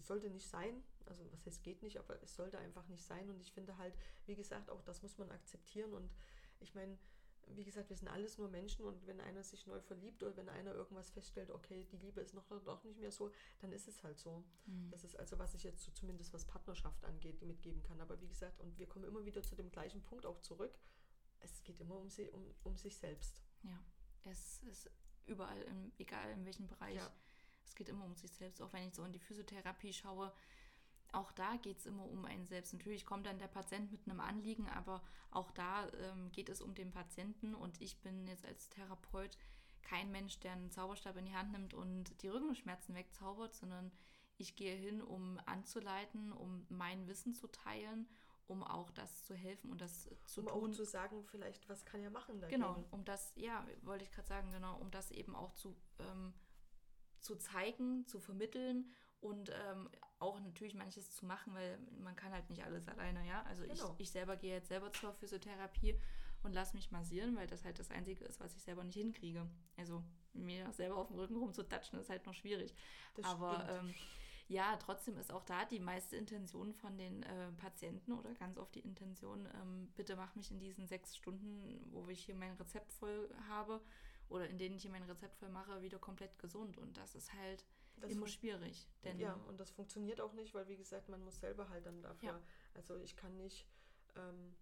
sollte 0.00 0.30
nicht 0.30 0.46
sein. 0.48 0.82
Also 1.06 1.24
was 1.32 1.44
heißt 1.46 1.62
geht 1.62 1.82
nicht, 1.82 1.98
aber 1.98 2.22
es 2.22 2.34
sollte 2.36 2.58
einfach 2.58 2.86
nicht 2.88 3.04
sein. 3.04 3.28
Und 3.28 3.40
ich 3.40 3.52
finde 3.52 3.76
halt, 3.78 3.94
wie 4.26 4.34
gesagt, 4.36 4.70
auch 4.70 4.82
das 4.82 5.02
muss 5.02 5.18
man 5.18 5.30
akzeptieren. 5.30 5.92
Und 5.92 6.10
ich 6.60 6.74
meine, 6.74 6.96
wie 7.48 7.64
gesagt, 7.64 7.90
wir 7.90 7.96
sind 7.96 8.08
alles 8.08 8.38
nur 8.38 8.48
Menschen 8.48 8.84
und 8.84 9.04
wenn 9.06 9.20
einer 9.20 9.42
sich 9.42 9.66
neu 9.66 9.80
verliebt 9.80 10.22
oder 10.22 10.36
wenn 10.36 10.48
einer 10.48 10.74
irgendwas 10.74 11.10
feststellt, 11.10 11.50
okay, 11.50 11.84
die 11.90 11.96
Liebe 11.96 12.20
ist 12.20 12.34
noch 12.34 12.44
doch 12.64 12.84
nicht 12.84 13.00
mehr 13.00 13.10
so, 13.10 13.32
dann 13.60 13.72
ist 13.72 13.88
es 13.88 14.02
halt 14.04 14.18
so. 14.18 14.44
Mhm. 14.66 14.90
Das 14.90 15.02
ist 15.04 15.18
also, 15.18 15.38
was 15.38 15.54
ich 15.54 15.64
jetzt 15.64 15.82
so 15.82 15.90
zumindest 15.92 16.32
was 16.32 16.44
Partnerschaft 16.44 17.04
angeht, 17.04 17.42
mitgeben 17.42 17.82
kann. 17.82 18.00
Aber 18.00 18.20
wie 18.20 18.28
gesagt, 18.28 18.60
und 18.60 18.78
wir 18.78 18.86
kommen 18.86 19.06
immer 19.06 19.24
wieder 19.24 19.42
zu 19.42 19.56
dem 19.56 19.70
gleichen 19.70 20.02
Punkt 20.02 20.24
auch 20.24 20.40
zurück. 20.40 20.78
Es 21.42 21.62
geht 21.64 21.80
immer 21.80 21.96
um, 21.96 22.10
sie, 22.10 22.28
um, 22.30 22.44
um 22.64 22.76
sich 22.76 22.96
selbst. 22.96 23.42
Ja, 23.62 23.78
es 24.24 24.62
ist 24.64 24.90
überall, 25.26 25.60
im, 25.62 25.92
egal 25.98 26.30
in 26.30 26.44
welchem 26.44 26.66
Bereich. 26.66 26.96
Ja. 26.96 27.10
Es 27.64 27.74
geht 27.74 27.88
immer 27.88 28.04
um 28.04 28.16
sich 28.16 28.32
selbst. 28.32 28.60
Auch 28.60 28.72
wenn 28.72 28.88
ich 28.88 28.94
so 28.94 29.04
in 29.04 29.12
die 29.12 29.18
Physiotherapie 29.18 29.92
schaue, 29.92 30.32
auch 31.12 31.30
da 31.32 31.56
geht 31.56 31.78
es 31.78 31.86
immer 31.86 32.04
um 32.04 32.24
einen 32.24 32.46
selbst. 32.46 32.72
Natürlich 32.72 33.04
kommt 33.04 33.26
dann 33.26 33.38
der 33.38 33.48
Patient 33.48 33.92
mit 33.92 34.00
einem 34.06 34.20
Anliegen, 34.20 34.68
aber 34.68 35.02
auch 35.30 35.50
da 35.50 35.88
ähm, 35.88 36.32
geht 36.32 36.48
es 36.48 36.60
um 36.60 36.74
den 36.74 36.90
Patienten. 36.90 37.54
Und 37.54 37.80
ich 37.80 38.00
bin 38.00 38.26
jetzt 38.26 38.44
als 38.46 38.68
Therapeut 38.70 39.36
kein 39.82 40.10
Mensch, 40.10 40.40
der 40.40 40.52
einen 40.52 40.70
Zauberstab 40.70 41.16
in 41.16 41.26
die 41.26 41.34
Hand 41.34 41.52
nimmt 41.52 41.74
und 41.74 42.22
die 42.22 42.28
Rückenschmerzen 42.28 42.94
wegzaubert, 42.94 43.54
sondern 43.54 43.92
ich 44.38 44.56
gehe 44.56 44.74
hin, 44.74 45.02
um 45.02 45.38
anzuleiten, 45.44 46.32
um 46.32 46.66
mein 46.68 47.06
Wissen 47.06 47.34
zu 47.34 47.46
teilen, 47.46 48.08
um 48.48 48.62
auch 48.62 48.90
das 48.90 49.24
zu 49.24 49.34
helfen 49.34 49.70
und 49.70 49.80
das 49.80 50.08
zu 50.26 50.40
um 50.40 50.46
tun. 50.48 50.70
auch 50.72 50.74
zu 50.76 50.84
sagen, 50.84 51.24
vielleicht, 51.24 51.68
was 51.68 51.84
kann 51.84 52.02
er 52.02 52.10
machen 52.10 52.40
dagegen. 52.40 52.60
Genau, 52.62 52.84
um 52.90 53.04
das, 53.04 53.32
ja, 53.36 53.66
wollte 53.82 54.04
ich 54.04 54.10
gerade 54.10 54.28
sagen, 54.28 54.50
genau, 54.50 54.76
um 54.78 54.90
das 54.90 55.10
eben 55.10 55.34
auch 55.34 55.52
zu, 55.54 55.76
ähm, 55.98 56.34
zu 57.20 57.36
zeigen, 57.36 58.06
zu 58.06 58.18
vermitteln 58.20 58.90
und 59.20 59.50
ähm, 59.50 59.88
auch 60.18 60.40
natürlich 60.40 60.74
manches 60.74 61.10
zu 61.14 61.24
machen, 61.26 61.54
weil 61.54 61.78
man 62.00 62.16
kann 62.16 62.32
halt 62.32 62.50
nicht 62.50 62.64
alles 62.64 62.88
alleine, 62.88 63.26
ja. 63.26 63.42
Also 63.44 63.62
Genau. 63.62 63.94
ich, 63.94 64.00
ich 64.00 64.10
selber 64.10 64.36
gehe 64.36 64.54
jetzt 64.54 64.68
selber 64.68 64.92
zur 64.92 65.12
Physiotherapie 65.14 65.98
und 66.42 66.52
lasse 66.52 66.74
mich 66.76 66.90
massieren, 66.90 67.36
weil 67.36 67.46
das 67.46 67.64
halt 67.64 67.78
das 67.78 67.90
Einzige 67.92 68.24
ist, 68.24 68.40
was 68.40 68.54
ich 68.56 68.62
selber 68.62 68.82
nicht 68.82 68.96
hinkriege. 68.96 69.48
Also 69.76 70.02
mir 70.32 70.72
selber 70.72 70.96
auf 70.96 71.06
dem 71.08 71.16
Rücken 71.16 71.36
rumzutatschen, 71.36 72.00
ist 72.00 72.10
halt 72.10 72.26
noch 72.26 72.34
schwierig. 72.34 72.74
Das 73.14 73.24
Aber 73.26 73.54
stimmt. 73.54 73.70
ähm, 73.70 73.94
ja, 74.52 74.76
trotzdem 74.76 75.16
ist 75.16 75.32
auch 75.32 75.44
da 75.44 75.64
die 75.64 75.80
meiste 75.80 76.16
Intention 76.16 76.74
von 76.74 76.98
den 76.98 77.22
äh, 77.22 77.50
Patienten 77.52 78.12
oder 78.12 78.34
ganz 78.34 78.58
oft 78.58 78.74
die 78.74 78.80
Intention, 78.80 79.48
ähm, 79.54 79.90
bitte 79.96 80.14
mach 80.14 80.34
mich 80.34 80.50
in 80.50 80.58
diesen 80.58 80.86
sechs 80.86 81.16
Stunden, 81.16 81.80
wo 81.90 82.06
ich 82.08 82.24
hier 82.24 82.34
mein 82.34 82.52
Rezept 82.52 82.92
voll 82.92 83.34
habe 83.48 83.80
oder 84.28 84.48
in 84.48 84.58
denen 84.58 84.76
ich 84.76 84.82
hier 84.82 84.90
mein 84.90 85.02
Rezept 85.04 85.36
voll 85.36 85.48
mache, 85.48 85.80
wieder 85.82 85.98
komplett 85.98 86.38
gesund. 86.38 86.76
Und 86.76 86.96
das 86.98 87.14
ist 87.14 87.32
halt 87.32 87.64
Das 88.00 88.10
immer 88.10 88.26
schwierig. 88.28 88.88
Denn 89.04 89.18
ja, 89.18 89.34
und 89.48 89.58
das 89.58 89.70
funktioniert 89.70 90.20
auch 90.20 90.34
nicht, 90.34 90.54
weil 90.54 90.68
wie 90.68 90.76
gesagt, 90.76 91.08
man 91.08 91.22
muss 91.22 91.40
selber 91.40 91.68
halt 91.70 91.86
dann 91.86 92.02
dafür. 92.02 92.28
Ja. 92.28 92.40
Also 92.74 92.96
ich 92.96 93.16
kann 93.16 93.36
nicht, 93.36 93.66
ähm, 94.16 94.54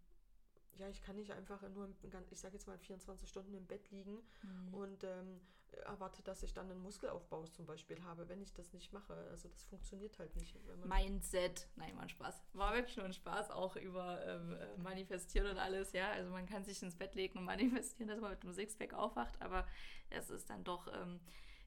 ja, 0.79 0.89
ich 0.89 1.03
kann 1.03 1.16
nicht 1.16 1.33
einfach 1.33 1.61
nur, 1.71 1.89
ich 2.31 2.39
sage 2.41 2.55
jetzt 2.55 2.66
mal 2.66 2.79
24 2.79 3.29
Stunden 3.29 3.55
im 3.55 3.66
Bett 3.66 3.91
liegen 3.91 4.18
Mhm. 4.43 4.75
und 4.75 5.05
ähm, 5.05 5.41
erwarte, 5.85 6.21
dass 6.23 6.43
ich 6.43 6.53
dann 6.53 6.68
einen 6.71 6.81
Muskelaufbau 6.81 7.47
zum 7.47 7.64
Beispiel 7.64 8.03
habe, 8.03 8.29
wenn 8.29 8.41
ich 8.43 8.53
das 8.53 8.73
nicht 8.73 8.93
mache. 8.93 9.14
Also 9.31 9.49
das 9.49 9.62
funktioniert 9.64 10.18
halt 10.18 10.35
nicht. 10.37 10.57
Mindset. 10.85 11.68
Nein, 11.77 11.95
war 11.95 12.03
ein 12.03 12.09
Spaß. 12.09 12.43
War 12.55 12.75
wirklich 12.75 12.97
nur 12.97 13.07
ein 13.07 13.12
Spaß, 13.12 13.51
auch 13.53 13.77
über 13.77 14.25
ähm, 14.27 14.55
äh, 14.55 14.77
Manifestieren 14.79 15.47
und 15.49 15.59
alles, 15.59 15.93
ja. 15.93 16.11
Also 16.11 16.31
man 16.31 16.47
kann 16.47 16.64
sich 16.64 16.83
ins 16.83 16.97
Bett 16.97 17.14
legen 17.14 17.39
und 17.39 17.45
manifestieren, 17.45 18.09
dass 18.09 18.21
man 18.21 18.31
mit 18.33 18.43
einem 18.43 18.53
Sixpack 18.53 18.95
aufwacht, 18.95 19.41
aber 19.41 19.66
es 20.11 20.29
ist 20.31 20.51
dann 20.51 20.64
doch 20.64 20.89
ähm, 20.93 21.21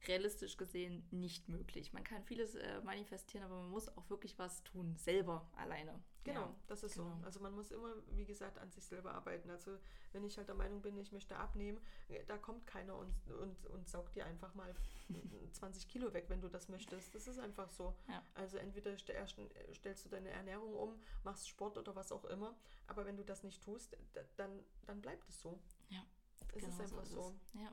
realistisch 0.07 0.57
gesehen 0.57 1.05
nicht 1.11 1.47
möglich. 1.49 1.93
Man 1.93 2.03
kann 2.03 2.23
vieles 2.23 2.55
äh, 2.55 2.81
manifestieren, 2.81 3.45
aber 3.45 3.55
man 3.61 3.69
muss 3.69 3.87
auch 3.97 4.09
wirklich 4.09 4.37
was 4.39 4.63
tun, 4.63 4.95
selber, 4.97 5.49
alleine. 5.55 6.01
Genau, 6.23 6.41
Ja, 6.41 6.55
das 6.67 6.83
ist 6.83 6.93
genau. 6.95 7.17
so. 7.19 7.25
Also 7.25 7.39
man 7.41 7.53
muss 7.53 7.71
immer, 7.71 7.93
wie 8.11 8.25
gesagt, 8.25 8.57
an 8.57 8.69
sich 8.71 8.85
selber 8.85 9.13
arbeiten. 9.13 9.49
Also 9.49 9.77
wenn 10.13 10.23
ich 10.23 10.37
halt 10.37 10.47
der 10.47 10.55
Meinung 10.55 10.81
bin, 10.81 10.97
ich 10.97 11.11
möchte 11.11 11.35
abnehmen, 11.35 11.79
äh, 12.09 12.23
da 12.25 12.37
kommt 12.37 12.65
keiner 12.65 12.95
und, 12.97 13.13
und, 13.31 13.65
und 13.67 13.89
saugt 13.89 14.15
dir 14.15 14.25
einfach 14.25 14.53
mal 14.55 14.73
20 15.53 15.87
Kilo 15.87 16.13
weg, 16.13 16.25
wenn 16.29 16.41
du 16.41 16.47
das 16.49 16.69
möchtest. 16.69 17.13
Das 17.13 17.27
ist 17.27 17.39
einfach 17.39 17.69
so. 17.71 17.93
Ja. 18.07 18.23
Also 18.35 18.57
entweder 18.57 18.91
st- 18.91 19.11
erst 19.11 19.37
stellst 19.73 20.05
du 20.05 20.09
deine 20.09 20.29
Ernährung 20.29 20.73
um, 20.73 20.99
machst 21.23 21.47
Sport 21.49 21.77
oder 21.77 21.95
was 21.95 22.11
auch 22.11 22.25
immer, 22.25 22.55
aber 22.87 23.05
wenn 23.05 23.17
du 23.17 23.23
das 23.25 23.43
nicht 23.43 23.61
tust, 23.63 23.97
da- 24.13 24.21
dann, 24.37 24.63
dann 24.85 25.01
bleibt 25.01 25.27
es 25.29 25.41
so. 25.41 25.59
Ja, 25.89 26.05
Es 26.35 26.47
genau 26.53 26.67
ist 26.67 26.79
einfach 26.81 27.03
ist 27.03 27.11
so. 27.11 27.35
Ja. 27.53 27.71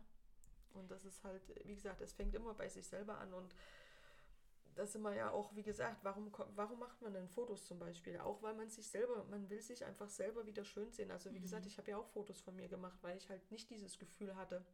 Und 0.74 0.90
das 0.90 1.04
ist 1.04 1.22
halt, 1.24 1.42
wie 1.64 1.74
gesagt, 1.74 2.00
es 2.00 2.12
fängt 2.12 2.34
immer 2.34 2.54
bei 2.54 2.68
sich 2.68 2.86
selber 2.86 3.18
an 3.18 3.32
und 3.34 3.54
das 4.74 4.94
immer 4.94 5.14
ja 5.14 5.30
auch, 5.30 5.54
wie 5.54 5.62
gesagt, 5.62 5.98
warum, 6.04 6.32
warum 6.54 6.78
macht 6.78 7.02
man 7.02 7.12
denn 7.12 7.28
Fotos 7.28 7.66
zum 7.66 7.78
Beispiel? 7.78 8.18
Auch 8.18 8.40
weil 8.42 8.54
man 8.54 8.70
sich 8.70 8.88
selber, 8.88 9.24
man 9.24 9.50
will 9.50 9.60
sich 9.60 9.84
einfach 9.84 10.08
selber 10.08 10.46
wieder 10.46 10.64
schön 10.64 10.90
sehen. 10.92 11.10
Also 11.10 11.32
wie 11.34 11.40
Mhm. 11.40 11.40
gesagt, 11.40 11.66
ich 11.66 11.76
habe 11.76 11.90
ja 11.90 11.98
auch 11.98 12.06
Fotos 12.08 12.40
von 12.40 12.56
mir 12.56 12.68
gemacht, 12.68 12.98
weil 13.02 13.16
ich 13.16 13.28
halt 13.28 13.50
nicht 13.50 13.68
dieses 13.70 13.98
Gefühl 13.98 14.36
hatte. 14.36 14.64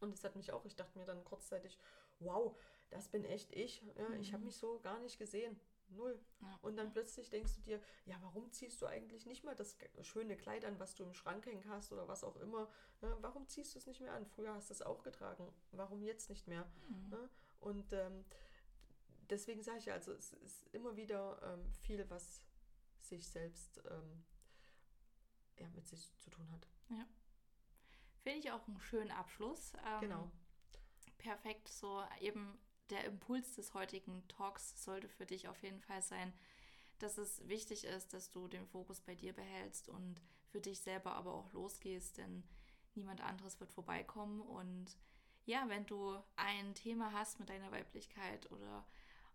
Und 0.00 0.14
es 0.14 0.24
hat 0.24 0.36
mich 0.36 0.52
auch, 0.52 0.64
ich 0.66 0.76
dachte 0.76 0.98
mir 0.98 1.06
dann 1.06 1.24
kurzzeitig, 1.24 1.78
wow, 2.20 2.56
das 2.90 3.08
bin 3.08 3.24
echt 3.24 3.52
ich. 3.52 3.82
Ja, 3.96 4.12
Ich 4.20 4.32
habe 4.32 4.44
Mhm. 4.44 4.46
mich 4.46 4.56
so 4.56 4.80
gar 4.80 5.00
nicht 5.00 5.18
gesehen. 5.18 5.58
Null. 5.96 6.20
Ja. 6.40 6.58
Und 6.62 6.76
dann 6.76 6.92
plötzlich 6.92 7.30
denkst 7.30 7.56
du 7.56 7.62
dir, 7.62 7.80
ja, 8.06 8.16
warum 8.22 8.50
ziehst 8.52 8.80
du 8.82 8.86
eigentlich 8.86 9.26
nicht 9.26 9.44
mal 9.44 9.54
das 9.54 9.76
schöne 10.02 10.36
Kleid 10.36 10.64
an, 10.64 10.78
was 10.78 10.94
du 10.94 11.04
im 11.04 11.14
Schrank 11.14 11.46
hängen 11.46 11.68
hast 11.68 11.92
oder 11.92 12.08
was 12.08 12.24
auch 12.24 12.36
immer? 12.36 12.70
Ne? 13.00 13.16
Warum 13.20 13.46
ziehst 13.48 13.74
du 13.74 13.78
es 13.78 13.86
nicht 13.86 14.00
mehr 14.00 14.12
an? 14.12 14.26
Früher 14.26 14.54
hast 14.54 14.70
du 14.70 14.74
es 14.74 14.82
auch 14.82 15.02
getragen. 15.02 15.52
Warum 15.72 16.02
jetzt 16.02 16.28
nicht 16.30 16.46
mehr? 16.48 16.64
Mhm. 16.88 17.08
Ne? 17.10 17.30
Und 17.60 17.92
ähm, 17.92 18.24
deswegen 19.30 19.62
sage 19.62 19.78
ich 19.78 19.86
ja, 19.86 19.94
also 19.94 20.12
es 20.12 20.32
ist 20.32 20.66
immer 20.74 20.96
wieder 20.96 21.40
ähm, 21.42 21.72
viel, 21.72 22.08
was 22.10 22.42
sich 23.00 23.28
selbst 23.28 23.80
ähm, 23.90 24.24
ja, 25.58 25.68
mit 25.70 25.86
sich 25.86 26.16
zu 26.18 26.30
tun 26.30 26.50
hat. 26.52 26.66
Finde 28.22 28.38
ich 28.38 28.50
auch 28.52 28.66
einen 28.68 28.80
schönen 28.80 29.10
Abschluss. 29.10 29.72
Ähm, 29.86 30.00
Genau. 30.00 30.30
Perfekt, 31.18 31.68
so 31.68 32.02
eben 32.20 32.58
der 32.90 33.04
Impuls 33.04 33.54
des 33.54 33.74
heutigen 33.74 34.26
Talks 34.28 34.82
sollte 34.82 35.08
für 35.08 35.26
dich 35.26 35.48
auf 35.48 35.62
jeden 35.62 35.80
Fall 35.80 36.02
sein, 36.02 36.32
dass 36.98 37.18
es 37.18 37.46
wichtig 37.48 37.84
ist, 37.84 38.12
dass 38.12 38.30
du 38.30 38.48
den 38.48 38.66
Fokus 38.66 39.00
bei 39.00 39.14
dir 39.14 39.32
behältst 39.32 39.88
und 39.88 40.20
für 40.50 40.60
dich 40.60 40.80
selber 40.80 41.14
aber 41.14 41.34
auch 41.34 41.52
losgehst, 41.52 42.18
denn 42.18 42.44
niemand 42.94 43.20
anderes 43.22 43.58
wird 43.58 43.72
vorbeikommen. 43.72 44.40
Und 44.40 44.96
ja, 45.44 45.64
wenn 45.68 45.86
du 45.86 46.16
ein 46.36 46.74
Thema 46.74 47.12
hast 47.12 47.40
mit 47.40 47.48
deiner 47.48 47.72
Weiblichkeit 47.72 48.50
oder 48.52 48.86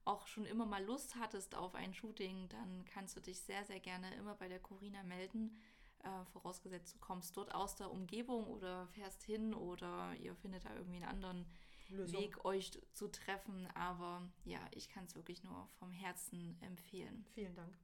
auch 0.06 0.28
schon 0.28 0.46
immer 0.46 0.66
mal 0.66 0.84
Lust 0.86 1.16
hattest 1.16 1.56
auf 1.56 1.76
ein 1.76 1.94
Shooting, 1.94 2.48
dann 2.50 2.86
kannst 2.86 3.18
du 3.18 3.20
dich 3.20 3.42
sehr, 3.42 3.66
sehr 3.66 3.80
gerne 3.80 4.14
immer 4.16 4.36
bei 4.36 4.48
der 4.48 4.60
Corina 4.60 5.04
melden. 5.04 5.60
Äh, 6.04 6.26
vorausgesetzt, 6.32 6.96
du 6.96 7.00
kommst 7.00 7.36
dort 7.36 7.54
aus 7.54 7.76
der 7.76 7.92
Umgebung 7.92 8.48
oder 8.48 8.88
fährst 8.88 9.24
hin 9.24 9.54
oder 9.54 10.14
ihr 10.16 10.36
findet 10.36 10.64
da 10.64 10.74
irgendwie 10.76 10.98
einen 10.98 11.12
anderen 11.12 11.46
Lösung. 11.90 12.22
Weg, 12.22 12.46
euch 12.46 12.72
zu 12.94 13.08
treffen. 13.08 13.68
Aber 13.74 14.30
ja, 14.44 14.60
ich 14.72 14.90
kann 14.90 15.06
es 15.06 15.16
wirklich 15.16 15.44
nur 15.44 15.68
vom 15.80 15.92
Herzen 15.92 16.58
empfehlen. 16.62 17.26
Vielen 17.34 17.56
Dank. 17.56 17.78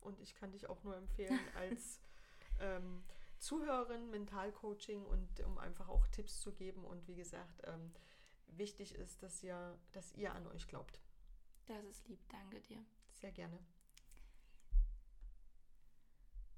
Und 0.00 0.18
ich 0.20 0.34
kann 0.34 0.52
dich 0.52 0.68
auch 0.68 0.82
nur 0.82 0.96
empfehlen 0.96 1.38
als 1.56 2.00
ähm, 2.58 3.02
Zuhörerin, 3.38 4.10
Mentalcoaching 4.10 5.04
und 5.04 5.40
um 5.40 5.58
einfach 5.58 5.88
auch 5.88 6.06
Tipps 6.08 6.40
zu 6.40 6.52
geben. 6.52 6.84
Und 6.84 7.06
wie 7.08 7.16
gesagt, 7.16 7.62
ähm, 7.64 7.92
wichtig 8.48 8.94
ist, 8.94 9.22
dass 9.22 9.42
ihr, 9.42 9.78
dass 9.92 10.12
ihr 10.14 10.34
an 10.34 10.46
euch 10.48 10.66
glaubt. 10.68 11.00
Das 11.66 11.84
ist 11.84 12.08
lieb, 12.08 12.20
danke 12.28 12.60
dir. 12.60 12.84
Sehr 13.12 13.32
gerne. 13.32 13.58